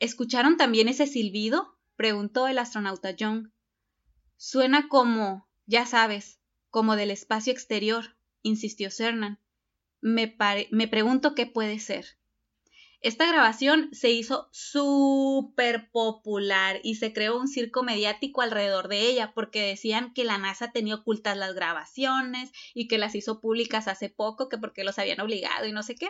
¿Escucharon 0.01 0.59
también 0.59 0.89
ese 0.89 1.07
silbido? 1.07 1.79
preguntó 1.97 2.47
el 2.47 2.59
astronauta 2.59 3.15
John. 3.19 3.54
Suena 4.37 4.89
como, 4.89 5.49
ya 5.67 5.87
sabes, 5.87 6.41
como 6.71 6.97
del 6.97 7.11
espacio 7.11 7.53
exterior, 7.53 8.17
insistió 8.43 8.91
Cernan. 8.91 9.39
Me, 10.01 10.37
me 10.71 10.89
pregunto 10.89 11.35
qué 11.35 11.47
puede 11.47 11.79
ser. 11.79 12.19
Esta 13.05 13.27
grabación 13.27 13.91
se 13.93 14.13
hizo 14.13 14.49
súper 14.51 15.91
popular 15.91 16.81
y 16.83 16.95
se 16.95 17.13
creó 17.13 17.39
un 17.39 17.49
circo 17.49 17.83
mediático 17.83 18.41
alrededor 18.41 18.89
de 18.89 19.03
ella 19.03 19.33
porque 19.35 19.61
decían 19.61 20.15
que 20.15 20.25
la 20.25 20.39
NASA 20.39 20.73
tenía 20.73 20.95
ocultas 20.95 21.37
las 21.37 21.55
grabaciones 21.55 22.51
y 22.73 22.89
que 22.89 22.97
las 22.97 23.15
hizo 23.15 23.43
públicas 23.43 23.89
hace 23.89 24.09
poco, 24.09 24.49
que 24.49 24.57
porque 24.57 24.85
los 24.85 24.99
habían 24.99 25.21
obligado 25.21 25.67
y 25.67 25.73
no 25.73 25.83
sé 25.83 25.97
qué. 25.97 26.09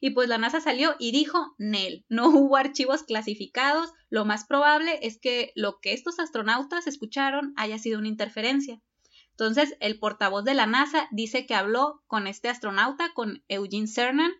Y 0.00 0.10
pues 0.10 0.28
la 0.28 0.36
NASA 0.36 0.60
salió 0.60 0.96
y 0.98 1.12
dijo, 1.12 1.54
Nel, 1.58 2.04
no 2.08 2.26
hubo 2.30 2.56
archivos 2.56 3.04
clasificados, 3.04 3.92
lo 4.10 4.24
más 4.24 4.44
probable 4.44 4.98
es 5.02 5.20
que 5.20 5.52
lo 5.54 5.78
que 5.78 5.92
estos 5.92 6.18
astronautas 6.18 6.88
escucharon 6.88 7.54
haya 7.56 7.78
sido 7.78 8.00
una 8.00 8.08
interferencia. 8.08 8.82
Entonces, 9.30 9.76
el 9.78 10.00
portavoz 10.00 10.42
de 10.44 10.54
la 10.54 10.66
NASA 10.66 11.06
dice 11.12 11.46
que 11.46 11.54
habló 11.54 12.02
con 12.08 12.26
este 12.26 12.48
astronauta, 12.48 13.12
con 13.14 13.44
Eugene 13.46 13.86
Cernan, 13.86 14.32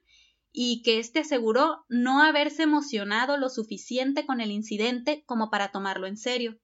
y 0.53 0.83
que 0.83 0.99
éste 0.99 1.21
aseguró 1.21 1.85
no 1.89 2.23
haberse 2.23 2.65
emocionado 2.65 3.39
lo 3.39 3.49
suficiente 3.49 4.27
con 4.27 4.41
el 4.41 4.51
incidente 4.51 5.25
como 5.27 5.51
para 5.51 5.73
tomarlo 5.73 6.07
en 6.07 6.19
serio. 6.19 6.59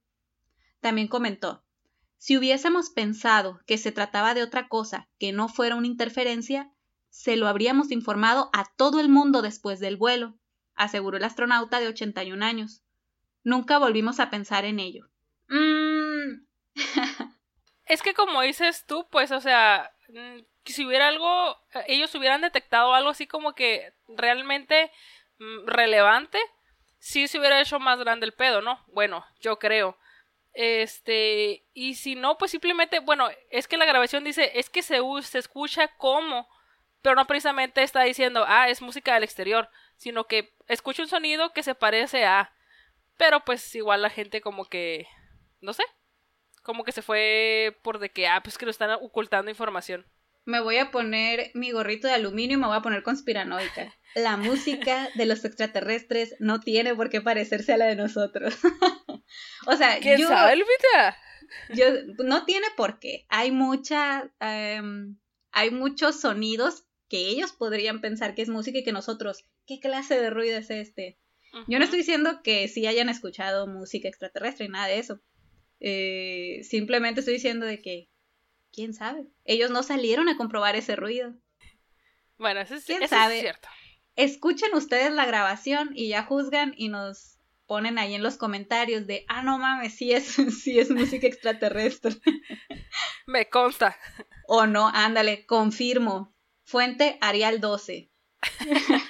También 0.81 1.09
comentó 1.09 1.65
Si 2.19 2.37
hubiésemos 2.37 2.91
pensado 2.91 3.61
que 3.67 3.79
se 3.79 3.91
trataba 3.91 4.35
de 4.35 4.43
otra 4.43 4.69
cosa 4.69 5.09
que 5.19 5.33
no 5.33 5.49
fuera 5.49 5.77
una 5.77 5.87
interferencia, 5.87 6.71
se 7.09 7.37
lo 7.37 7.49
habríamos 7.49 7.91
informado 7.91 8.51
a 8.53 8.65
todo 8.77 9.01
el 9.01 9.09
mundo 9.09 9.41
después 9.41 9.81
del 9.81 9.97
vuelo, 9.97 10.39
aseguró 10.75 11.17
el 11.17 11.25
astronauta 11.25 11.81
de 11.81 11.89
81 11.89 12.45
años. 12.45 12.83
Nunca 13.43 13.79
volvimos 13.79 14.21
a 14.21 14.31
pensar 14.31 14.67
en 14.67 14.79
ello. 14.79 15.09
Mm. 15.49 16.45
es 17.87 18.03
que 18.03 18.13
como 18.13 18.43
dices 18.43 18.85
tú, 18.87 19.07
pues, 19.11 19.33
o 19.33 19.41
sea, 19.41 19.91
mm, 20.09 20.41
si 20.73 20.87
hubiera 20.87 21.09
algo, 21.09 21.59
eh, 21.75 21.85
ellos 21.89 22.15
hubieran 22.15 22.41
detectado 22.41 22.95
algo 22.95 23.11
así 23.11 23.27
como 23.27 23.55
que 23.55 23.93
realmente 24.09 24.91
mm, 25.39 25.67
relevante, 25.67 26.39
sí 26.99 27.29
se 27.29 27.39
hubiera 27.39 27.61
hecho 27.61 27.79
más 27.81 27.99
grande 27.99 28.27
el 28.27 28.33
pedo, 28.33 28.61
¿no? 28.61 28.85
Bueno, 28.89 29.25
yo 29.41 29.59
creo. 29.59 29.97
Este, 30.55 31.65
y 31.73 31.95
si 31.95 32.17
no, 32.17 32.39
pues 32.39 32.51
simplemente, 32.51 33.01
bueno, 33.01 33.29
es 33.51 33.69
que 33.69 33.77
la 33.77 33.85
grabación 33.85 34.25
dice, 34.25 34.53
es 34.55 34.71
que 34.71 34.83
se, 34.83 35.01
se 35.23 35.39
escucha 35.39 35.89
como, 35.97 36.49
pero 37.03 37.15
no 37.15 37.27
precisamente 37.27 37.83
está 37.83 38.03
diciendo, 38.03 38.45
ah, 38.47 38.69
es 38.69 38.83
música 38.83 39.15
del 39.15 39.25
exterior, 39.25 39.71
sino 39.97 40.25
que 40.25 40.55
escucha 40.67 41.03
un 41.03 41.09
sonido 41.09 41.53
que 41.53 41.63
se 41.63 41.75
parece 41.75 42.27
a, 42.27 42.53
pero 43.17 43.45
pues 43.45 43.75
igual 43.75 44.03
la 44.03 44.11
gente 44.11 44.41
como 44.41 44.65
que, 44.65 45.07
no 45.61 45.73
sé, 45.73 45.85
como 46.63 46.85
que 46.85 46.93
se 46.93 47.03
fue 47.03 47.79
por 47.83 47.99
de 48.01 48.11
que, 48.11 48.27
ah, 48.27 48.43
pues 48.43 48.59
que 48.59 48.65
lo 48.67 48.71
están 48.71 48.91
ocultando 48.91 49.51
información 49.51 50.07
me 50.49 50.61
voy 50.61 50.79
a 50.79 50.91
poner 50.91 51.51
mi 51.53 51.73
gorrito 51.73 52.09
de 52.09 52.15
aluminio 52.15 52.57
y 52.57 52.61
me 52.61 52.67
voy 52.67 52.77
a 52.79 52.81
poner 52.81 53.03
conspiranoica. 53.03 53.95
La 54.15 54.39
música 54.39 55.11
de 55.15 55.27
los 55.27 55.45
extraterrestres 55.45 56.37
no 56.39 56.59
tiene 56.61 56.95
por 56.95 57.11
qué 57.11 57.21
parecerse 57.21 57.75
a 57.75 57.77
la 57.77 57.85
de 57.85 57.97
nosotros. 57.97 58.57
o 59.67 59.77
sea, 59.77 60.01
¿Qué 60.01 60.17
yo, 60.17 60.27
sabe, 60.27 60.57
yo 61.75 61.85
no 62.25 62.47
tiene 62.47 62.67
por 62.79 62.99
qué. 62.99 63.27
Hay 63.29 63.53
mucha, 63.53 64.33
em, 64.41 65.19
hay 65.53 65.71
muchos 65.71 66.19
sonidos 66.19 66.87
que 67.11 67.29
ellos 67.29 67.53
podrían 67.53 68.01
pensar 68.01 68.35
que 68.35 68.41
es 68.41 68.49
música 68.49 68.79
y 68.79 68.85
que 68.85 68.93
nosotros, 68.93 69.45
¿qué 69.67 69.81
clase 69.81 70.19
de 70.19 70.31
ruido 70.31 70.57
es 70.57 70.71
este? 70.71 71.19
Yo 71.67 71.79
no 71.79 71.85
estoy 71.85 71.99
diciendo 71.99 72.41
que 72.43 72.69
sí 72.69 72.87
hayan 72.87 73.11
escuchado 73.11 73.67
música 73.67 74.09
extraterrestre 74.09 74.65
y 74.65 74.69
nada 74.71 74.87
de 74.87 74.99
eso. 74.99 75.21
Eh, 75.79 76.61
simplemente 76.63 77.21
estoy 77.21 77.35
diciendo 77.35 77.67
de 77.67 77.83
que, 77.83 78.09
¿quién 78.79 78.95
sabe? 78.95 79.27
Ellos 79.45 79.73
no 79.73 79.83
salieron 79.83 80.29
a 80.29 80.37
comprobar 80.37 80.77
ese 80.77 80.95
ruido. 80.95 81.35
Bueno, 82.37 82.61
eso, 82.61 82.77
es, 82.77 82.85
cierto. 82.85 83.69
Escuchen 84.15 84.73
ustedes 84.73 85.13
la 85.13 85.27
grabación 85.27 85.91
y 85.97 86.11
ya 86.11 86.23
juzgan 86.23 86.75
y 86.77 86.89
nos 86.89 87.41
ponen 87.67 87.99
ahí 87.99 88.15
en 88.15 88.23
los 88.23 88.37
comentarios 88.37 89.09
de, 89.09 89.25
ah, 89.27 89.43
no 89.43 89.59
mames, 89.59 89.97
sí 89.97 90.13
es, 90.13 90.27
sí 90.63 90.79
es 90.79 90.93
música 90.93 91.27
extraterrestre. 91.27 92.15
Me 93.27 93.49
consta. 93.51 93.99
O 94.47 94.69
no, 94.69 94.89
ándale, 94.95 95.45
confirmo. 95.45 96.33
Fuente 96.63 97.19
Arial 97.21 97.61
12. 97.61 98.13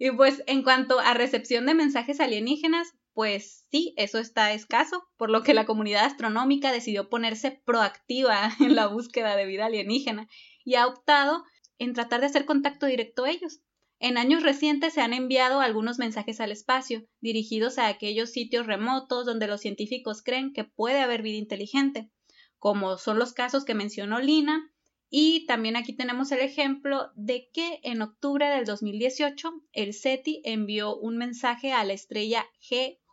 y 0.00 0.10
pues 0.10 0.42
en 0.48 0.64
cuanto 0.64 0.98
a 0.98 1.14
recepción 1.14 1.66
de 1.66 1.74
mensajes 1.74 2.18
alienígenas, 2.18 2.96
pues 3.14 3.66
sí, 3.70 3.94
eso 3.96 4.18
está 4.18 4.52
escaso, 4.52 5.04
por 5.16 5.30
lo 5.30 5.42
que 5.42 5.54
la 5.54 5.66
comunidad 5.66 6.04
astronómica 6.04 6.72
decidió 6.72 7.08
ponerse 7.08 7.50
proactiva 7.50 8.50
en 8.60 8.74
la 8.74 8.86
búsqueda 8.86 9.36
de 9.36 9.46
vida 9.46 9.66
alienígena 9.66 10.28
y 10.64 10.74
ha 10.76 10.86
optado 10.86 11.44
en 11.78 11.94
tratar 11.94 12.20
de 12.20 12.26
hacer 12.26 12.44
contacto 12.44 12.86
directo 12.86 13.24
a 13.24 13.30
ellos. 13.30 13.60
En 13.98 14.18
años 14.18 14.42
recientes 14.42 14.94
se 14.94 15.00
han 15.00 15.12
enviado 15.12 15.60
algunos 15.60 15.98
mensajes 15.98 16.40
al 16.40 16.50
espacio, 16.50 17.06
dirigidos 17.20 17.78
a 17.78 17.86
aquellos 17.86 18.30
sitios 18.30 18.66
remotos 18.66 19.26
donde 19.26 19.46
los 19.46 19.60
científicos 19.60 20.22
creen 20.22 20.52
que 20.52 20.64
puede 20.64 21.00
haber 21.00 21.22
vida 21.22 21.36
inteligente, 21.36 22.10
como 22.58 22.98
son 22.98 23.18
los 23.18 23.32
casos 23.32 23.64
que 23.64 23.74
mencionó 23.74 24.20
Lina, 24.20 24.72
y 25.08 25.44
también 25.44 25.76
aquí 25.76 25.92
tenemos 25.92 26.32
el 26.32 26.40
ejemplo 26.40 27.12
de 27.14 27.50
que 27.52 27.80
en 27.82 28.00
octubre 28.00 28.48
del 28.48 28.64
2018 28.64 29.52
el 29.72 29.92
SETI 29.92 30.40
envió 30.42 30.96
un 30.96 31.18
mensaje 31.18 31.72
a 31.72 31.84
la 31.84 31.92
estrella 31.92 32.46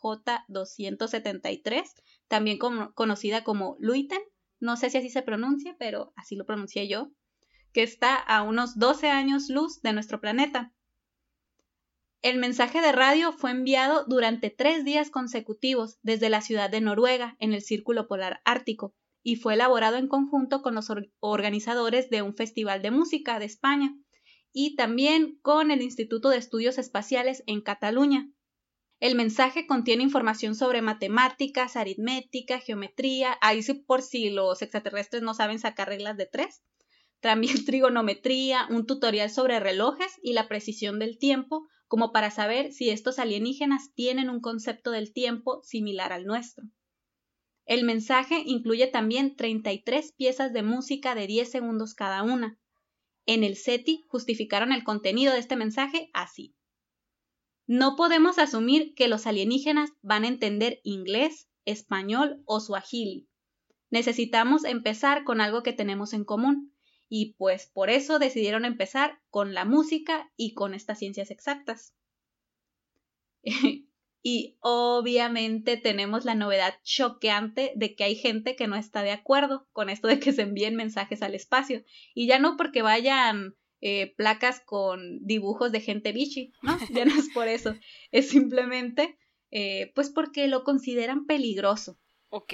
GJ273, 0.02 1.84
también 2.28 2.58
conocida 2.58 3.43
como 3.43 3.76
Luiten, 3.80 4.22
no 4.60 4.76
sé 4.78 4.89
si 4.89 4.97
así 4.97 5.10
se 5.10 5.22
pronuncia, 5.22 5.76
pero 5.80 6.14
así 6.16 6.36
lo 6.36 6.45
pronuncié 6.45 6.88
yo, 6.88 7.12
que 7.74 7.84
está 7.84 8.16
a 8.16 8.43
unos 8.43 8.78
12 8.78 9.10
años 9.10 9.50
luz 9.50 9.82
de 9.82 9.93
nuestro 9.93 10.20
planeta. 10.20 10.74
El 12.22 12.38
mensaje 12.38 12.82
de 12.82 12.91
radio 12.91 13.32
fue 13.32 13.52
enviado 13.52 14.04
durante 14.06 14.50
tres 14.50 14.84
días 14.84 15.10
consecutivos 15.10 16.00
desde 16.02 16.30
la 16.30 16.41
ciudad 16.41 16.70
de 16.70 16.82
Noruega, 16.82 17.38
en 17.39 17.54
el 17.54 17.62
Círculo 17.62 18.08
Polar 18.08 18.41
Ártico, 18.43 18.93
y 19.24 19.38
fue 19.38 19.54
elaborado 19.54 19.95
en 19.95 20.08
conjunto 20.08 20.62
con 20.62 20.76
los 20.76 20.91
organizadores 21.20 22.10
de 22.10 22.22
un 22.22 22.36
festival 22.36 22.82
de 22.82 22.91
música 22.91 23.39
de 23.39 23.45
España 23.45 23.95
y 24.52 24.76
también 24.76 25.38
con 25.41 25.72
el 25.72 25.82
Instituto 25.82 26.30
de 26.30 26.38
Estudios 26.38 26.78
Espaciales 26.78 27.43
en 27.45 27.62
Cataluña. 27.62 28.30
El 29.00 29.16
mensaje 29.16 29.66
contiene 29.66 30.04
información 30.04 30.56
sobre 30.56 30.82
matemáticas, 30.82 31.78
aritmética, 31.78 32.60
geometría, 32.60 33.38
ahí 33.39 33.64
sí 33.64 33.74
por 33.74 34.02
si 34.02 34.30
los 34.30 34.62
extraterrestres 34.62 35.22
no 35.22 35.34
saben 35.34 35.58
sacar 35.58 35.88
reglas 35.88 36.18
de 36.18 36.26
tres, 36.26 36.64
también 37.22 37.64
trigonometría, 37.64 38.68
un 38.70 38.86
tutorial 38.86 39.30
sobre 39.30 39.60
relojes 39.60 40.20
y 40.22 40.34
la 40.34 40.50
precisión 40.50 41.00
del 41.00 41.18
tiempo, 41.18 41.66
como 41.88 42.12
para 42.12 42.30
saber 42.30 42.74
si 42.74 42.89
estos 42.89 43.20
alienígenas 43.20 43.93
tienen 43.93 44.30
un 44.30 44.41
concepto 44.41 44.91
del 44.91 45.14
tiempo 45.14 45.62
similar 45.64 46.12
al 46.12 46.26
nuestro. 46.26 46.66
El 47.66 47.84
mensaje 47.84 48.43
incluye 48.45 48.88
también 48.88 49.36
33 49.36 50.12
piezas 50.14 50.52
de 50.54 50.64
música 50.64 51.16
de 51.16 51.28
10 51.28 51.50
segundos 51.50 51.93
cada 51.93 52.24
una. 52.24 52.60
En 53.26 53.43
el 53.43 53.56
SETI 53.56 54.06
justificaron 54.08 54.72
el 54.72 54.84
contenido 54.84 55.34
de 55.34 55.39
este 55.39 55.56
mensaje 55.56 56.10
así. 56.14 56.56
No 57.70 57.95
podemos 57.95 58.39
asumir 58.39 58.95
que 58.95 59.07
los 59.07 59.28
alienígenas 59.28 59.91
van 60.01 60.24
a 60.24 60.28
entender 60.28 60.80
inglés, 60.84 61.47
español 61.65 62.41
o 62.45 62.61
suajili. 62.61 63.30
Necesitamos 63.91 64.63
empezar 64.63 65.24
con 65.24 65.39
algo 65.39 65.61
que 65.61 65.72
tenemos 65.72 66.13
en 66.13 66.26
común, 66.26 66.74
y 67.09 67.36
pues 67.38 67.67
por 67.67 67.91
eso 67.91 68.17
decidieron 68.17 68.65
empezar 68.65 69.20
con 69.30 69.53
la 69.53 69.65
música 69.65 70.32
y 70.36 70.55
con 70.55 70.74
estas 70.74 70.97
ciencias 70.97 71.30
exactas. 71.30 71.93
Y 74.22 74.57
obviamente 74.59 75.78
tenemos 75.78 76.26
la 76.26 76.36
novedad 76.36 76.74
choqueante 76.84 77.72
de 77.78 77.95
que 77.95 78.03
hay 78.03 78.15
gente 78.15 78.57
que 78.57 78.67
no 78.67 78.76
está 78.76 79.01
de 79.01 79.11
acuerdo 79.11 79.65
con 79.72 79.89
esto 79.89 80.09
de 80.09 80.20
que 80.20 80.34
se 80.34 80.41
envíen 80.41 80.76
mensajes 80.76 81.22
al 81.22 81.36
espacio. 81.36 81.86
Y 82.13 82.28
ya 82.28 82.38
no 82.38 82.57
porque 82.57 82.82
vayan 82.82 83.55
eh, 83.82 84.14
placas 84.16 84.62
con 84.62 85.26
dibujos 85.26 85.72
de 85.72 85.82
gente 85.82 86.12
bichi, 86.12 86.52
¿no? 86.62 86.78
Ya 86.94 87.06
no 87.06 87.16
es 87.18 87.30
por 87.34 87.48
eso. 87.48 87.76
Es 88.12 88.30
simplemente, 88.30 89.18
eh, 89.52 89.92
pues 89.96 90.10
porque 90.10 90.48
lo 90.48 90.64
consideran 90.64 91.26
peligroso. 91.26 91.98
Ok. 92.30 92.54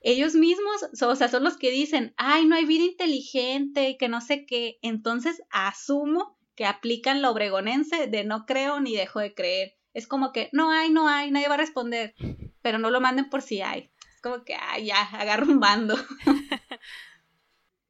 Ellos 0.00 0.34
mismos, 0.34 0.86
o 1.02 1.16
sea, 1.16 1.28
son 1.28 1.42
los 1.42 1.56
que 1.56 1.70
dicen, 1.70 2.14
ay, 2.16 2.46
no 2.46 2.54
hay 2.54 2.64
vida 2.64 2.84
inteligente 2.84 3.96
que 3.98 4.08
no 4.08 4.20
sé 4.20 4.46
qué. 4.46 4.78
Entonces 4.82 5.42
asumo 5.50 6.38
que 6.54 6.66
aplican 6.66 7.22
lo 7.22 7.30
obregonense 7.30 8.06
de 8.06 8.24
no 8.24 8.46
creo 8.46 8.80
ni 8.80 8.94
dejo 8.94 9.20
de 9.20 9.34
creer 9.34 9.78
es 9.98 10.06
como 10.06 10.32
que 10.32 10.48
no 10.52 10.70
hay, 10.70 10.90
no 10.90 11.08
hay, 11.08 11.30
nadie 11.32 11.48
va 11.48 11.54
a 11.54 11.58
responder, 11.58 12.14
pero 12.62 12.78
no 12.78 12.90
lo 12.90 13.00
manden 13.00 13.28
por 13.28 13.42
si 13.42 13.62
hay. 13.62 13.90
Es 14.14 14.22
como 14.22 14.44
que, 14.44 14.54
ay, 14.54 14.86
ya, 14.86 15.02
agarro 15.02 15.46
un 15.46 15.58
bando. 15.58 15.96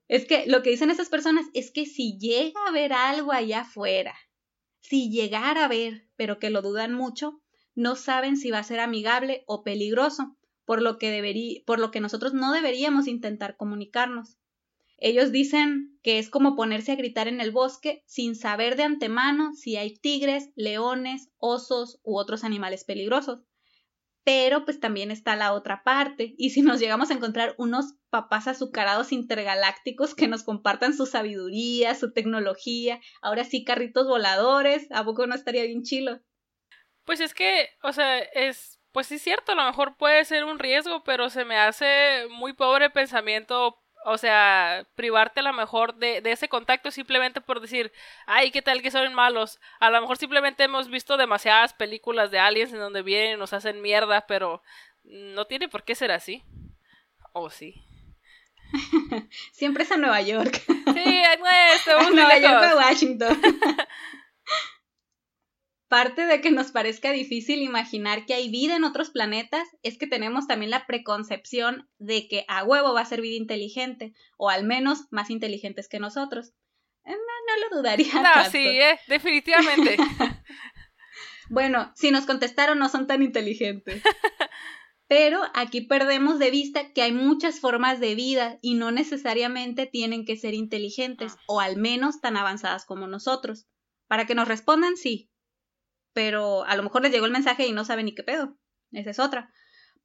es 0.08 0.24
que 0.24 0.46
lo 0.46 0.62
que 0.62 0.70
dicen 0.70 0.90
esas 0.90 1.10
personas 1.10 1.46
es 1.54 1.70
que 1.70 1.86
si 1.86 2.18
llega 2.18 2.58
a 2.66 2.72
ver 2.72 2.92
algo 2.92 3.32
allá 3.32 3.60
afuera, 3.60 4.14
si 4.80 5.10
llegara 5.10 5.66
a 5.66 5.68
ver, 5.68 6.08
pero 6.16 6.38
que 6.38 6.50
lo 6.50 6.62
dudan 6.62 6.94
mucho, 6.94 7.42
no 7.74 7.94
saben 7.94 8.36
si 8.36 8.50
va 8.50 8.58
a 8.58 8.64
ser 8.64 8.80
amigable 8.80 9.44
o 9.46 9.62
peligroso, 9.62 10.36
por 10.64 10.82
lo 10.82 10.98
que, 10.98 11.10
debería, 11.10 11.60
por 11.64 11.78
lo 11.78 11.90
que 11.90 12.00
nosotros 12.00 12.34
no 12.34 12.52
deberíamos 12.52 13.06
intentar 13.06 13.56
comunicarnos. 13.56 14.38
Ellos 14.96 15.30
dicen 15.30 15.98
que 16.02 16.18
es 16.18 16.28
como 16.28 16.56
ponerse 16.56 16.92
a 16.92 16.96
gritar 16.96 17.28
en 17.28 17.40
el 17.40 17.52
bosque 17.52 18.02
sin 18.06 18.34
saber 18.34 18.76
de 18.76 18.82
antemano 18.82 19.54
si 19.54 19.76
hay 19.76 19.94
tigres, 19.94 20.50
leones, 20.56 21.30
osos 21.36 22.00
u 22.02 22.18
otros 22.18 22.42
animales 22.42 22.84
peligrosos. 22.84 23.44
Pero 24.24 24.64
pues 24.64 24.78
también 24.78 25.10
está 25.10 25.36
la 25.36 25.52
otra 25.52 25.82
parte, 25.82 26.34
y 26.36 26.50
si 26.50 26.60
nos 26.60 26.80
llegamos 26.80 27.10
a 27.10 27.14
encontrar 27.14 27.54
unos 27.56 27.94
papás 28.10 28.46
azucarados 28.46 29.12
intergalácticos 29.12 30.14
que 30.14 30.28
nos 30.28 30.44
compartan 30.44 30.94
su 30.94 31.06
sabiduría, 31.06 31.94
su 31.94 32.12
tecnología, 32.12 33.00
ahora 33.22 33.44
sí 33.44 33.64
carritos 33.64 34.06
voladores, 34.06 34.86
¿a 34.90 35.04
poco 35.04 35.26
no 35.26 35.34
estaría 35.34 35.64
bien 35.64 35.82
chilo? 35.82 36.20
Pues 37.04 37.20
es 37.20 37.32
que, 37.32 37.70
o 37.82 37.92
sea, 37.92 38.18
es, 38.18 38.80
pues 38.92 39.06
sí 39.06 39.14
es 39.14 39.22
cierto, 39.22 39.52
a 39.52 39.54
lo 39.54 39.64
mejor 39.64 39.96
puede 39.96 40.24
ser 40.26 40.44
un 40.44 40.58
riesgo, 40.58 41.02
pero 41.04 41.30
se 41.30 41.46
me 41.46 41.56
hace 41.56 42.26
muy 42.30 42.52
pobre 42.52 42.90
pensamiento 42.90 43.82
o 44.08 44.18
sea, 44.18 44.86
privarte 44.94 45.40
a 45.40 45.42
lo 45.42 45.52
mejor 45.52 45.94
de, 45.96 46.20
de, 46.20 46.32
ese 46.32 46.48
contacto 46.48 46.90
simplemente 46.90 47.40
por 47.40 47.60
decir, 47.60 47.92
ay, 48.26 48.50
¿qué 48.50 48.62
tal 48.62 48.82
que 48.82 48.90
son 48.90 49.12
malos? 49.14 49.60
A 49.80 49.90
lo 49.90 50.00
mejor 50.00 50.16
simplemente 50.16 50.64
hemos 50.64 50.88
visto 50.88 51.16
demasiadas 51.16 51.74
películas 51.74 52.30
de 52.30 52.38
aliens 52.38 52.72
en 52.72 52.78
donde 52.78 53.02
vienen 53.02 53.34
y 53.34 53.36
nos 53.38 53.52
hacen 53.52 53.82
mierda, 53.82 54.26
pero 54.26 54.62
no 55.04 55.46
tiene 55.46 55.68
por 55.68 55.84
qué 55.84 55.94
ser 55.94 56.10
así. 56.10 56.42
¿O 57.32 57.50
sí? 57.50 57.84
Siempre 59.52 59.84
es 59.84 59.92
a 59.92 59.96
Nueva 59.96 60.20
York. 60.20 60.62
Sí, 60.66 60.74
no 61.40 61.46
es, 61.46 62.12
Nueva 62.12 62.38
York 62.38 62.72
o 62.72 62.76
Washington. 62.76 63.40
Parte 65.88 66.26
de 66.26 66.42
que 66.42 66.50
nos 66.50 66.70
parezca 66.70 67.12
difícil 67.12 67.62
imaginar 67.62 68.26
que 68.26 68.34
hay 68.34 68.50
vida 68.50 68.76
en 68.76 68.84
otros 68.84 69.08
planetas 69.08 69.66
es 69.82 69.96
que 69.96 70.06
tenemos 70.06 70.46
también 70.46 70.70
la 70.70 70.86
preconcepción 70.86 71.88
de 71.98 72.28
que 72.28 72.44
a 72.46 72.62
huevo 72.62 72.92
va 72.92 73.00
a 73.00 73.06
ser 73.06 73.22
vida 73.22 73.36
inteligente, 73.36 74.12
o 74.36 74.50
al 74.50 74.64
menos 74.64 75.06
más 75.10 75.30
inteligentes 75.30 75.88
que 75.88 75.98
nosotros. 75.98 76.52
Eh, 77.06 77.12
no, 77.12 77.68
lo 77.70 77.76
dudaría. 77.76 78.12
No, 78.22 78.50
sí, 78.50 78.58
eh, 78.58 78.98
definitivamente. 79.08 79.96
bueno, 81.48 81.90
si 81.96 82.10
nos 82.10 82.26
contestaron 82.26 82.78
no 82.78 82.90
son 82.90 83.06
tan 83.06 83.22
inteligentes. 83.22 84.02
Pero 85.08 85.40
aquí 85.54 85.80
perdemos 85.80 86.38
de 86.38 86.50
vista 86.50 86.92
que 86.92 87.00
hay 87.00 87.12
muchas 87.12 87.60
formas 87.60 87.98
de 87.98 88.14
vida 88.14 88.58
y 88.60 88.74
no 88.74 88.90
necesariamente 88.90 89.86
tienen 89.86 90.26
que 90.26 90.36
ser 90.36 90.52
inteligentes 90.52 91.32
ah. 91.34 91.42
o 91.46 91.60
al 91.60 91.78
menos 91.78 92.20
tan 92.20 92.36
avanzadas 92.36 92.84
como 92.84 93.06
nosotros. 93.06 93.66
Para 94.06 94.26
que 94.26 94.34
nos 94.34 94.48
respondan, 94.48 94.98
sí, 94.98 95.27
pero 96.18 96.64
a 96.64 96.74
lo 96.74 96.82
mejor 96.82 97.02
les 97.02 97.12
llegó 97.12 97.26
el 97.26 97.30
mensaje 97.30 97.68
y 97.68 97.70
no 97.70 97.84
saben 97.84 98.06
ni 98.06 98.12
qué 98.12 98.24
pedo. 98.24 98.58
Esa 98.90 99.10
es 99.10 99.20
otra. 99.20 99.52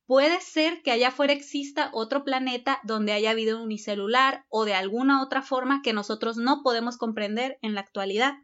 Puede 0.05 0.39
ser 0.41 0.83
que 0.83 0.91
allá 0.91 1.07
afuera 1.07 1.33
exista 1.33 1.89
otro 1.91 2.23
planeta 2.23 2.79
donde 2.83 3.13
haya 3.13 3.33
vida 3.33 3.59
unicelular 3.59 4.45
o 4.47 4.63
de 4.63 4.75
alguna 4.75 5.23
otra 5.23 5.41
forma 5.41 5.81
que 5.81 5.91
nosotros 5.91 6.37
no 6.37 6.61
podemos 6.61 6.97
comprender 6.97 7.57
en 7.63 7.73
la 7.73 7.81
actualidad. 7.81 8.35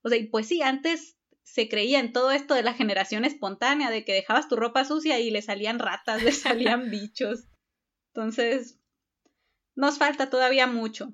O 0.00 0.08
sea, 0.08 0.16
y 0.16 0.28
pues 0.28 0.48
sí, 0.48 0.62
antes 0.62 1.18
se 1.42 1.68
creía 1.68 2.00
en 2.00 2.14
todo 2.14 2.32
esto 2.32 2.54
de 2.54 2.62
la 2.62 2.72
generación 2.72 3.26
espontánea, 3.26 3.90
de 3.90 4.06
que 4.06 4.14
dejabas 4.14 4.48
tu 4.48 4.56
ropa 4.56 4.86
sucia 4.86 5.20
y 5.20 5.30
le 5.30 5.42
salían 5.42 5.80
ratas, 5.80 6.22
le 6.22 6.32
salían 6.32 6.88
bichos. 6.90 7.44
Entonces, 8.14 8.80
nos 9.74 9.98
falta 9.98 10.30
todavía 10.30 10.66
mucho. 10.66 11.12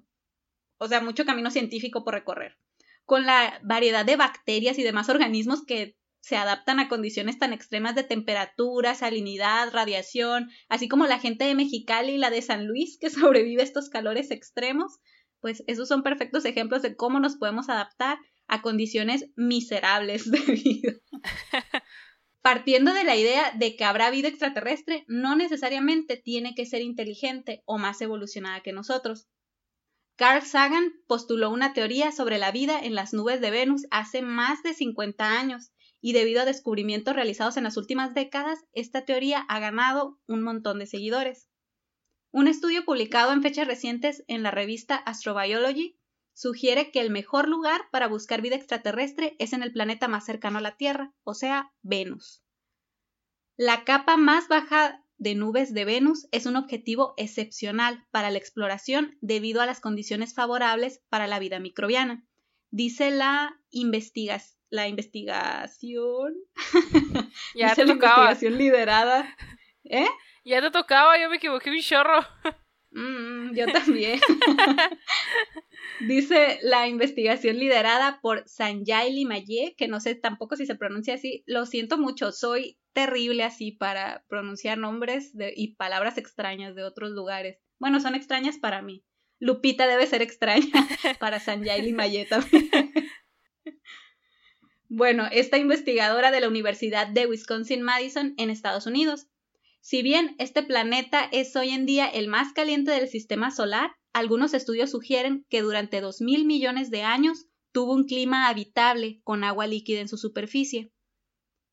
O 0.76 0.86
sea, 0.86 1.00
mucho 1.00 1.24
camino 1.24 1.50
científico 1.50 2.04
por 2.04 2.14
recorrer. 2.14 2.56
Con 3.08 3.24
la 3.24 3.58
variedad 3.64 4.04
de 4.04 4.16
bacterias 4.16 4.78
y 4.78 4.82
demás 4.82 5.08
organismos 5.08 5.64
que 5.64 5.96
se 6.20 6.36
adaptan 6.36 6.78
a 6.78 6.90
condiciones 6.90 7.38
tan 7.38 7.54
extremas 7.54 7.94
de 7.94 8.02
temperatura, 8.02 8.94
salinidad, 8.94 9.72
radiación, 9.72 10.50
así 10.68 10.88
como 10.88 11.06
la 11.06 11.18
gente 11.18 11.46
de 11.46 11.54
Mexicali 11.54 12.12
y 12.12 12.18
la 12.18 12.28
de 12.28 12.42
San 12.42 12.66
Luis 12.66 12.98
que 13.00 13.08
sobrevive 13.10 13.62
a 13.62 13.64
estos 13.64 13.88
calores 13.88 14.30
extremos, 14.30 14.98
pues 15.40 15.64
esos 15.66 15.88
son 15.88 16.02
perfectos 16.02 16.44
ejemplos 16.44 16.82
de 16.82 16.96
cómo 16.96 17.18
nos 17.18 17.36
podemos 17.36 17.70
adaptar 17.70 18.18
a 18.46 18.60
condiciones 18.60 19.24
miserables 19.36 20.30
de 20.30 20.40
vida. 20.40 20.92
Partiendo 22.42 22.92
de 22.92 23.04
la 23.04 23.16
idea 23.16 23.52
de 23.56 23.74
que 23.74 23.84
habrá 23.84 24.10
vida 24.10 24.28
extraterrestre, 24.28 25.06
no 25.08 25.34
necesariamente 25.34 26.18
tiene 26.18 26.54
que 26.54 26.66
ser 26.66 26.82
inteligente 26.82 27.62
o 27.64 27.78
más 27.78 28.02
evolucionada 28.02 28.60
que 28.60 28.74
nosotros. 28.74 29.30
Carl 30.18 30.42
Sagan 30.42 30.94
postuló 31.06 31.48
una 31.48 31.72
teoría 31.74 32.10
sobre 32.10 32.38
la 32.38 32.50
vida 32.50 32.80
en 32.80 32.96
las 32.96 33.12
nubes 33.12 33.40
de 33.40 33.52
Venus 33.52 33.86
hace 33.92 34.20
más 34.20 34.64
de 34.64 34.74
50 34.74 35.38
años 35.38 35.70
y 36.00 36.12
debido 36.12 36.42
a 36.42 36.44
descubrimientos 36.44 37.14
realizados 37.14 37.56
en 37.56 37.62
las 37.62 37.76
últimas 37.76 38.14
décadas, 38.14 38.58
esta 38.72 39.04
teoría 39.04 39.38
ha 39.48 39.60
ganado 39.60 40.18
un 40.26 40.42
montón 40.42 40.80
de 40.80 40.86
seguidores. 40.86 41.48
Un 42.32 42.48
estudio 42.48 42.84
publicado 42.84 43.32
en 43.32 43.42
fechas 43.42 43.68
recientes 43.68 44.24
en 44.26 44.42
la 44.42 44.50
revista 44.50 44.96
Astrobiology 44.96 46.00
sugiere 46.34 46.90
que 46.90 47.00
el 47.00 47.10
mejor 47.10 47.48
lugar 47.48 47.82
para 47.92 48.08
buscar 48.08 48.42
vida 48.42 48.56
extraterrestre 48.56 49.36
es 49.38 49.52
en 49.52 49.62
el 49.62 49.72
planeta 49.72 50.08
más 50.08 50.26
cercano 50.26 50.58
a 50.58 50.62
la 50.62 50.76
Tierra, 50.76 51.14
o 51.22 51.34
sea, 51.34 51.72
Venus. 51.82 52.42
La 53.56 53.84
capa 53.84 54.16
más 54.16 54.48
baja 54.48 55.04
de 55.18 55.34
nubes 55.34 55.74
de 55.74 55.84
Venus 55.84 56.28
es 56.32 56.46
un 56.46 56.56
objetivo 56.56 57.14
excepcional 57.16 58.06
para 58.10 58.30
la 58.30 58.38
exploración 58.38 59.18
debido 59.20 59.60
a 59.60 59.66
las 59.66 59.80
condiciones 59.80 60.34
favorables 60.34 61.02
para 61.08 61.26
la 61.26 61.38
vida 61.38 61.58
microbiana, 61.58 62.24
dice 62.70 63.10
la 63.10 63.60
investigación 63.70 64.58
la 64.70 64.88
investigación. 64.88 66.34
Ya 67.54 67.74
te 67.74 67.86
tocaba. 67.86 68.24
investigación 68.24 68.58
liderada. 68.58 69.36
¿Eh? 69.84 70.06
Ya 70.44 70.60
te 70.60 70.70
tocaba, 70.70 71.18
yo 71.18 71.28
me 71.30 71.36
equivoqué 71.36 71.70
un 71.70 71.80
chorro. 71.80 72.20
Mm, 72.90 73.54
yo 73.54 73.66
también. 73.66 74.20
Dice 76.00 76.58
la 76.62 76.88
investigación 76.88 77.58
liderada 77.58 78.20
por 78.20 78.48
Sanjay 78.48 79.12
Limaye, 79.12 79.74
que 79.76 79.88
no 79.88 80.00
sé 80.00 80.14
tampoco 80.14 80.56
si 80.56 80.66
se 80.66 80.74
pronuncia 80.74 81.14
así. 81.14 81.42
Lo 81.46 81.66
siento 81.66 81.98
mucho, 81.98 82.32
soy 82.32 82.78
terrible 82.92 83.44
así 83.44 83.72
para 83.72 84.24
pronunciar 84.28 84.78
nombres 84.78 85.32
y 85.54 85.74
palabras 85.74 86.18
extrañas 86.18 86.74
de 86.74 86.84
otros 86.84 87.10
lugares. 87.10 87.58
Bueno, 87.78 88.00
son 88.00 88.14
extrañas 88.14 88.58
para 88.58 88.82
mí. 88.82 89.04
Lupita 89.38 89.86
debe 89.86 90.06
ser 90.06 90.22
extraña 90.22 90.66
para 91.20 91.40
Sanjay 91.40 91.82
Limaye 91.82 92.26
también. 92.26 92.70
Bueno, 94.90 95.28
esta 95.30 95.58
investigadora 95.58 96.30
de 96.30 96.40
la 96.40 96.48
Universidad 96.48 97.08
de 97.08 97.26
Wisconsin-Madison 97.26 98.32
en 98.38 98.48
Estados 98.48 98.86
Unidos. 98.86 99.26
Si 99.88 100.02
bien 100.02 100.36
este 100.38 100.62
planeta 100.62 101.30
es 101.32 101.56
hoy 101.56 101.70
en 101.70 101.86
día 101.86 102.06
el 102.06 102.28
más 102.28 102.52
caliente 102.52 102.90
del 102.90 103.08
sistema 103.08 103.50
solar, 103.50 103.92
algunos 104.12 104.52
estudios 104.52 104.90
sugieren 104.90 105.46
que 105.48 105.62
durante 105.62 106.02
2.000 106.02 106.44
millones 106.44 106.90
de 106.90 107.04
años 107.04 107.46
tuvo 107.72 107.94
un 107.94 108.04
clima 108.04 108.48
habitable 108.48 109.22
con 109.24 109.44
agua 109.44 109.66
líquida 109.66 110.00
en 110.00 110.08
su 110.08 110.18
superficie. 110.18 110.92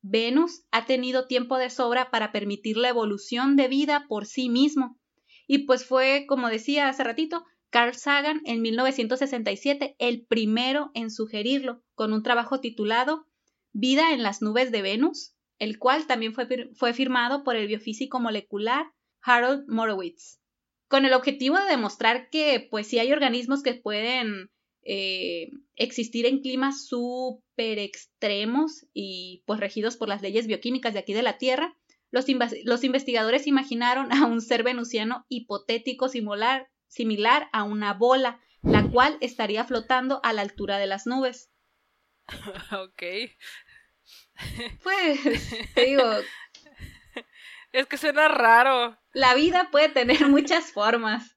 Venus 0.00 0.64
ha 0.70 0.86
tenido 0.86 1.26
tiempo 1.26 1.58
de 1.58 1.68
sobra 1.68 2.10
para 2.10 2.32
permitir 2.32 2.78
la 2.78 2.88
evolución 2.88 3.54
de 3.54 3.68
vida 3.68 4.06
por 4.08 4.24
sí 4.24 4.48
mismo. 4.48 4.98
Y 5.46 5.66
pues 5.66 5.84
fue, 5.84 6.24
como 6.26 6.48
decía 6.48 6.88
hace 6.88 7.04
ratito, 7.04 7.44
Carl 7.68 7.94
Sagan 7.94 8.40
en 8.46 8.62
1967 8.62 9.94
el 9.98 10.24
primero 10.24 10.90
en 10.94 11.10
sugerirlo, 11.10 11.84
con 11.94 12.14
un 12.14 12.22
trabajo 12.22 12.60
titulado 12.60 13.26
Vida 13.74 14.14
en 14.14 14.22
las 14.22 14.40
nubes 14.40 14.72
de 14.72 14.80
Venus, 14.80 15.35
el 15.58 15.78
cual 15.78 16.06
también 16.06 16.34
fue, 16.34 16.46
fue 16.74 16.92
firmado 16.92 17.44
por 17.44 17.56
el 17.56 17.66
biofísico 17.66 18.20
molecular 18.20 18.86
Harold 19.22 19.64
Morowitz, 19.68 20.38
con 20.88 21.04
el 21.04 21.12
objetivo 21.12 21.58
de 21.58 21.70
demostrar 21.70 22.28
que 22.30 22.66
pues 22.70 22.86
sí 22.86 22.98
hay 22.98 23.12
organismos 23.12 23.62
que 23.62 23.74
pueden 23.74 24.50
eh, 24.82 25.50
existir 25.74 26.26
en 26.26 26.40
climas 26.40 26.86
súper 26.86 27.78
extremos 27.78 28.86
y 28.92 29.42
pues 29.46 29.58
regidos 29.58 29.96
por 29.96 30.08
las 30.08 30.22
leyes 30.22 30.46
bioquímicas 30.46 30.92
de 30.92 31.00
aquí 31.00 31.12
de 31.12 31.22
la 31.22 31.38
Tierra, 31.38 31.76
los, 32.12 32.26
los 32.64 32.84
investigadores 32.84 33.46
imaginaron 33.46 34.12
a 34.12 34.26
un 34.26 34.40
ser 34.40 34.62
venusiano 34.62 35.26
hipotético 35.28 36.08
similar, 36.08 36.68
similar 36.86 37.48
a 37.52 37.64
una 37.64 37.94
bola, 37.94 38.40
la 38.62 38.88
cual 38.88 39.18
estaría 39.20 39.64
flotando 39.64 40.20
a 40.22 40.32
la 40.32 40.42
altura 40.42 40.78
de 40.78 40.86
las 40.86 41.06
nubes. 41.06 41.50
Ok. 42.72 43.02
Pues, 44.82 45.20
te 45.74 45.84
digo. 45.84 46.02
Es 47.72 47.86
que 47.86 47.98
suena 47.98 48.28
raro. 48.28 48.98
La 49.12 49.34
vida 49.34 49.68
puede 49.70 49.88
tener 49.88 50.26
muchas 50.28 50.72
formas. 50.72 51.36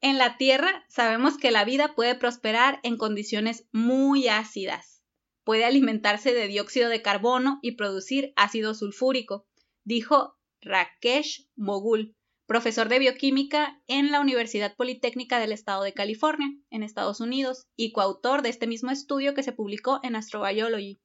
En 0.00 0.18
la 0.18 0.36
Tierra 0.36 0.84
sabemos 0.88 1.38
que 1.38 1.50
la 1.50 1.64
vida 1.64 1.94
puede 1.94 2.14
prosperar 2.14 2.78
en 2.82 2.98
condiciones 2.98 3.66
muy 3.72 4.28
ácidas. 4.28 5.02
Puede 5.44 5.64
alimentarse 5.64 6.34
de 6.34 6.46
dióxido 6.46 6.88
de 6.88 7.02
carbono 7.02 7.58
y 7.62 7.72
producir 7.72 8.32
ácido 8.36 8.74
sulfúrico, 8.74 9.46
dijo 9.82 10.38
Rakesh 10.60 11.48
Mogul, 11.56 12.16
profesor 12.46 12.88
de 12.88 12.98
bioquímica 12.98 13.82
en 13.86 14.10
la 14.10 14.20
Universidad 14.20 14.76
Politécnica 14.76 15.38
del 15.38 15.52
Estado 15.52 15.82
de 15.82 15.94
California, 15.94 16.48
en 16.70 16.82
Estados 16.82 17.20
Unidos, 17.20 17.66
y 17.76 17.92
coautor 17.92 18.42
de 18.42 18.50
este 18.50 18.66
mismo 18.66 18.90
estudio 18.90 19.34
que 19.34 19.42
se 19.42 19.52
publicó 19.52 20.00
en 20.02 20.16
Astrobiology. 20.16 21.00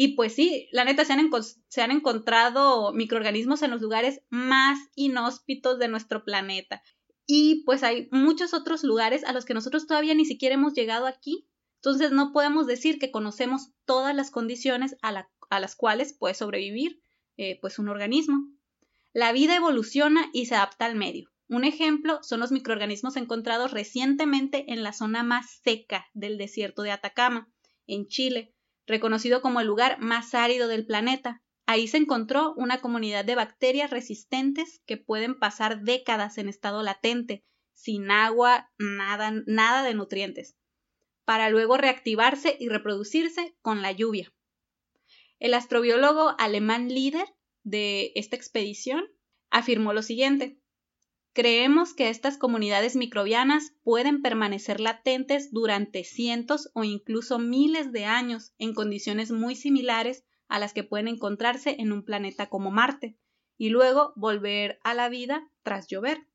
Y 0.00 0.14
pues 0.14 0.32
sí, 0.32 0.68
la 0.70 0.84
neta 0.84 1.04
se 1.04 1.12
han, 1.12 1.28
se 1.66 1.82
han 1.82 1.90
encontrado 1.90 2.92
microorganismos 2.92 3.62
en 3.62 3.72
los 3.72 3.80
lugares 3.80 4.20
más 4.30 4.78
inhóspitos 4.94 5.80
de 5.80 5.88
nuestro 5.88 6.24
planeta. 6.24 6.84
Y 7.26 7.64
pues 7.64 7.82
hay 7.82 8.08
muchos 8.12 8.54
otros 8.54 8.84
lugares 8.84 9.24
a 9.24 9.32
los 9.32 9.44
que 9.44 9.54
nosotros 9.54 9.88
todavía 9.88 10.14
ni 10.14 10.24
siquiera 10.24 10.54
hemos 10.54 10.74
llegado 10.74 11.08
aquí. 11.08 11.48
Entonces 11.78 12.12
no 12.12 12.32
podemos 12.32 12.68
decir 12.68 13.00
que 13.00 13.10
conocemos 13.10 13.72
todas 13.86 14.14
las 14.14 14.30
condiciones 14.30 14.94
a, 15.02 15.10
las 15.58 15.74
cuales 15.74 16.16
puede 16.16 16.34
sobrevivir 16.34 17.02
eh, 17.36 17.58
pues 17.60 17.80
un 17.80 17.88
organismo. 17.88 18.46
La 19.12 19.32
vida 19.32 19.56
evoluciona 19.56 20.30
y 20.32 20.46
se 20.46 20.54
adapta 20.54 20.84
al 20.84 20.94
medio. 20.94 21.28
Un 21.48 21.64
ejemplo 21.64 22.20
son 22.22 22.38
los 22.38 22.52
microorganismos 22.52 23.16
encontrados 23.16 23.72
recientemente 23.72 24.72
en 24.72 24.84
la 24.84 24.92
zona 24.92 25.24
más 25.24 25.58
seca 25.64 26.06
del 26.14 26.38
desierto 26.38 26.82
de 26.82 26.92
Atacama, 26.92 27.50
en 27.88 28.06
Chile, 28.06 28.54
reconocido 28.88 29.42
como 29.42 29.60
el 29.60 29.66
lugar 29.66 30.00
más 30.00 30.34
árido 30.34 30.66
del 30.66 30.86
planeta. 30.86 31.42
Ahí 31.66 31.86
se 31.86 31.98
encontró 31.98 32.54
una 32.56 32.80
comunidad 32.80 33.24
de 33.24 33.34
bacterias 33.34 33.90
resistentes 33.90 34.82
que 34.86 34.96
pueden 34.96 35.38
pasar 35.38 35.82
décadas 35.82 36.38
en 36.38 36.48
estado 36.48 36.82
latente, 36.82 37.44
sin 37.74 38.10
agua, 38.10 38.72
nada, 38.78 39.32
nada 39.46 39.82
de 39.84 39.94
nutrientes, 39.94 40.56
para 41.24 41.50
luego 41.50 41.76
reactivarse 41.76 42.56
y 42.58 42.70
reproducirse 42.70 43.54
con 43.60 43.82
la 43.82 43.92
lluvia. 43.92 44.32
El 45.38 45.54
astrobiólogo 45.54 46.34
alemán 46.38 46.88
líder 46.88 47.26
de 47.62 48.12
esta 48.16 48.34
expedición 48.34 49.04
afirmó 49.50 49.92
lo 49.92 50.02
siguiente. 50.02 50.58
Creemos 51.38 51.94
que 51.94 52.08
estas 52.08 52.36
comunidades 52.36 52.96
microbianas 52.96 53.72
pueden 53.84 54.22
permanecer 54.22 54.80
latentes 54.80 55.52
durante 55.52 56.02
cientos 56.02 56.68
o 56.74 56.82
incluso 56.82 57.38
miles 57.38 57.92
de 57.92 58.06
años 58.06 58.54
en 58.58 58.74
condiciones 58.74 59.30
muy 59.30 59.54
similares 59.54 60.24
a 60.48 60.58
las 60.58 60.72
que 60.74 60.82
pueden 60.82 61.06
encontrarse 61.06 61.76
en 61.78 61.92
un 61.92 62.02
planeta 62.02 62.48
como 62.48 62.72
Marte, 62.72 63.16
y 63.56 63.68
luego 63.68 64.12
volver 64.16 64.80
a 64.82 64.94
la 64.94 65.08
vida 65.08 65.48
tras 65.62 65.86
llover. 65.86 66.26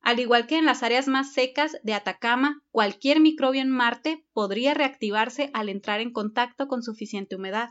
Al 0.00 0.20
igual 0.20 0.46
que 0.46 0.56
en 0.56 0.66
las 0.66 0.84
áreas 0.84 1.08
más 1.08 1.32
secas 1.32 1.76
de 1.82 1.94
Atacama, 1.94 2.62
cualquier 2.70 3.18
microbio 3.18 3.60
en 3.60 3.70
Marte 3.70 4.24
podría 4.32 4.74
reactivarse 4.74 5.50
al 5.52 5.68
entrar 5.68 6.00
en 6.00 6.12
contacto 6.12 6.68
con 6.68 6.84
suficiente 6.84 7.34
humedad. 7.34 7.70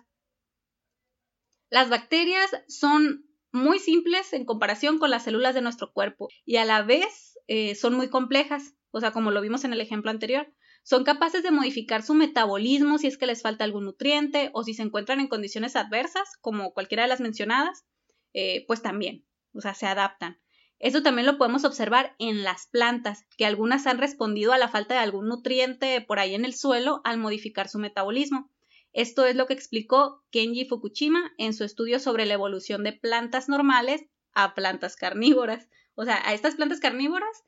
Las 1.69 1.89
bacterias 1.89 2.51
son 2.67 3.25
muy 3.53 3.79
simples 3.79 4.33
en 4.33 4.45
comparación 4.45 4.99
con 4.99 5.11
las 5.11 5.23
células 5.23 5.55
de 5.55 5.61
nuestro 5.61 5.93
cuerpo 5.93 6.27
y 6.43 6.57
a 6.57 6.65
la 6.65 6.81
vez 6.81 7.37
eh, 7.47 7.75
son 7.75 7.93
muy 7.93 8.09
complejas, 8.09 8.73
o 8.91 8.99
sea, 8.99 9.11
como 9.11 9.31
lo 9.31 9.41
vimos 9.41 9.63
en 9.63 9.73
el 9.73 9.79
ejemplo 9.79 10.11
anterior. 10.11 10.51
Son 10.83 11.05
capaces 11.05 11.43
de 11.43 11.51
modificar 11.51 12.03
su 12.03 12.13
metabolismo 12.13 12.97
si 12.97 13.07
es 13.07 13.17
que 13.17 13.27
les 13.27 13.41
falta 13.41 13.63
algún 13.63 13.85
nutriente 13.85 14.49
o 14.53 14.63
si 14.63 14.73
se 14.73 14.81
encuentran 14.81 15.21
en 15.21 15.27
condiciones 15.27 15.77
adversas, 15.77 16.35
como 16.41 16.73
cualquiera 16.73 17.03
de 17.03 17.09
las 17.09 17.21
mencionadas, 17.21 17.85
eh, 18.33 18.65
pues 18.67 18.81
también, 18.81 19.25
o 19.53 19.61
sea, 19.61 19.75
se 19.75 19.85
adaptan. 19.85 20.41
Esto 20.79 21.01
también 21.01 21.25
lo 21.25 21.37
podemos 21.37 21.63
observar 21.63 22.15
en 22.19 22.43
las 22.43 22.67
plantas, 22.67 23.25
que 23.37 23.45
algunas 23.45 23.87
han 23.87 23.99
respondido 23.99 24.51
a 24.51 24.57
la 24.57 24.67
falta 24.67 24.95
de 24.95 24.99
algún 24.99 25.29
nutriente 25.29 26.01
por 26.01 26.19
ahí 26.19 26.35
en 26.35 26.43
el 26.43 26.53
suelo 26.53 26.99
al 27.05 27.19
modificar 27.19 27.69
su 27.69 27.79
metabolismo. 27.79 28.51
Esto 28.93 29.25
es 29.25 29.35
lo 29.35 29.47
que 29.47 29.53
explicó 29.53 30.23
Kenji 30.29 30.65
Fukushima 30.65 31.33
en 31.37 31.53
su 31.53 31.63
estudio 31.63 31.99
sobre 31.99 32.25
la 32.25 32.35
evolución 32.35 32.83
de 32.83 32.93
plantas 32.93 33.49
normales 33.49 34.05
a 34.33 34.53
plantas 34.53 34.95
carnívoras. 34.95 35.67
O 35.95 36.05
sea, 36.05 36.21
a 36.27 36.33
estas 36.33 36.55
plantas 36.55 36.79
carnívoras 36.79 37.43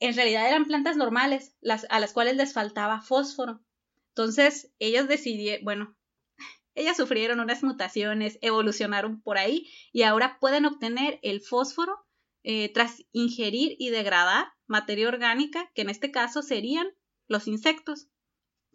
en 0.00 0.14
realidad 0.14 0.48
eran 0.48 0.64
plantas 0.64 0.96
normales, 0.96 1.54
a 1.88 2.00
las 2.00 2.12
cuales 2.12 2.36
les 2.36 2.52
faltaba 2.52 3.00
fósforo. 3.00 3.62
Entonces, 4.08 4.72
ellas 4.78 5.08
decidieron, 5.08 5.64
bueno, 5.64 5.96
ellas 6.74 6.96
sufrieron 6.96 7.40
unas 7.40 7.62
mutaciones, 7.62 8.38
evolucionaron 8.42 9.20
por 9.22 9.38
ahí 9.38 9.68
y 9.92 10.02
ahora 10.02 10.38
pueden 10.40 10.66
obtener 10.66 11.18
el 11.22 11.40
fósforo 11.40 12.06
eh, 12.42 12.72
tras 12.72 13.04
ingerir 13.12 13.76
y 13.78 13.90
degradar 13.90 14.48
materia 14.66 15.08
orgánica, 15.08 15.70
que 15.74 15.82
en 15.82 15.90
este 15.90 16.10
caso 16.10 16.42
serían 16.42 16.88
los 17.26 17.48
insectos. 17.48 18.08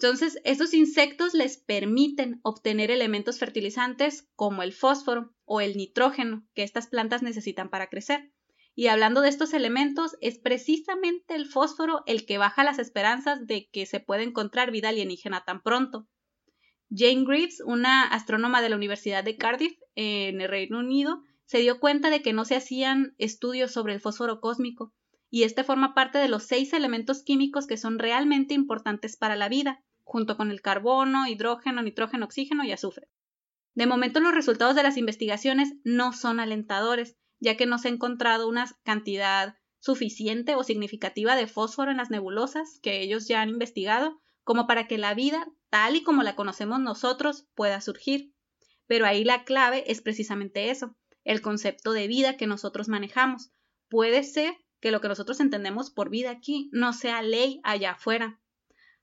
Entonces, 0.04 0.40
estos 0.46 0.74
insectos 0.74 1.36
les 1.36 1.58
permiten 1.58 2.40
obtener 2.42 2.90
elementos 2.90 3.38
fertilizantes 3.38 4.28
como 4.36 4.64
el 4.64 4.74
fósforo 4.74 5.36
o 5.46 5.62
el 5.62 5.78
nitrógeno 5.78 6.44
que 6.56 6.64
estas 6.64 6.88
plantas 6.88 7.22
necesitan 7.22 7.70
para 7.70 7.88
crecer. 7.88 8.32
Y 8.74 8.88
hablando 8.88 9.22
de 9.22 9.30
estos 9.30 9.54
elementos, 9.54 10.18
es 10.20 10.40
precisamente 10.40 11.36
el 11.36 11.46
fósforo 11.46 12.02
el 12.08 12.26
que 12.26 12.40
baja 12.40 12.64
las 12.64 12.80
esperanzas 12.80 13.46
de 13.46 13.70
que 13.72 13.86
se 13.86 14.00
pueda 14.00 14.24
encontrar 14.24 14.72
vida 14.72 14.90
alienígena 14.90 15.44
tan 15.46 15.62
pronto. 15.62 16.08
Jane 16.90 17.24
Greaves, 17.24 17.62
una 17.64 18.06
astrónoma 18.06 18.64
de 18.64 18.70
la 18.70 18.78
Universidad 18.78 19.24
de 19.24 19.38
Cardiff, 19.38 19.78
en 19.94 20.42
el 20.42 20.50
Reino 20.50 20.80
Unido, 20.80 21.22
se 21.46 21.60
dio 21.60 21.80
cuenta 21.80 22.10
de 22.10 22.24
que 22.24 22.34
no 22.34 22.44
se 22.46 22.56
hacían 22.56 23.14
estudios 23.20 23.72
sobre 23.72 23.94
el 23.94 24.02
fósforo 24.02 24.42
cósmico, 24.42 24.96
y 25.30 25.44
este 25.44 25.64
forma 25.64 25.94
parte 25.94 26.18
de 26.18 26.28
los 26.28 26.42
seis 26.42 26.74
elementos 26.74 27.22
químicos 27.22 27.68
que 27.68 27.78
son 27.78 28.00
realmente 28.00 28.56
importantes 28.56 29.16
para 29.16 29.36
la 29.36 29.48
vida, 29.48 29.84
junto 30.12 30.36
con 30.36 30.52
el 30.52 30.62
carbono, 30.62 31.26
hidrógeno, 31.26 31.82
nitrógeno, 31.82 32.26
oxígeno 32.26 32.66
y 32.66 32.74
azufre. 32.74 33.08
De 33.76 33.88
momento 33.88 34.20
los 34.20 34.36
resultados 34.36 34.76
de 34.76 34.84
las 34.84 34.98
investigaciones 34.98 35.76
no 35.86 36.12
son 36.12 36.42
alentadores, 36.42 37.16
ya 37.40 37.56
que 37.56 37.66
no 37.66 37.78
se 37.78 37.88
ha 37.88 37.92
encontrado 37.92 38.50
una 38.50 38.66
cantidad 38.84 39.56
suficiente 39.80 40.56
o 40.56 40.66
significativa 40.66 41.38
de 41.38 41.48
fósforo 41.48 41.92
en 41.92 41.98
las 41.98 42.10
nebulosas 42.10 42.82
que 42.84 43.02
ellos 43.02 43.30
ya 43.30 43.42
han 43.42 43.48
investigado 43.48 44.20
como 44.44 44.68
para 44.68 44.86
que 44.86 44.98
la 44.98 45.14
vida, 45.14 45.48
tal 45.70 45.96
y 45.96 46.04
como 46.04 46.24
la 46.24 46.36
conocemos 46.36 46.82
nosotros, 46.82 47.48
pueda 47.56 47.80
surgir. 47.80 48.34
Pero 48.88 49.06
ahí 49.06 49.24
la 49.24 49.46
clave 49.46 49.90
es 49.90 50.02
precisamente 50.02 50.72
eso, 50.72 50.98
el 51.24 51.42
concepto 51.42 51.94
de 51.94 52.08
vida 52.08 52.36
que 52.36 52.48
nosotros 52.48 52.90
manejamos. 52.90 53.54
Puede 53.88 54.24
ser 54.24 54.56
que 54.82 54.92
lo 54.92 55.00
que 55.00 55.08
nosotros 55.08 55.40
entendemos 55.40 55.90
por 55.90 56.10
vida 56.10 56.32
aquí 56.32 56.70
no 56.74 56.92
sea 56.92 57.22
ley 57.22 57.62
allá 57.64 57.92
afuera. 57.92 58.41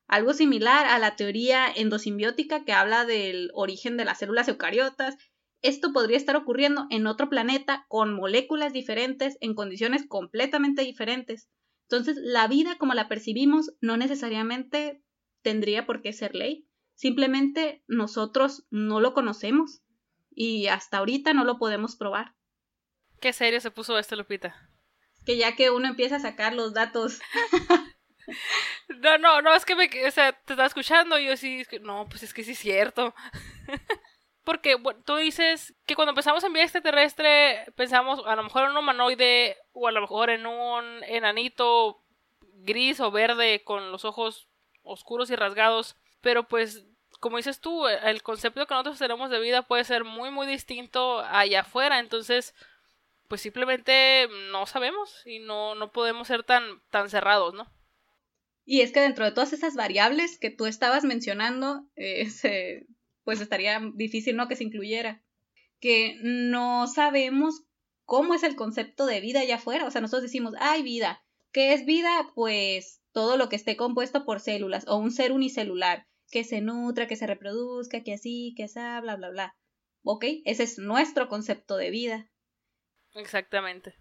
Algo 0.09 0.35
similar 0.35 0.87
a 0.87 0.99
la 0.99 1.15
teoría 1.15 1.69
endosimbiótica 1.73 2.65
que 2.65 2.73
habla 2.73 3.05
del 3.05 3.51
origen 3.55 3.97
de 3.97 4.05
las 4.05 4.19
células 4.19 4.49
eucariotas 4.49 5.17
esto 5.63 5.93
podría 5.93 6.17
estar 6.17 6.37
ocurriendo 6.37 6.87
en 6.91 7.07
otro 7.07 7.29
planeta 7.29 7.85
con 7.89 8.15
moléculas 8.15 8.73
diferentes, 8.73 9.37
en 9.41 9.55
condiciones 9.55 10.07
completamente 10.07 10.83
diferentes. 10.83 11.49
Entonces, 11.83 12.17
la 12.21 12.47
vida 12.47 12.77
como 12.79 12.95
la 12.95 13.09
percibimos 13.09 13.73
no 13.81 13.97
necesariamente 13.97 15.03
tendría 15.43 15.85
por 15.85 16.01
qué 16.01 16.13
ser 16.13 16.35
ley. 16.35 16.69
Simplemente 16.95 17.83
nosotros 17.89 18.67
no 18.71 19.01
lo 19.01 19.15
conocemos 19.15 19.83
y 20.31 20.67
hasta 20.67 20.99
ahorita 20.99 21.33
no 21.33 21.45
lo 21.45 21.59
podemos 21.59 21.97
probar. 21.97 22.35
¿Qué 23.21 23.33
serio 23.33 23.61
se 23.61 23.73
puso 23.73 23.99
esto, 23.99 24.15
Lupita? 24.15 24.55
Que 25.25 25.37
ya 25.37 25.57
que 25.57 25.71
uno 25.71 25.89
empieza 25.89 26.17
a 26.17 26.21
sacar 26.21 26.55
los 26.55 26.73
datos. 26.73 27.21
no, 28.89 29.19
no, 29.19 29.43
no, 29.43 29.55
es 29.55 29.65
que 29.65 29.75
me, 29.75 29.89
o 30.07 30.11
sea, 30.11 30.33
te 30.33 30.53
estaba 30.53 30.67
escuchando 30.67 31.19
y 31.19 31.27
yo 31.27 31.37
sí, 31.37 31.65
no, 31.81 32.07
pues 32.09 32.23
es 32.23 32.35
que 32.35 32.45
sí 32.45 32.53
es 32.53 32.59
cierto. 32.59 33.15
porque 34.49 34.77
tú 35.05 35.17
dices 35.17 35.75
que 35.85 35.95
cuando 35.95 36.15
pensamos 36.15 36.43
en 36.43 36.55
vida 36.55 36.63
extraterrestre 36.63 37.67
pensamos 37.77 38.23
a 38.25 38.35
lo 38.35 38.43
mejor 38.43 38.65
en 38.65 38.71
un 38.71 38.79
humanoide 38.79 39.59
o 39.73 39.89
a 39.89 39.93
lo 39.93 40.01
mejor 40.01 40.31
en 40.31 40.47
un 40.47 41.05
enanito 41.05 42.03
gris 42.41 42.99
o 43.01 43.11
verde 43.11 43.63
con 43.63 43.93
los 43.93 44.07
ojos 44.07 44.49
oscuros 44.83 45.31
y 45.31 45.37
rasgados, 45.37 45.97
pero 46.23 46.49
pues 46.49 46.87
como 47.21 47.37
dices 47.37 47.61
tú, 47.61 47.87
el 47.89 48.23
concepto 48.23 48.67
que 48.67 48.73
nosotros 48.73 48.99
tenemos 48.99 49.29
de 49.29 49.39
vida 49.39 49.63
puede 49.63 49.85
ser 49.85 50.05
muy 50.05 50.31
muy 50.31 50.47
distinto 50.47 51.21
allá 51.21 51.61
afuera, 51.61 51.99
entonces 51.99 52.55
pues 53.29 53.43
simplemente 53.43 54.29
no 54.51 54.65
sabemos 54.65 55.27
y 55.27 55.41
no, 55.41 55.75
no 55.75 55.93
podemos 55.93 56.27
ser 56.27 56.43
tan, 56.43 56.81
tan 56.89 57.11
cerrados, 57.11 57.53
¿no? 57.53 57.71
Y 58.71 58.83
es 58.83 58.93
que 58.93 59.01
dentro 59.01 59.25
de 59.25 59.31
todas 59.33 59.55
esas 59.55 59.77
variables 59.77 60.39
que 60.39 60.51
tú 60.51 60.67
estabas 60.67 61.03
mencionando, 61.03 61.89
eh, 61.97 62.29
se, 62.31 62.87
pues 63.25 63.41
estaría 63.41 63.81
difícil, 63.95 64.37
¿no? 64.37 64.47
Que 64.47 64.57
se 64.57 64.65
incluyera. 64.65 65.25
Que 65.81 66.19
no 66.23 66.87
sabemos 66.87 67.63
cómo 68.05 68.35
es 68.35 68.43
el 68.43 68.57
concepto 68.57 69.07
de 69.07 69.23
vida 69.23 69.41
allá 69.41 69.55
afuera. 69.55 69.87
O 69.87 69.91
sea, 69.91 70.03
nosotros 70.03 70.25
decimos, 70.25 70.53
hay 70.61 70.83
vida. 70.83 71.25
¿Qué 71.51 71.73
es 71.73 71.87
vida? 71.87 72.31
Pues 72.35 73.01
todo 73.13 73.39
lo 73.39 73.49
que 73.49 73.57
esté 73.57 73.75
compuesto 73.75 74.27
por 74.27 74.39
células 74.39 74.87
o 74.87 74.99
un 74.99 75.13
ser 75.13 75.33
unicelular, 75.33 76.07
que 76.31 76.45
se 76.45 76.61
nutra, 76.61 77.09
que 77.09 77.17
se 77.17 77.27
reproduzca, 77.27 78.03
que 78.03 78.13
así, 78.13 78.53
que 78.55 78.65
así, 78.65 78.81
bla, 79.01 79.17
bla, 79.17 79.31
bla. 79.31 79.57
¿Ok? 80.03 80.27
Ese 80.45 80.65
es 80.65 80.79
nuestro 80.79 81.31
concepto 81.31 81.79
de 81.79 81.89
vida. 81.89 82.31
Exactamente. 83.15 83.95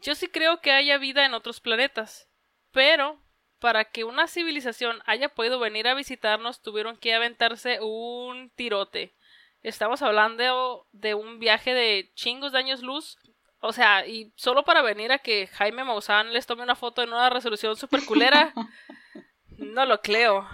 Yo 0.00 0.14
sí 0.14 0.28
creo 0.28 0.60
que 0.60 0.70
haya 0.70 0.96
vida 0.96 1.26
en 1.26 1.34
otros 1.34 1.60
planetas, 1.60 2.28
pero 2.70 3.25
para 3.58 3.84
que 3.84 4.04
una 4.04 4.28
civilización 4.28 5.00
haya 5.06 5.28
podido 5.28 5.58
venir 5.58 5.88
a 5.88 5.94
visitarnos 5.94 6.62
tuvieron 6.62 6.96
que 6.96 7.14
aventarse 7.14 7.78
un 7.80 8.50
tirote. 8.50 9.14
Estamos 9.62 10.02
hablando 10.02 10.86
de 10.92 11.14
un 11.14 11.38
viaje 11.38 11.74
de 11.74 12.12
chingos 12.14 12.52
de 12.52 12.58
años 12.58 12.82
luz. 12.82 13.18
O 13.60 13.72
sea, 13.72 14.06
y 14.06 14.32
solo 14.36 14.64
para 14.64 14.82
venir 14.82 15.10
a 15.10 15.18
que 15.18 15.46
Jaime 15.48 15.82
Maussan 15.82 16.32
les 16.32 16.46
tome 16.46 16.62
una 16.62 16.76
foto 16.76 17.02
en 17.02 17.08
una 17.08 17.30
resolución 17.30 17.74
super 17.76 18.04
culera, 18.04 18.52
no 19.58 19.86
lo 19.86 20.00
creo. 20.02 20.48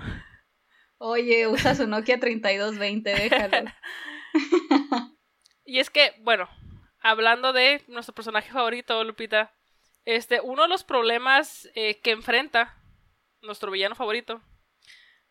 Oye, 0.98 1.48
usa 1.48 1.74
su 1.74 1.86
Nokia 1.86 2.20
3220, 2.20 3.14
déjalo. 3.14 3.70
y 5.64 5.80
es 5.80 5.90
que, 5.90 6.14
bueno, 6.20 6.48
hablando 7.00 7.52
de 7.52 7.82
nuestro 7.88 8.14
personaje 8.14 8.52
favorito, 8.52 9.02
Lupita, 9.02 9.52
este, 10.04 10.40
uno 10.40 10.62
de 10.62 10.68
los 10.68 10.84
problemas 10.84 11.68
eh, 11.74 12.00
que 12.00 12.12
enfrenta 12.12 12.81
nuestro 13.42 13.70
villano 13.70 13.94
favorito, 13.94 14.40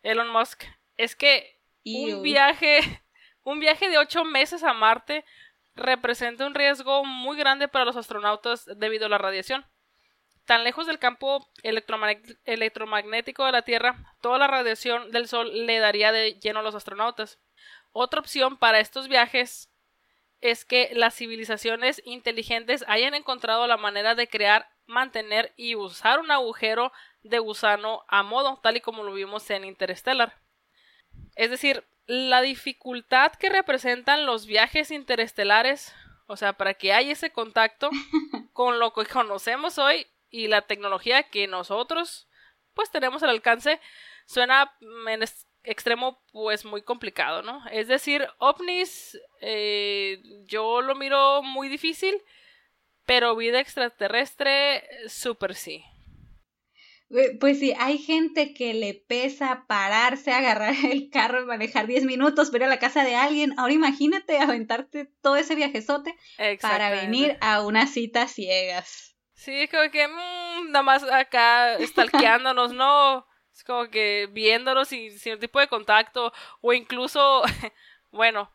Elon 0.02 0.28
Musk, 0.30 0.64
es 0.96 1.16
que 1.16 1.60
un 1.84 2.22
viaje, 2.22 2.80
un 3.44 3.60
viaje 3.60 3.88
de 3.88 3.98
ocho 3.98 4.24
meses 4.24 4.62
a 4.62 4.72
Marte 4.72 5.24
representa 5.74 6.46
un 6.46 6.54
riesgo 6.54 7.04
muy 7.04 7.36
grande 7.36 7.68
para 7.68 7.84
los 7.84 7.96
astronautas 7.96 8.66
debido 8.76 9.06
a 9.06 9.08
la 9.08 9.18
radiación. 9.18 9.66
Tan 10.44 10.64
lejos 10.64 10.86
del 10.86 10.98
campo 10.98 11.48
electromagnético 11.62 13.46
de 13.46 13.52
la 13.52 13.62
Tierra, 13.62 14.16
toda 14.20 14.38
la 14.38 14.48
radiación 14.48 15.10
del 15.12 15.28
Sol 15.28 15.66
le 15.66 15.78
daría 15.78 16.10
de 16.10 16.34
lleno 16.40 16.60
a 16.60 16.62
los 16.62 16.74
astronautas. 16.74 17.38
Otra 17.92 18.20
opción 18.20 18.56
para 18.56 18.80
estos 18.80 19.06
viajes 19.08 19.70
es 20.40 20.64
que 20.64 20.90
las 20.94 21.14
civilizaciones 21.14 22.02
inteligentes 22.04 22.84
hayan 22.88 23.14
encontrado 23.14 23.66
la 23.68 23.76
manera 23.76 24.16
de 24.16 24.28
crear, 24.28 24.68
mantener 24.92 25.52
y 25.56 25.74
usar 25.74 26.20
un 26.20 26.30
agujero 26.30 26.92
de 27.22 27.38
gusano 27.38 28.04
a 28.08 28.22
modo, 28.22 28.60
tal 28.62 28.76
y 28.76 28.80
como 28.80 29.02
lo 29.02 29.12
vimos 29.12 29.48
en 29.50 29.64
Interstellar. 29.64 30.38
Es 31.34 31.50
decir, 31.50 31.84
la 32.06 32.42
dificultad 32.42 33.32
que 33.32 33.48
representan 33.48 34.26
los 34.26 34.46
viajes 34.46 34.90
interestelares, 34.90 35.94
o 36.26 36.36
sea, 36.36 36.52
para 36.52 36.74
que 36.74 36.92
haya 36.92 37.12
ese 37.12 37.30
contacto 37.30 37.90
con 38.52 38.78
lo 38.78 38.92
que 38.92 39.06
conocemos 39.06 39.78
hoy 39.78 40.06
y 40.30 40.48
la 40.48 40.62
tecnología 40.62 41.24
que 41.24 41.46
nosotros 41.46 42.28
pues 42.74 42.90
tenemos 42.90 43.22
al 43.22 43.30
alcance, 43.30 43.80
suena 44.24 44.72
en 45.08 45.22
extremo 45.64 46.22
pues 46.32 46.64
muy 46.64 46.82
complicado, 46.82 47.42
¿no? 47.42 47.62
Es 47.70 47.86
decir, 47.86 48.26
ovnis 48.38 49.18
eh, 49.40 50.22
yo 50.46 50.80
lo 50.80 50.94
miro 50.94 51.42
muy 51.42 51.68
difícil, 51.68 52.20
pero 53.06 53.36
vida 53.36 53.60
extraterrestre 53.60 54.82
súper 55.08 55.54
sí. 55.54 55.84
Pues 57.40 57.58
sí, 57.58 57.74
hay 57.78 57.98
gente 57.98 58.54
que 58.54 58.72
le 58.72 58.94
pesa 58.94 59.66
pararse, 59.68 60.32
agarrar 60.32 60.74
el 60.90 61.10
carro 61.10 61.42
y 61.42 61.46
manejar 61.46 61.86
10 61.86 62.04
minutos, 62.04 62.48
pero 62.50 62.64
a 62.64 62.68
la 62.68 62.78
casa 62.78 63.04
de 63.04 63.14
alguien. 63.14 63.54
Ahora 63.58 63.74
imagínate 63.74 64.38
aventarte 64.38 65.10
todo 65.20 65.36
ese 65.36 65.54
viajezote 65.54 66.14
para 66.60 66.90
venir 66.90 67.36
a 67.40 67.62
unas 67.62 67.90
citas 67.90 68.32
ciegas. 68.32 69.14
Sí, 69.34 69.52
es 69.52 69.70
como 69.70 69.90
que 69.90 70.08
mmm, 70.08 70.70
nada 70.70 70.82
más 70.82 71.02
acá 71.02 71.76
stalkeándonos, 71.84 72.72
¿no? 72.72 73.26
Es 73.52 73.64
como 73.64 73.90
que 73.90 74.28
viéndonos 74.32 74.88
sin, 74.88 75.10
sin 75.18 75.38
tipo 75.38 75.60
de 75.60 75.68
contacto 75.68 76.32
o 76.60 76.72
incluso, 76.72 77.42
bueno, 78.10 78.50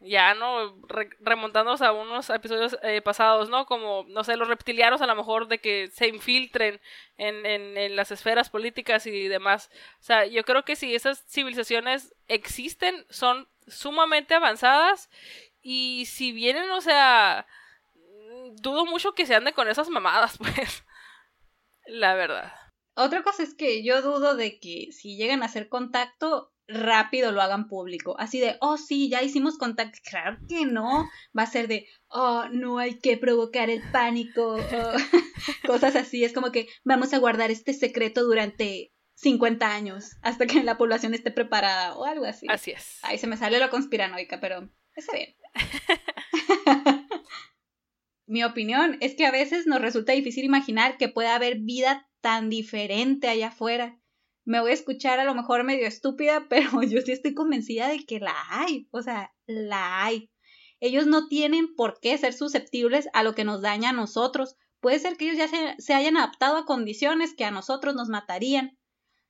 ya, 0.00 0.34
¿no? 0.34 0.80
remontándonos 1.20 1.82
a 1.82 1.92
unos 1.92 2.30
episodios 2.30 2.78
eh, 2.82 3.02
pasados, 3.02 3.48
¿no? 3.48 3.66
Como, 3.66 4.04
no 4.08 4.22
sé, 4.22 4.36
los 4.36 4.48
reptilianos 4.48 5.02
a 5.02 5.06
lo 5.06 5.16
mejor 5.16 5.48
de 5.48 5.60
que 5.60 5.88
se 5.88 6.06
infiltren 6.06 6.80
en, 7.16 7.44
en, 7.44 7.76
en, 7.76 7.96
las 7.96 8.12
esferas 8.12 8.48
políticas 8.48 9.06
y 9.06 9.28
demás. 9.28 9.70
O 10.00 10.02
sea, 10.04 10.24
yo 10.26 10.44
creo 10.44 10.64
que 10.64 10.76
si 10.76 10.94
esas 10.94 11.24
civilizaciones 11.28 12.14
existen, 12.28 13.06
son 13.10 13.48
sumamente 13.66 14.34
avanzadas 14.34 15.10
y 15.60 16.06
si 16.06 16.32
vienen, 16.32 16.70
o 16.70 16.80
sea, 16.80 17.46
dudo 18.62 18.86
mucho 18.86 19.14
que 19.14 19.26
se 19.26 19.34
ande 19.34 19.52
con 19.52 19.68
esas 19.68 19.88
mamadas, 19.88 20.38
pues. 20.38 20.84
La 21.86 22.14
verdad. 22.14 22.52
Otra 22.94 23.22
cosa 23.22 23.42
es 23.42 23.54
que 23.54 23.82
yo 23.82 24.02
dudo 24.02 24.36
de 24.36 24.58
que 24.60 24.92
si 24.92 25.16
llegan 25.16 25.42
a 25.42 25.46
hacer 25.46 25.68
contacto, 25.68 26.52
rápido 26.68 27.32
lo 27.32 27.42
hagan 27.42 27.66
público. 27.66 28.14
Así 28.18 28.38
de, 28.38 28.56
oh 28.60 28.76
sí, 28.76 29.08
ya 29.08 29.22
hicimos 29.22 29.58
contacto. 29.58 29.98
Claro 30.04 30.38
que 30.48 30.64
no. 30.66 31.08
Va 31.36 31.42
a 31.42 31.46
ser 31.46 31.66
de, 31.66 31.86
oh, 32.08 32.44
no 32.52 32.78
hay 32.78 32.98
que 32.98 33.16
provocar 33.16 33.70
el 33.70 33.82
pánico. 33.90 34.56
cosas 35.66 35.96
así. 35.96 36.24
Es 36.24 36.32
como 36.32 36.52
que 36.52 36.68
vamos 36.84 37.12
a 37.12 37.18
guardar 37.18 37.50
este 37.50 37.72
secreto 37.72 38.22
durante 38.24 38.92
50 39.14 39.74
años 39.74 40.16
hasta 40.22 40.46
que 40.46 40.62
la 40.62 40.78
población 40.78 41.14
esté 41.14 41.30
preparada 41.30 41.96
o 41.96 42.04
algo 42.04 42.24
así. 42.24 42.46
Así 42.48 42.70
es. 42.70 42.98
Ahí 43.02 43.18
se 43.18 43.26
me 43.26 43.36
sale 43.36 43.58
lo 43.58 43.70
conspiranoica, 43.70 44.38
pero 44.40 44.70
está 44.94 45.16
bien. 45.16 45.34
Mi 48.26 48.44
opinión 48.44 48.98
es 49.00 49.14
que 49.14 49.24
a 49.24 49.30
veces 49.30 49.66
nos 49.66 49.80
resulta 49.80 50.12
difícil 50.12 50.44
imaginar 50.44 50.98
que 50.98 51.08
pueda 51.08 51.34
haber 51.34 51.60
vida 51.60 52.08
tan 52.20 52.50
diferente 52.50 53.26
allá 53.26 53.48
afuera. 53.48 53.98
Me 54.48 54.62
voy 54.62 54.70
a 54.70 54.74
escuchar 54.74 55.20
a 55.20 55.24
lo 55.24 55.34
mejor 55.34 55.62
medio 55.62 55.86
estúpida, 55.86 56.46
pero 56.48 56.82
yo 56.82 57.02
sí 57.02 57.12
estoy 57.12 57.34
convencida 57.34 57.86
de 57.86 58.06
que 58.06 58.18
la 58.18 58.34
hay. 58.48 58.88
O 58.92 59.02
sea, 59.02 59.34
la 59.46 60.02
hay. 60.02 60.30
Ellos 60.80 61.06
no 61.06 61.28
tienen 61.28 61.74
por 61.76 62.00
qué 62.00 62.16
ser 62.16 62.32
susceptibles 62.32 63.10
a 63.12 63.22
lo 63.22 63.34
que 63.34 63.44
nos 63.44 63.60
daña 63.60 63.90
a 63.90 63.92
nosotros. 63.92 64.56
Puede 64.80 65.00
ser 65.00 65.18
que 65.18 65.26
ellos 65.26 65.36
ya 65.36 65.74
se, 65.76 65.92
hayan 65.92 66.16
adaptado 66.16 66.56
a 66.56 66.64
condiciones 66.64 67.34
que 67.34 67.44
a 67.44 67.50
nosotros 67.50 67.94
nos 67.94 68.08
matarían. 68.08 68.78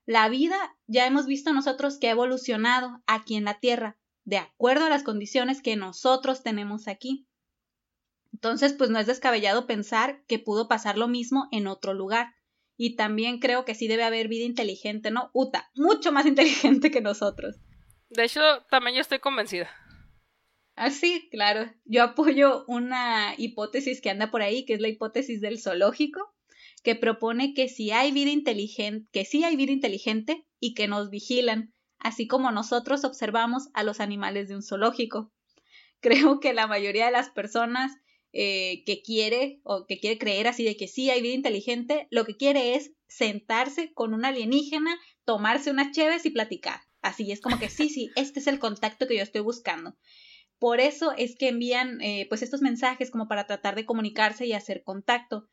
La 0.07 0.29
vida 0.29 0.57
ya 0.87 1.05
hemos 1.05 1.27
visto 1.27 1.53
nosotros 1.53 1.99
que 1.99 2.07
ha 2.07 2.13
evolucionado 2.13 3.03
aquí 3.09 3.35
en 3.35 3.45
la 3.45 3.59
Tierra, 3.59 3.99
de 4.25 4.37
acuerdo 4.37 4.85
a 4.85 4.91
las 4.91 5.03
condiciones 5.03 5.63
que 5.63 5.75
nosotros 5.75 6.45
tenemos 6.45 6.87
aquí. 6.87 7.27
Entonces, 8.33 8.73
pues 8.73 8.91
no 8.91 9.01
es 9.01 9.09
descabellado 9.09 9.67
pensar 9.67 10.23
que 10.29 10.39
pudo 10.39 10.69
pasar 10.69 10.97
lo 10.97 11.09
mismo 11.09 11.49
en 11.51 11.67
otro 11.67 11.93
lugar. 11.93 12.38
Y 12.79 12.97
también 12.97 13.41
creo 13.41 13.67
que 13.67 13.75
sí 13.75 13.89
debe 13.89 14.05
haber 14.05 14.29
vida 14.29 14.45
inteligente, 14.45 15.11
¿no? 15.11 15.31
Uta, 15.35 15.69
mucho 15.75 16.13
más 16.13 16.25
inteligente 16.27 16.91
que 16.91 17.03
nosotros. 17.03 17.57
De 18.09 18.25
hecho, 18.25 18.41
también 18.71 18.95
yo 18.95 19.03
estoy 19.03 19.19
convencida. 19.19 19.69
Ah, 20.77 20.91
sí, 20.91 21.29
claro. 21.33 21.73
Yo 21.85 22.05
apoyo 22.05 22.65
una 22.69 23.35
hipótesis 23.37 24.01
que 24.01 24.11
anda 24.11 24.31
por 24.31 24.43
ahí, 24.43 24.65
que 24.65 24.75
es 24.75 24.81
la 24.81 24.87
hipótesis 24.87 25.41
del 25.41 25.61
zoológico, 25.61 26.33
que 26.85 26.95
propone 26.95 27.53
que 27.53 27.69
si 27.69 27.91
hay 27.91 28.13
vida 28.13 28.31
inteligente, 28.31 29.09
que 29.13 29.25
sí 29.25 29.43
hay 29.43 29.57
vida 29.57 29.73
inteligente 29.73 30.47
y 30.61 30.75
que 30.75 30.87
nos 30.87 31.11
vigilan, 31.11 31.75
así 31.99 32.29
como 32.29 32.53
nosotros 32.53 33.05
observamos 33.05 33.71
a 33.75 33.83
los 33.83 33.99
animales 33.99 34.49
de 34.49 34.55
un 34.55 34.63
zoológico. 34.63 35.33
Creo 36.01 36.39
que 36.39 36.53
la 36.53 36.69
mayoría 36.69 37.07
de 37.07 37.13
las 37.13 37.29
personas 37.29 37.97
eh, 38.33 38.85
que 38.85 39.03
quiere 39.03 39.61
o 39.63 39.87
que 39.87 39.99
quiere 39.99 40.19
creer 40.19 40.49
así 40.49 40.65
de 40.65 40.77
que 40.77 40.89
sí 40.89 41.11
hay 41.11 41.23
vida 41.23 41.35
inteligente, 41.35 42.09
lo 42.11 42.25
que 42.25 42.37
quiere 42.37 42.75
es 42.75 42.93
sentarse 43.09 43.93
con 43.95 44.13
un 44.13 44.25
alienígena, 44.25 44.99
tomarse 45.25 45.71
unas 45.71 45.93
cheves 45.93 46.27
y 46.27 46.31
platicar. 46.31 46.81
Así 47.01 47.31
es 47.33 47.41
como 47.41 47.59
que 47.59 47.71
sí, 47.71 47.89
sí, 47.89 48.11
este 48.17 48.41
es 48.41 48.47
el 48.47 48.59
contacto 48.59 49.07
que 49.07 49.17
yo 49.17 49.23
estoy 49.23 49.41
buscando. 49.41 49.97
Por 50.59 50.81
eso 50.81 51.13
es 51.17 51.37
que 51.37 51.49
envían 51.49 52.01
eh, 52.01 52.27
pues 52.29 52.43
estos 52.43 52.63
mensajes 52.63 53.11
como 53.11 53.29
para 53.29 53.47
tratar 53.47 53.77
de 53.77 53.87
comunicarse 53.87 54.47
y 54.47 54.53
hacer 54.53 54.83
contacto. 54.83 55.49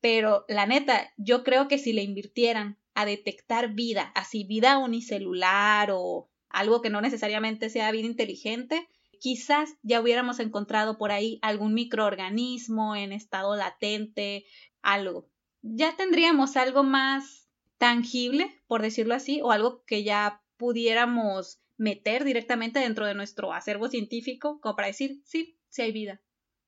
Pero 0.00 0.44
la 0.48 0.66
neta, 0.66 1.12
yo 1.16 1.44
creo 1.44 1.68
que 1.68 1.78
si 1.78 1.92
le 1.92 2.02
invirtieran 2.02 2.78
a 2.94 3.04
detectar 3.04 3.74
vida, 3.74 4.12
así 4.14 4.44
vida 4.44 4.78
unicelular 4.78 5.90
o 5.92 6.30
algo 6.48 6.80
que 6.80 6.90
no 6.90 7.00
necesariamente 7.00 7.70
sea 7.70 7.90
vida 7.92 8.06
inteligente, 8.06 8.88
quizás 9.20 9.76
ya 9.82 10.00
hubiéramos 10.00 10.40
encontrado 10.40 10.98
por 10.98 11.12
ahí 11.12 11.38
algún 11.42 11.74
microorganismo 11.74 12.96
en 12.96 13.12
estado 13.12 13.54
latente, 13.54 14.46
algo. 14.82 15.28
Ya 15.62 15.96
tendríamos 15.96 16.56
algo 16.56 16.82
más 16.82 17.48
tangible, 17.78 18.60
por 18.66 18.82
decirlo 18.82 19.14
así, 19.14 19.40
o 19.42 19.52
algo 19.52 19.84
que 19.84 20.02
ya 20.02 20.42
pudiéramos 20.56 21.60
meter 21.76 22.24
directamente 22.24 22.80
dentro 22.80 23.06
de 23.06 23.14
nuestro 23.14 23.52
acervo 23.52 23.88
científico, 23.88 24.60
como 24.60 24.74
para 24.74 24.88
decir, 24.88 25.20
sí, 25.24 25.58
sí 25.68 25.82
hay 25.82 25.92
vida. 25.92 26.20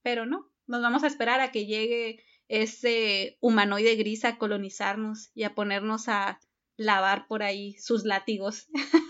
Pero 0.02 0.26
no, 0.26 0.50
nos 0.66 0.82
vamos 0.82 1.04
a 1.04 1.06
esperar 1.06 1.40
a 1.40 1.50
que 1.52 1.66
llegue 1.66 2.22
ese 2.48 3.38
humanoide 3.40 3.96
gris 3.96 4.24
a 4.24 4.36
colonizarnos 4.36 5.30
y 5.34 5.44
a 5.44 5.54
ponernos 5.54 6.08
a 6.08 6.38
lavar 6.76 7.26
por 7.26 7.42
ahí 7.42 7.74
sus 7.78 8.04
látigos. 8.04 8.68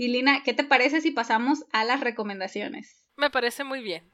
Y 0.00 0.08
Lina, 0.08 0.42
¿qué 0.42 0.54
te 0.54 0.64
parece 0.64 1.02
si 1.02 1.10
pasamos 1.10 1.66
a 1.72 1.84
las 1.84 2.00
recomendaciones? 2.00 3.04
Me 3.16 3.28
parece 3.28 3.64
muy 3.64 3.82
bien, 3.82 4.10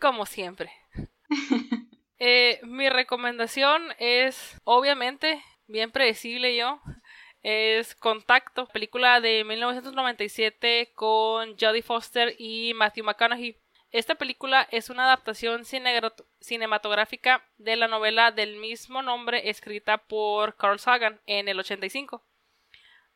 como 0.00 0.26
siempre. 0.26 0.70
Eh, 2.20 2.60
mi 2.62 2.88
recomendación 2.88 3.82
es, 3.98 4.56
obviamente, 4.62 5.42
bien 5.66 5.90
predecible 5.90 6.56
yo, 6.56 6.80
es 7.42 7.96
Contacto, 7.96 8.68
película 8.68 9.20
de 9.20 9.42
1997 9.42 10.92
con 10.94 11.58
Jodie 11.58 11.82
Foster 11.82 12.36
y 12.38 12.72
Matthew 12.74 13.04
McConaughey. 13.04 13.58
Esta 13.90 14.14
película 14.14 14.66
es 14.70 14.88
una 14.88 15.06
adaptación 15.06 15.64
cinematográfica 16.40 17.44
de 17.58 17.74
la 17.74 17.88
novela 17.88 18.30
del 18.30 18.56
mismo 18.56 19.02
nombre 19.02 19.50
escrita 19.50 19.98
por 19.98 20.56
Carl 20.56 20.78
Sagan 20.78 21.20
en 21.26 21.48
el 21.48 21.58
85. 21.58 22.24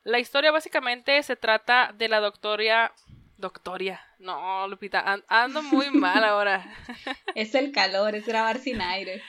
La 0.04 0.18
historia 0.18 0.50
básicamente 0.50 1.22
se 1.22 1.36
trata 1.36 1.92
de 1.94 2.08
la 2.08 2.20
doctoria. 2.20 2.92
Doctoria. 3.36 4.00
No, 4.18 4.66
Lupita, 4.66 5.22
ando 5.28 5.62
muy 5.62 5.90
mal 5.92 6.24
ahora. 6.24 6.64
es 7.34 7.54
el 7.54 7.72
calor, 7.72 8.14
es 8.14 8.26
grabar 8.26 8.58
sin 8.58 8.80
aire. 8.80 9.22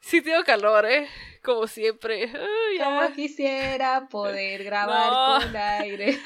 Sí 0.00 0.20
tengo 0.20 0.44
calor, 0.44 0.84
¿eh? 0.86 1.08
Como 1.42 1.66
siempre. 1.66 2.30
Como 2.82 3.12
quisiera 3.14 4.06
poder 4.08 4.64
grabar 4.64 5.42
con 5.42 5.56
aire. 5.56 6.18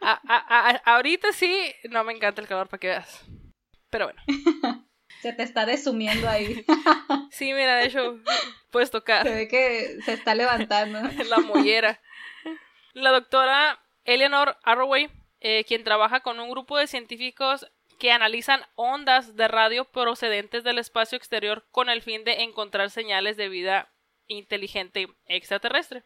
ahorita 0.84 1.32
sí, 1.32 1.72
no 1.90 2.04
me 2.04 2.12
encanta 2.12 2.40
el 2.40 2.46
calor 2.46 2.68
para 2.68 2.78
que 2.78 2.86
veas. 2.88 3.24
Pero 3.90 4.06
bueno. 4.06 4.22
Se 5.22 5.32
te 5.32 5.42
está 5.42 5.64
desumiendo 5.64 6.28
ahí. 6.28 6.66
Sí, 7.30 7.54
mira, 7.54 7.76
de 7.76 7.86
hecho, 7.86 8.20
puedes 8.70 8.90
tocar. 8.90 9.22
Se 9.26 9.34
ve 9.34 9.48
que 9.48 9.96
se 10.04 10.12
está 10.12 10.34
levantando. 10.34 11.00
La 11.28 11.38
mollera. 11.38 11.98
La 12.94 13.10
doctora 13.10 13.80
Eleanor 14.04 14.56
Arroway, 14.62 15.10
eh, 15.40 15.64
quien 15.64 15.82
trabaja 15.82 16.20
con 16.20 16.38
un 16.38 16.48
grupo 16.48 16.78
de 16.78 16.86
científicos 16.86 17.66
que 17.98 18.12
analizan 18.12 18.64
ondas 18.76 19.34
de 19.34 19.48
radio 19.48 19.84
procedentes 19.84 20.62
del 20.62 20.78
espacio 20.78 21.18
exterior 21.18 21.66
con 21.72 21.88
el 21.88 22.02
fin 22.02 22.22
de 22.22 22.44
encontrar 22.44 22.90
señales 22.90 23.36
de 23.36 23.48
vida 23.48 23.92
inteligente 24.28 25.08
extraterrestre. 25.26 26.04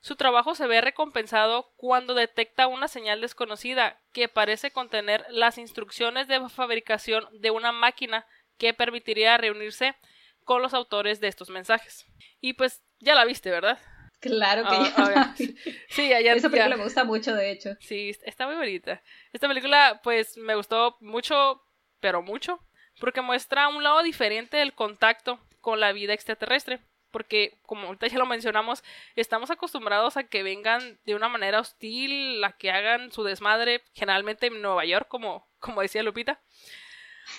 Su 0.00 0.14
trabajo 0.14 0.54
se 0.54 0.68
ve 0.68 0.80
recompensado 0.80 1.72
cuando 1.76 2.14
detecta 2.14 2.68
una 2.68 2.86
señal 2.86 3.20
desconocida 3.20 4.00
que 4.12 4.28
parece 4.28 4.70
contener 4.70 5.26
las 5.30 5.58
instrucciones 5.58 6.28
de 6.28 6.48
fabricación 6.48 7.26
de 7.32 7.50
una 7.50 7.72
máquina 7.72 8.24
que 8.56 8.72
permitiría 8.72 9.36
reunirse 9.36 9.96
con 10.44 10.62
los 10.62 10.74
autores 10.74 11.20
de 11.20 11.26
estos 11.26 11.50
mensajes. 11.50 12.06
Y 12.40 12.52
pues 12.52 12.84
ya 13.00 13.16
la 13.16 13.24
viste, 13.24 13.50
¿verdad? 13.50 13.80
Claro 14.24 14.62
que 14.62 14.74
ah, 14.74 15.14
ya. 15.14 15.34
sí, 15.88 16.08
ya, 16.08 16.18
Esa 16.18 16.48
película 16.48 16.76
me 16.76 16.84
gusta 16.84 17.04
mucho, 17.04 17.34
de 17.34 17.50
hecho. 17.50 17.76
Sí, 17.80 18.16
está 18.24 18.46
muy 18.46 18.56
bonita. 18.56 19.02
Esta 19.32 19.48
película, 19.48 20.00
pues, 20.02 20.38
me 20.38 20.54
gustó 20.54 20.96
mucho, 21.00 21.62
pero 22.00 22.22
mucho, 22.22 22.58
porque 23.00 23.20
muestra 23.20 23.68
un 23.68 23.82
lado 23.82 24.02
diferente 24.02 24.56
del 24.56 24.72
contacto 24.72 25.40
con 25.60 25.78
la 25.78 25.92
vida 25.92 26.14
extraterrestre. 26.14 26.80
Porque, 27.10 27.60
como 27.62 27.86
ahorita 27.86 28.08
ya 28.08 28.18
lo 28.18 28.26
mencionamos, 28.26 28.82
estamos 29.14 29.50
acostumbrados 29.50 30.16
a 30.16 30.24
que 30.24 30.42
vengan 30.42 30.98
de 31.04 31.14
una 31.14 31.28
manera 31.28 31.60
hostil, 31.60 32.42
a 32.42 32.52
que 32.52 32.72
hagan 32.72 33.12
su 33.12 33.22
desmadre, 33.22 33.82
generalmente 33.92 34.46
en 34.46 34.62
Nueva 34.62 34.84
York, 34.84 35.06
como, 35.06 35.46
como 35.60 35.82
decía 35.82 36.02
Lupita. 36.02 36.40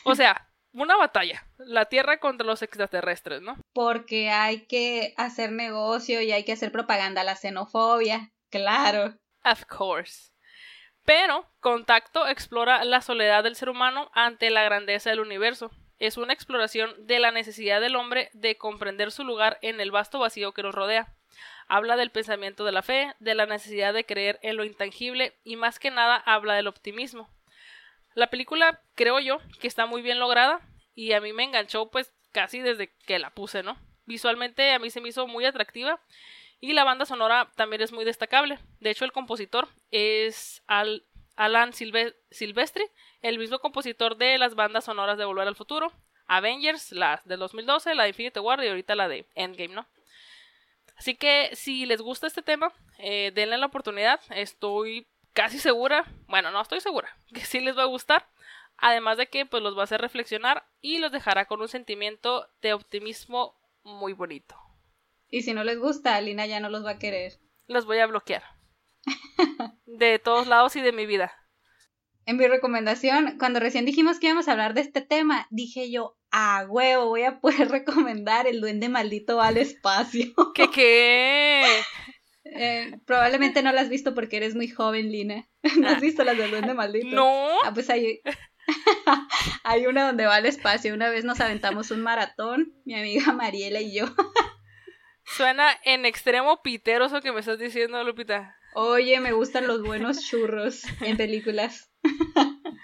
O 0.03 0.15
sea, 0.15 0.47
una 0.75 0.97
batalla, 0.97 1.47
la 1.57 1.85
Tierra 1.85 2.19
contra 2.19 2.45
los 2.45 2.61
extraterrestres, 2.61 3.41
¿no? 3.41 3.57
Porque 3.73 4.29
hay 4.29 4.65
que 4.65 5.13
hacer 5.17 5.51
negocio 5.51 6.21
y 6.21 6.31
hay 6.31 6.43
que 6.43 6.51
hacer 6.51 6.71
propaganda 6.71 7.21
a 7.21 7.23
la 7.23 7.35
xenofobia, 7.35 8.31
claro. 8.49 9.15
Of 9.43 9.65
course. 9.65 10.31
Pero 11.05 11.47
Contacto 11.59 12.27
explora 12.27 12.83
la 12.83 13.01
soledad 13.01 13.43
del 13.43 13.55
ser 13.55 13.69
humano 13.69 14.09
ante 14.13 14.49
la 14.49 14.63
grandeza 14.63 15.11
del 15.11 15.19
universo. 15.19 15.71
Es 15.99 16.17
una 16.17 16.33
exploración 16.33 16.93
de 17.05 17.19
la 17.19 17.31
necesidad 17.31 17.79
del 17.79 17.95
hombre 17.95 18.29
de 18.33 18.57
comprender 18.57 19.11
su 19.11 19.23
lugar 19.23 19.59
en 19.61 19.79
el 19.79 19.91
vasto 19.91 20.19
vacío 20.19 20.51
que 20.51 20.63
nos 20.63 20.75
rodea. 20.75 21.13
Habla 21.67 21.95
del 21.95 22.11
pensamiento 22.11 22.65
de 22.65 22.71
la 22.71 22.81
fe, 22.81 23.13
de 23.19 23.33
la 23.33 23.45
necesidad 23.45 23.93
de 23.93 24.05
creer 24.05 24.39
en 24.41 24.57
lo 24.57 24.65
intangible 24.65 25.35
y 25.43 25.55
más 25.55 25.79
que 25.79 25.91
nada 25.91 26.17
habla 26.17 26.55
del 26.55 26.67
optimismo. 26.67 27.29
La 28.15 28.27
película, 28.27 28.81
creo 28.95 29.19
yo, 29.19 29.39
que 29.59 29.67
está 29.67 29.85
muy 29.85 30.01
bien 30.01 30.19
lograda 30.19 30.61
y 30.95 31.11
a 31.11 31.21
mí 31.21 31.33
me 31.33 31.43
enganchó 31.43 31.91
pues 31.91 32.13
casi 32.31 32.61
desde 32.61 32.93
que 33.05 33.19
la 33.19 33.29
puse, 33.29 33.61
¿no? 33.61 33.77
Visualmente 34.05 34.71
a 34.71 34.79
mí 34.79 34.89
se 34.89 35.01
me 35.01 35.09
hizo 35.09 35.27
muy 35.27 35.45
atractiva 35.45 36.01
y 36.61 36.73
la 36.73 36.85
banda 36.85 37.05
sonora 37.05 37.51
también 37.55 37.81
es 37.81 37.91
muy 37.91 38.05
destacable. 38.05 38.57
De 38.79 38.89
hecho, 38.89 39.03
el 39.03 39.11
compositor 39.11 39.67
es 39.91 40.63
Alan 41.35 41.73
Silvestri, 41.73 42.85
el 43.21 43.37
mismo 43.37 43.59
compositor 43.59 44.15
de 44.15 44.37
las 44.37 44.55
bandas 44.55 44.85
sonoras 44.85 45.17
de 45.17 45.25
Volver 45.25 45.47
al 45.47 45.55
Futuro, 45.55 45.91
Avengers, 46.25 46.93
la 46.93 47.21
del 47.25 47.39
2012, 47.39 47.95
la 47.95 48.03
de 48.03 48.09
Infinity 48.09 48.39
War 48.39 48.63
y 48.63 48.69
ahorita 48.69 48.95
la 48.95 49.09
de 49.09 49.25
Endgame, 49.35 49.75
¿no? 49.75 49.85
Así 50.95 51.15
que 51.15 51.49
si 51.53 51.85
les 51.85 51.99
gusta 51.99 52.27
este 52.27 52.41
tema, 52.41 52.71
eh, 52.97 53.31
denle 53.35 53.57
la 53.57 53.65
oportunidad. 53.65 54.21
Estoy 54.29 55.05
casi 55.35 55.59
segura, 55.59 56.11
bueno, 56.27 56.49
no 56.49 56.61
estoy 56.61 56.79
segura, 56.79 57.15
que 57.33 57.41
sí 57.41 57.59
les 57.59 57.77
va 57.77 57.83
a 57.83 57.87
gustar. 57.87 58.27
Además 58.77 59.17
de 59.17 59.27
que 59.27 59.45
pues 59.45 59.63
los 59.63 59.77
va 59.77 59.81
a 59.81 59.83
hacer 59.85 60.01
reflexionar 60.01 60.67
y 60.81 60.97
los 60.97 61.11
dejará 61.11 61.45
con 61.45 61.61
un 61.61 61.69
sentimiento 61.69 62.49
de 62.61 62.73
optimismo 62.73 63.55
muy 63.83 64.11
bonito. 64.11 64.55
Y 65.29 65.43
si 65.43 65.53
no 65.53 65.63
les 65.63 65.79
gusta, 65.79 66.19
Lina 66.19 66.45
ya 66.45 66.59
no 66.59 66.69
los 66.69 66.83
va 66.85 66.91
a 66.91 66.99
querer. 66.99 67.39
Los 67.67 67.85
voy 67.85 67.99
a 67.99 68.07
bloquear. 68.07 68.43
de 69.85 70.19
todos 70.19 70.47
lados 70.47 70.75
y 70.75 70.81
de 70.81 70.91
mi 70.91 71.05
vida. 71.05 71.33
En 72.25 72.37
mi 72.37 72.47
recomendación, 72.47 73.37
cuando 73.37 73.59
recién 73.59 73.85
dijimos 73.85 74.19
que 74.19 74.27
íbamos 74.27 74.47
a 74.47 74.53
hablar 74.53 74.73
de 74.73 74.81
este 74.81 75.01
tema, 75.01 75.47
dije 75.51 75.91
yo, 75.91 76.17
a 76.31 76.65
huevo, 76.67 77.07
voy 77.07 77.23
a 77.23 77.39
poder 77.39 77.69
recomendar 77.71 78.47
El 78.47 78.59
Duende 78.59 78.89
Maldito 78.89 79.41
al 79.41 79.57
Espacio. 79.57 80.33
¿Qué 80.53 80.69
qué? 80.69 81.63
Eh, 82.45 82.99
probablemente 83.05 83.63
no 83.63 83.71
la 83.71 83.81
has 83.81 83.89
visto 83.89 84.13
porque 84.13 84.37
eres 84.37 84.55
muy 84.55 84.67
joven, 84.67 85.11
Lina. 85.11 85.47
¿No 85.79 85.87
has 85.87 85.97
ah. 85.97 85.99
visto 85.99 86.23
las 86.23 86.37
del 86.37 86.51
Duende 86.51 86.73
Maldito? 86.73 87.07
No. 87.07 87.49
Ah, 87.63 87.73
pues 87.73 87.89
hay, 87.89 88.21
hay 89.63 89.87
una 89.87 90.05
donde 90.05 90.25
va 90.25 90.35
al 90.35 90.45
espacio. 90.45 90.93
Una 90.93 91.09
vez 91.09 91.25
nos 91.25 91.41
aventamos 91.41 91.91
un 91.91 92.01
maratón, 92.01 92.73
mi 92.85 92.93
amiga 92.93 93.33
Mariela 93.33 93.81
y 93.81 93.95
yo. 93.95 94.05
Suena 95.25 95.69
en 95.83 96.05
extremo 96.05 96.61
pitero 96.61 97.05
eso 97.05 97.21
que 97.21 97.31
me 97.31 97.39
estás 97.39 97.57
diciendo, 97.57 98.03
Lupita. 98.03 98.55
Oye, 98.75 99.19
me 99.19 99.31
gustan 99.31 99.67
los 99.67 99.81
buenos 99.81 100.21
churros 100.21 100.83
en 101.01 101.17
películas. 101.17 101.91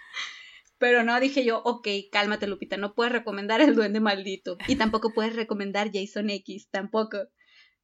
Pero 0.80 1.04
no, 1.04 1.20
dije 1.20 1.46
yo, 1.46 1.62
ok, 1.64 1.88
cálmate, 2.12 2.48
Lupita, 2.48 2.78
no 2.78 2.96
puedes 2.96 3.14
recomendar 3.14 3.62
el 3.62 3.76
duende 3.76 4.00
maldito. 4.00 4.58
Y 4.68 4.78
tampoco 4.78 5.14
puedes 5.14 5.36
recomendar 5.36 5.92
Jason 5.94 6.32
X, 6.32 6.70
tampoco. 6.72 7.20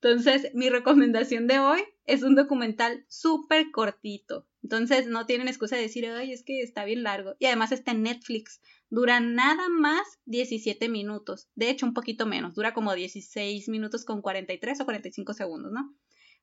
Entonces, 0.01 0.51
mi 0.53 0.69
recomendación 0.69 1.47
de 1.47 1.59
hoy 1.59 1.83
es 2.05 2.21
un 2.21 2.35
documental 2.35 3.05
súper 3.07 3.71
cortito. 3.71 4.47
Entonces, 4.61 5.07
no 5.07 5.25
tienen 5.25 5.47
excusa 5.47 5.75
de 5.75 5.83
decir, 5.83 6.05
ay, 6.05 6.31
es 6.31 6.43
que 6.43 6.61
está 6.61 6.85
bien 6.85 7.03
largo. 7.03 7.35
Y 7.39 7.47
además 7.47 7.71
está 7.71 7.91
en 7.91 8.03
Netflix. 8.03 8.61
Dura 8.89 9.19
nada 9.19 9.69
más 9.69 10.19
17 10.25 10.87
minutos. 10.87 11.49
De 11.55 11.69
hecho, 11.69 11.85
un 11.85 11.93
poquito 11.93 12.25
menos. 12.25 12.53
Dura 12.53 12.73
como 12.73 12.93
16 12.93 13.69
minutos 13.69 14.05
con 14.05 14.21
43 14.21 14.81
o 14.81 14.85
45 14.85 15.33
segundos, 15.33 15.71
¿no? 15.71 15.95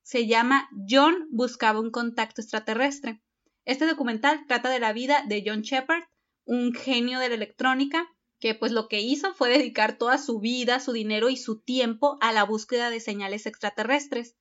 Se 0.02 0.26
llama 0.26 0.68
John 0.88 1.28
buscaba 1.30 1.80
un 1.80 1.90
contacto 1.90 2.40
extraterrestre. 2.40 3.22
Este 3.64 3.86
documental 3.86 4.44
trata 4.46 4.68
de 4.68 4.80
la 4.80 4.92
vida 4.92 5.24
de 5.26 5.42
John 5.46 5.62
Shepard, 5.62 6.02
un 6.44 6.74
genio 6.74 7.20
de 7.20 7.30
la 7.30 7.36
electrónica 7.36 8.13
que 8.41 8.55
pues 8.55 8.72
lo 8.72 8.89
que 8.89 9.01
hizo 9.01 9.35
fue 9.35 9.49
dedicar 9.49 9.99
toda 9.99 10.18
su 10.18 10.41
vida, 10.41 10.80
su 10.80 10.93
dinero 10.93 11.30
y 11.30 11.37
su 11.37 11.61
tiempo 11.61 12.18
a 12.20 12.32
la 12.32 12.45
búsqueda 12.45 12.91
de 12.91 13.01
señales 13.01 13.47
extraterrestres. 13.47 14.37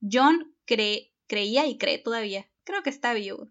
John 0.00 0.54
cree, 0.64 1.12
creía 1.26 1.66
y 1.66 1.78
cree 1.78 1.98
todavía, 1.98 2.50
creo 2.64 2.82
que 2.82 2.90
está 2.90 3.14
vivo, 3.14 3.48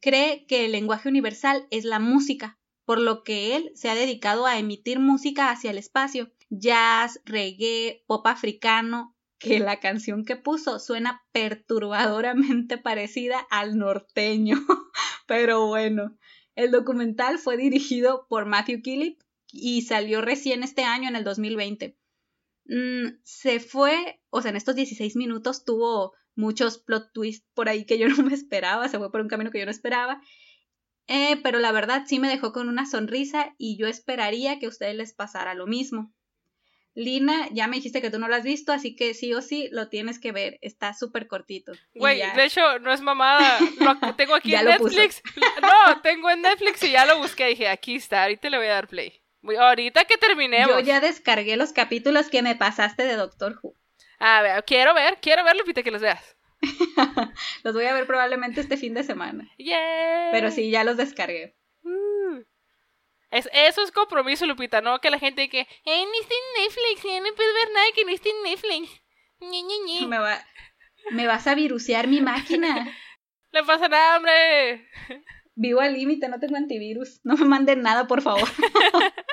cree 0.00 0.46
que 0.46 0.64
el 0.64 0.72
lenguaje 0.72 1.08
universal 1.08 1.66
es 1.70 1.84
la 1.84 1.98
música, 1.98 2.58
por 2.84 3.00
lo 3.00 3.22
que 3.22 3.56
él 3.56 3.72
se 3.74 3.88
ha 3.88 3.94
dedicado 3.94 4.46
a 4.46 4.58
emitir 4.58 4.98
música 4.98 5.50
hacia 5.50 5.70
el 5.70 5.78
espacio, 5.78 6.32
jazz, 6.50 7.20
reggae, 7.24 8.04
pop 8.06 8.26
africano, 8.26 9.14
que 9.38 9.60
la 9.60 9.78
canción 9.78 10.24
que 10.24 10.36
puso 10.36 10.78
suena 10.78 11.22
perturbadoramente 11.32 12.78
parecida 12.78 13.38
al 13.50 13.78
norteño, 13.78 14.58
pero 15.26 15.66
bueno. 15.66 16.16
El 16.54 16.72
documental 16.72 17.38
fue 17.38 17.56
dirigido 17.56 18.26
por 18.28 18.44
Matthew 18.44 18.82
Killip 18.82 19.20
y 19.52 19.82
salió 19.82 20.20
recién 20.20 20.62
este 20.62 20.84
año, 20.84 21.08
en 21.08 21.16
el 21.16 21.24
2020. 21.24 21.96
Mm, 22.66 23.20
se 23.22 23.60
fue, 23.60 24.20
o 24.30 24.42
sea, 24.42 24.50
en 24.50 24.56
estos 24.56 24.74
16 24.74 25.16
minutos 25.16 25.64
tuvo 25.64 26.14
muchos 26.34 26.78
plot 26.78 27.12
twists 27.12 27.46
por 27.54 27.68
ahí 27.68 27.84
que 27.84 27.98
yo 27.98 28.08
no 28.08 28.22
me 28.22 28.34
esperaba, 28.34 28.88
se 28.88 28.98
fue 28.98 29.10
por 29.10 29.20
un 29.20 29.28
camino 29.28 29.50
que 29.50 29.58
yo 29.58 29.64
no 29.64 29.70
esperaba. 29.70 30.20
Eh, 31.06 31.40
pero 31.42 31.58
la 31.58 31.72
verdad 31.72 32.04
sí 32.06 32.18
me 32.18 32.28
dejó 32.28 32.52
con 32.52 32.68
una 32.68 32.84
sonrisa 32.84 33.54
y 33.56 33.78
yo 33.78 33.86
esperaría 33.86 34.58
que 34.58 34.66
a 34.66 34.68
ustedes 34.68 34.94
les 34.94 35.14
pasara 35.14 35.54
lo 35.54 35.66
mismo. 35.66 36.12
Lina, 36.94 37.48
ya 37.52 37.68
me 37.68 37.76
dijiste 37.76 38.02
que 38.02 38.10
tú 38.10 38.18
no 38.18 38.26
lo 38.26 38.34
has 38.34 38.42
visto, 38.42 38.72
así 38.72 38.96
que 38.96 39.14
sí 39.14 39.32
o 39.32 39.40
sí 39.40 39.68
lo 39.70 39.88
tienes 39.88 40.18
que 40.18 40.32
ver. 40.32 40.58
Está 40.62 40.94
súper 40.94 41.28
cortito. 41.28 41.72
Güey, 41.94 42.20
de 42.34 42.44
hecho, 42.44 42.80
no 42.80 42.92
es 42.92 43.00
mamada. 43.00 43.60
Lo 43.78 44.14
tengo 44.16 44.34
aquí 44.34 44.54
en 44.54 44.64
Netflix. 44.64 45.22
No, 45.62 46.00
tengo 46.02 46.28
en 46.28 46.42
Netflix 46.42 46.82
y 46.82 46.90
ya 46.90 47.06
lo 47.06 47.18
busqué. 47.18 47.46
Dije, 47.46 47.68
aquí 47.68 47.94
está, 47.94 48.24
ahorita 48.24 48.50
le 48.50 48.58
voy 48.58 48.66
a 48.66 48.72
dar 48.72 48.88
play. 48.88 49.22
Ahorita 49.42 50.04
que 50.04 50.16
terminemos. 50.16 50.76
Yo 50.76 50.80
ya 50.80 51.00
descargué 51.00 51.56
los 51.56 51.72
capítulos 51.72 52.28
que 52.28 52.42
me 52.42 52.56
pasaste 52.56 53.04
de 53.04 53.14
Doctor 53.14 53.58
Who. 53.62 53.74
A 54.18 54.42
ver, 54.42 54.64
quiero 54.64 54.94
ver, 54.94 55.18
quiero 55.20 55.44
ver, 55.44 55.56
Lupita, 55.56 55.82
que 55.82 55.90
los 55.90 56.02
veas. 56.02 56.36
los 57.62 57.74
voy 57.74 57.84
a 57.84 57.94
ver 57.94 58.06
probablemente 58.06 58.60
este 58.60 58.76
fin 58.76 58.94
de 58.94 59.04
semana. 59.04 59.48
Yeah. 59.58 60.30
Pero 60.32 60.50
sí, 60.50 60.70
ya 60.70 60.82
los 60.82 60.96
descargué. 60.96 61.56
Uh. 61.82 62.42
Es, 63.30 63.48
eso 63.52 63.82
es 63.82 63.92
compromiso, 63.92 64.46
Lupita, 64.46 64.80
¿no? 64.80 65.00
Que 65.00 65.10
la 65.10 65.18
gente 65.18 65.48
que, 65.48 65.60
eh, 65.60 65.66
ni 65.84 66.18
está 66.18 66.34
en 66.34 66.64
Netflix, 66.64 67.02
ya 67.04 67.20
no 67.20 67.34
puedo 67.34 67.54
ver 67.54 67.68
nada 67.74 67.86
que 67.94 68.04
no 68.04 68.10
esté 68.10 68.30
en 68.30 68.42
Netflix. 68.42 69.02
Me, 70.08 70.18
va, 70.18 70.44
me 71.10 71.26
vas 71.26 71.46
a 71.46 71.54
virusear 71.54 72.06
mi 72.08 72.20
máquina. 72.20 72.94
No 73.50 73.64
pasa 73.64 73.88
nada, 73.88 74.18
hombre. 74.18 74.86
Vivo 75.60 75.80
al 75.80 75.94
límite, 75.94 76.28
no 76.28 76.38
tengo 76.38 76.56
antivirus. 76.56 77.20
No 77.24 77.36
me 77.36 77.44
manden 77.44 77.82
nada, 77.82 78.06
por 78.06 78.22
favor. 78.22 78.48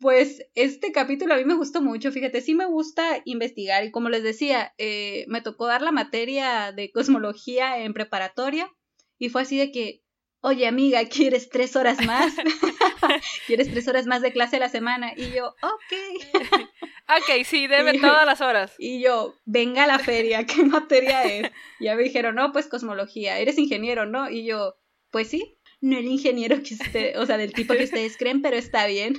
pues 0.00 0.42
este 0.56 0.90
capítulo 0.90 1.34
a 1.34 1.36
mí 1.36 1.44
me 1.44 1.54
gustó 1.54 1.80
mucho, 1.80 2.10
fíjate, 2.10 2.40
sí 2.40 2.54
me 2.54 2.66
gusta 2.66 3.20
investigar 3.24 3.84
y 3.84 3.92
como 3.92 4.08
les 4.08 4.24
decía, 4.24 4.74
eh, 4.78 5.24
me 5.28 5.40
tocó 5.40 5.66
dar 5.66 5.82
la 5.82 5.92
materia 5.92 6.72
de 6.72 6.90
cosmología 6.90 7.78
en 7.78 7.92
preparatoria 7.92 8.68
y 9.18 9.28
fue 9.28 9.42
así 9.42 9.56
de 9.56 9.70
que, 9.70 10.02
oye 10.40 10.66
amiga, 10.66 11.04
¿quieres 11.04 11.48
tres 11.48 11.76
horas 11.76 12.04
más? 12.04 12.32
¿Quieres 13.46 13.70
tres 13.70 13.88
horas 13.88 14.06
más 14.06 14.22
de 14.22 14.32
clase 14.32 14.56
a 14.56 14.60
la 14.60 14.68
semana? 14.68 15.12
Y 15.16 15.30
yo, 15.30 15.54
ok. 15.62 16.32
ok, 17.18 17.44
sí, 17.44 17.66
debe 17.66 17.98
todas 17.98 18.26
las 18.26 18.40
horas. 18.40 18.74
Y 18.78 19.02
yo, 19.02 19.34
venga 19.44 19.84
a 19.84 19.86
la 19.86 19.98
feria, 19.98 20.44
¿qué 20.46 20.64
materia 20.64 21.24
es? 21.24 21.50
Y 21.78 21.84
ya 21.84 21.94
me 21.94 22.02
dijeron, 22.02 22.34
no, 22.34 22.52
pues 22.52 22.66
cosmología, 22.66 23.38
eres 23.38 23.58
ingeniero, 23.58 24.06
¿no? 24.06 24.30
Y 24.30 24.44
yo, 24.44 24.76
pues 25.10 25.28
sí, 25.28 25.58
no 25.80 25.98
el 25.98 26.06
ingeniero 26.06 26.62
que 26.62 26.74
usted, 26.74 27.18
o 27.18 27.26
sea, 27.26 27.36
del 27.36 27.52
tipo 27.52 27.74
que 27.74 27.84
ustedes 27.84 28.16
creen, 28.16 28.42
pero 28.42 28.56
está 28.56 28.86
bien. 28.86 29.14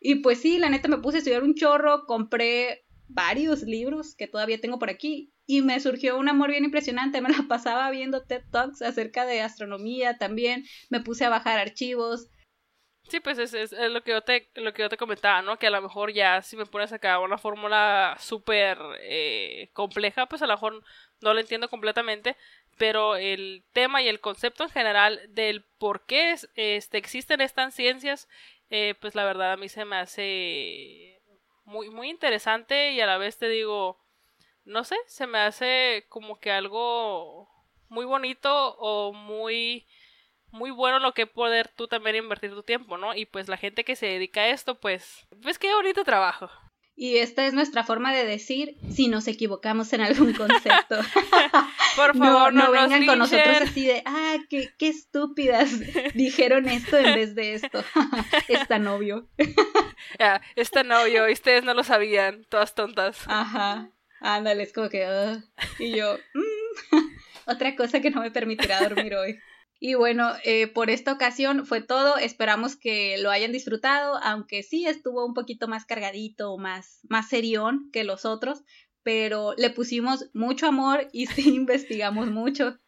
y 0.00 0.16
pues 0.16 0.40
sí, 0.40 0.58
la 0.58 0.68
neta 0.68 0.88
me 0.88 0.98
puse 0.98 1.16
a 1.16 1.18
estudiar 1.18 1.42
un 1.42 1.54
chorro, 1.54 2.06
compré 2.06 2.85
varios 3.08 3.62
libros 3.62 4.14
que 4.14 4.26
todavía 4.26 4.60
tengo 4.60 4.78
por 4.78 4.90
aquí 4.90 5.32
y 5.46 5.62
me 5.62 5.78
surgió 5.80 6.18
un 6.18 6.28
amor 6.28 6.50
bien 6.50 6.64
impresionante. 6.64 7.20
Me 7.22 7.30
la 7.30 7.44
pasaba 7.48 7.90
viendo 7.90 8.24
TED 8.24 8.42
Talks 8.50 8.82
acerca 8.82 9.24
de 9.26 9.40
astronomía 9.40 10.18
también. 10.18 10.64
Me 10.90 11.00
puse 11.00 11.24
a 11.24 11.30
bajar 11.30 11.58
archivos. 11.58 12.28
Sí, 13.08 13.20
pues 13.20 13.38
es, 13.38 13.54
es, 13.54 13.72
lo, 13.72 14.02
que 14.02 14.10
yo 14.10 14.22
te, 14.22 14.50
lo 14.56 14.74
que 14.74 14.82
yo 14.82 14.88
te 14.88 14.96
comentaba, 14.96 15.40
¿no? 15.40 15.58
Que 15.58 15.68
a 15.68 15.70
lo 15.70 15.80
mejor 15.80 16.12
ya 16.12 16.42
si 16.42 16.56
me 16.56 16.66
pones 16.66 16.92
acá 16.92 17.20
una 17.20 17.38
fórmula 17.38 18.16
súper 18.18 18.78
eh, 19.00 19.70
compleja, 19.74 20.26
pues 20.26 20.42
a 20.42 20.46
lo 20.48 20.54
mejor 20.54 20.82
no 21.20 21.32
lo 21.32 21.38
entiendo 21.38 21.68
completamente, 21.68 22.36
pero 22.78 23.14
el 23.14 23.64
tema 23.72 24.02
y 24.02 24.08
el 24.08 24.20
concepto 24.20 24.64
en 24.64 24.70
general 24.70 25.20
del 25.28 25.64
por 25.78 26.04
qué 26.06 26.34
este, 26.56 26.98
existen 26.98 27.40
estas 27.40 27.74
ciencias, 27.74 28.28
eh, 28.70 28.96
pues 29.00 29.14
la 29.14 29.24
verdad 29.24 29.52
a 29.52 29.56
mí 29.56 29.68
se 29.68 29.84
me 29.84 29.96
hace 29.96 31.15
muy, 31.66 31.90
muy 31.90 32.08
interesante 32.08 32.92
y 32.92 33.00
a 33.00 33.06
la 33.06 33.18
vez 33.18 33.38
te 33.38 33.48
digo, 33.48 33.98
no 34.64 34.84
sé, 34.84 34.96
se 35.06 35.26
me 35.26 35.38
hace 35.38 36.06
como 36.08 36.40
que 36.40 36.50
algo 36.50 37.48
muy 37.88 38.04
bonito 38.06 38.76
o 38.78 39.12
muy 39.12 39.86
muy 40.50 40.70
bueno 40.70 40.98
lo 41.00 41.12
que 41.12 41.26
poder 41.26 41.68
tú 41.68 41.88
también 41.88 42.16
invertir 42.16 42.50
tu 42.50 42.62
tiempo, 42.62 42.96
¿no? 42.96 43.14
Y 43.14 43.26
pues 43.26 43.48
la 43.48 43.56
gente 43.58 43.84
que 43.84 43.96
se 43.96 44.06
dedica 44.06 44.42
a 44.42 44.48
esto, 44.48 44.76
pues, 44.80 45.26
pues 45.42 45.58
qué 45.58 45.74
bonito 45.74 46.02
trabajo. 46.04 46.48
Y 46.98 47.18
esta 47.18 47.46
es 47.46 47.52
nuestra 47.52 47.84
forma 47.84 48.14
de 48.14 48.24
decir 48.24 48.78
si 48.90 49.08
nos 49.08 49.28
equivocamos 49.28 49.92
en 49.92 50.00
algún 50.00 50.32
concepto. 50.32 50.96
Por 51.96 52.16
favor, 52.16 52.54
no, 52.54 52.70
vengan 52.70 53.04
con 53.04 53.18
nosotros 53.18 53.56
así 53.60 53.86
de, 53.86 54.02
ah, 54.06 54.36
qué, 54.48 54.70
qué 54.78 54.88
estúpidas 54.88 55.70
dijeron 56.14 56.68
esto 56.68 56.96
en 56.96 57.14
vez 57.14 57.34
de 57.34 57.52
esto. 57.52 57.84
es 58.48 58.66
tan 58.66 58.86
obvio. 58.86 59.28
ya, 60.18 60.40
es 60.56 60.70
tan 60.70 60.90
obvio, 60.90 61.28
y 61.28 61.34
ustedes 61.34 61.64
no 61.64 61.74
lo 61.74 61.84
sabían, 61.84 62.44
todas 62.48 62.74
tontas. 62.74 63.18
Ajá. 63.26 63.90
Ándale, 64.20 64.62
es 64.62 64.72
como 64.72 64.88
que, 64.88 65.06
y 65.78 65.94
yo, 65.94 66.16
mm, 66.32 66.96
otra 67.44 67.76
cosa 67.76 68.00
que 68.00 68.10
no 68.10 68.22
me 68.22 68.30
permitirá 68.30 68.80
dormir 68.80 69.14
hoy. 69.16 69.38
Y 69.78 69.94
bueno, 69.94 70.32
eh, 70.44 70.68
por 70.68 70.90
esta 70.90 71.12
ocasión 71.12 71.66
fue 71.66 71.82
todo. 71.82 72.16
Esperamos 72.16 72.76
que 72.76 73.18
lo 73.18 73.30
hayan 73.30 73.52
disfrutado, 73.52 74.18
aunque 74.22 74.62
sí 74.62 74.86
estuvo 74.86 75.24
un 75.26 75.34
poquito 75.34 75.68
más 75.68 75.84
cargadito, 75.84 76.56
más, 76.56 77.00
más 77.08 77.28
serión 77.28 77.90
que 77.92 78.04
los 78.04 78.24
otros, 78.24 78.62
pero 79.02 79.54
le 79.56 79.70
pusimos 79.70 80.30
mucho 80.32 80.66
amor 80.66 81.08
y 81.12 81.26
sí 81.26 81.54
investigamos 81.54 82.30
mucho. 82.30 82.78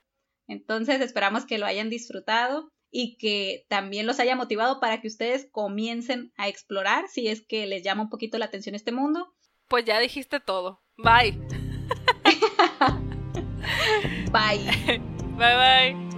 Entonces 0.47 1.01
esperamos 1.01 1.45
que 1.45 1.59
lo 1.59 1.67
hayan 1.67 1.91
disfrutado 1.91 2.73
y 2.91 3.19
que 3.19 3.67
también 3.69 4.07
los 4.07 4.19
haya 4.19 4.35
motivado 4.35 4.81
para 4.81 5.03
que 5.03 5.09
ustedes 5.09 5.47
comiencen 5.53 6.33
a 6.39 6.49
explorar 6.49 7.07
si 7.09 7.29
es 7.29 7.43
que 7.47 7.67
les 7.67 7.83
llama 7.83 8.05
un 8.05 8.09
poquito 8.09 8.39
la 8.39 8.47
atención 8.47 8.75
este 8.75 8.93
mundo 8.93 9.35
Pues 9.69 9.85
ya 9.85 10.01
dijiste 10.01 10.41
todo. 10.41 10.83
Bye. 10.97 11.39
Bye. 14.33 15.01
bye 15.37 15.57
bye. 15.57 16.18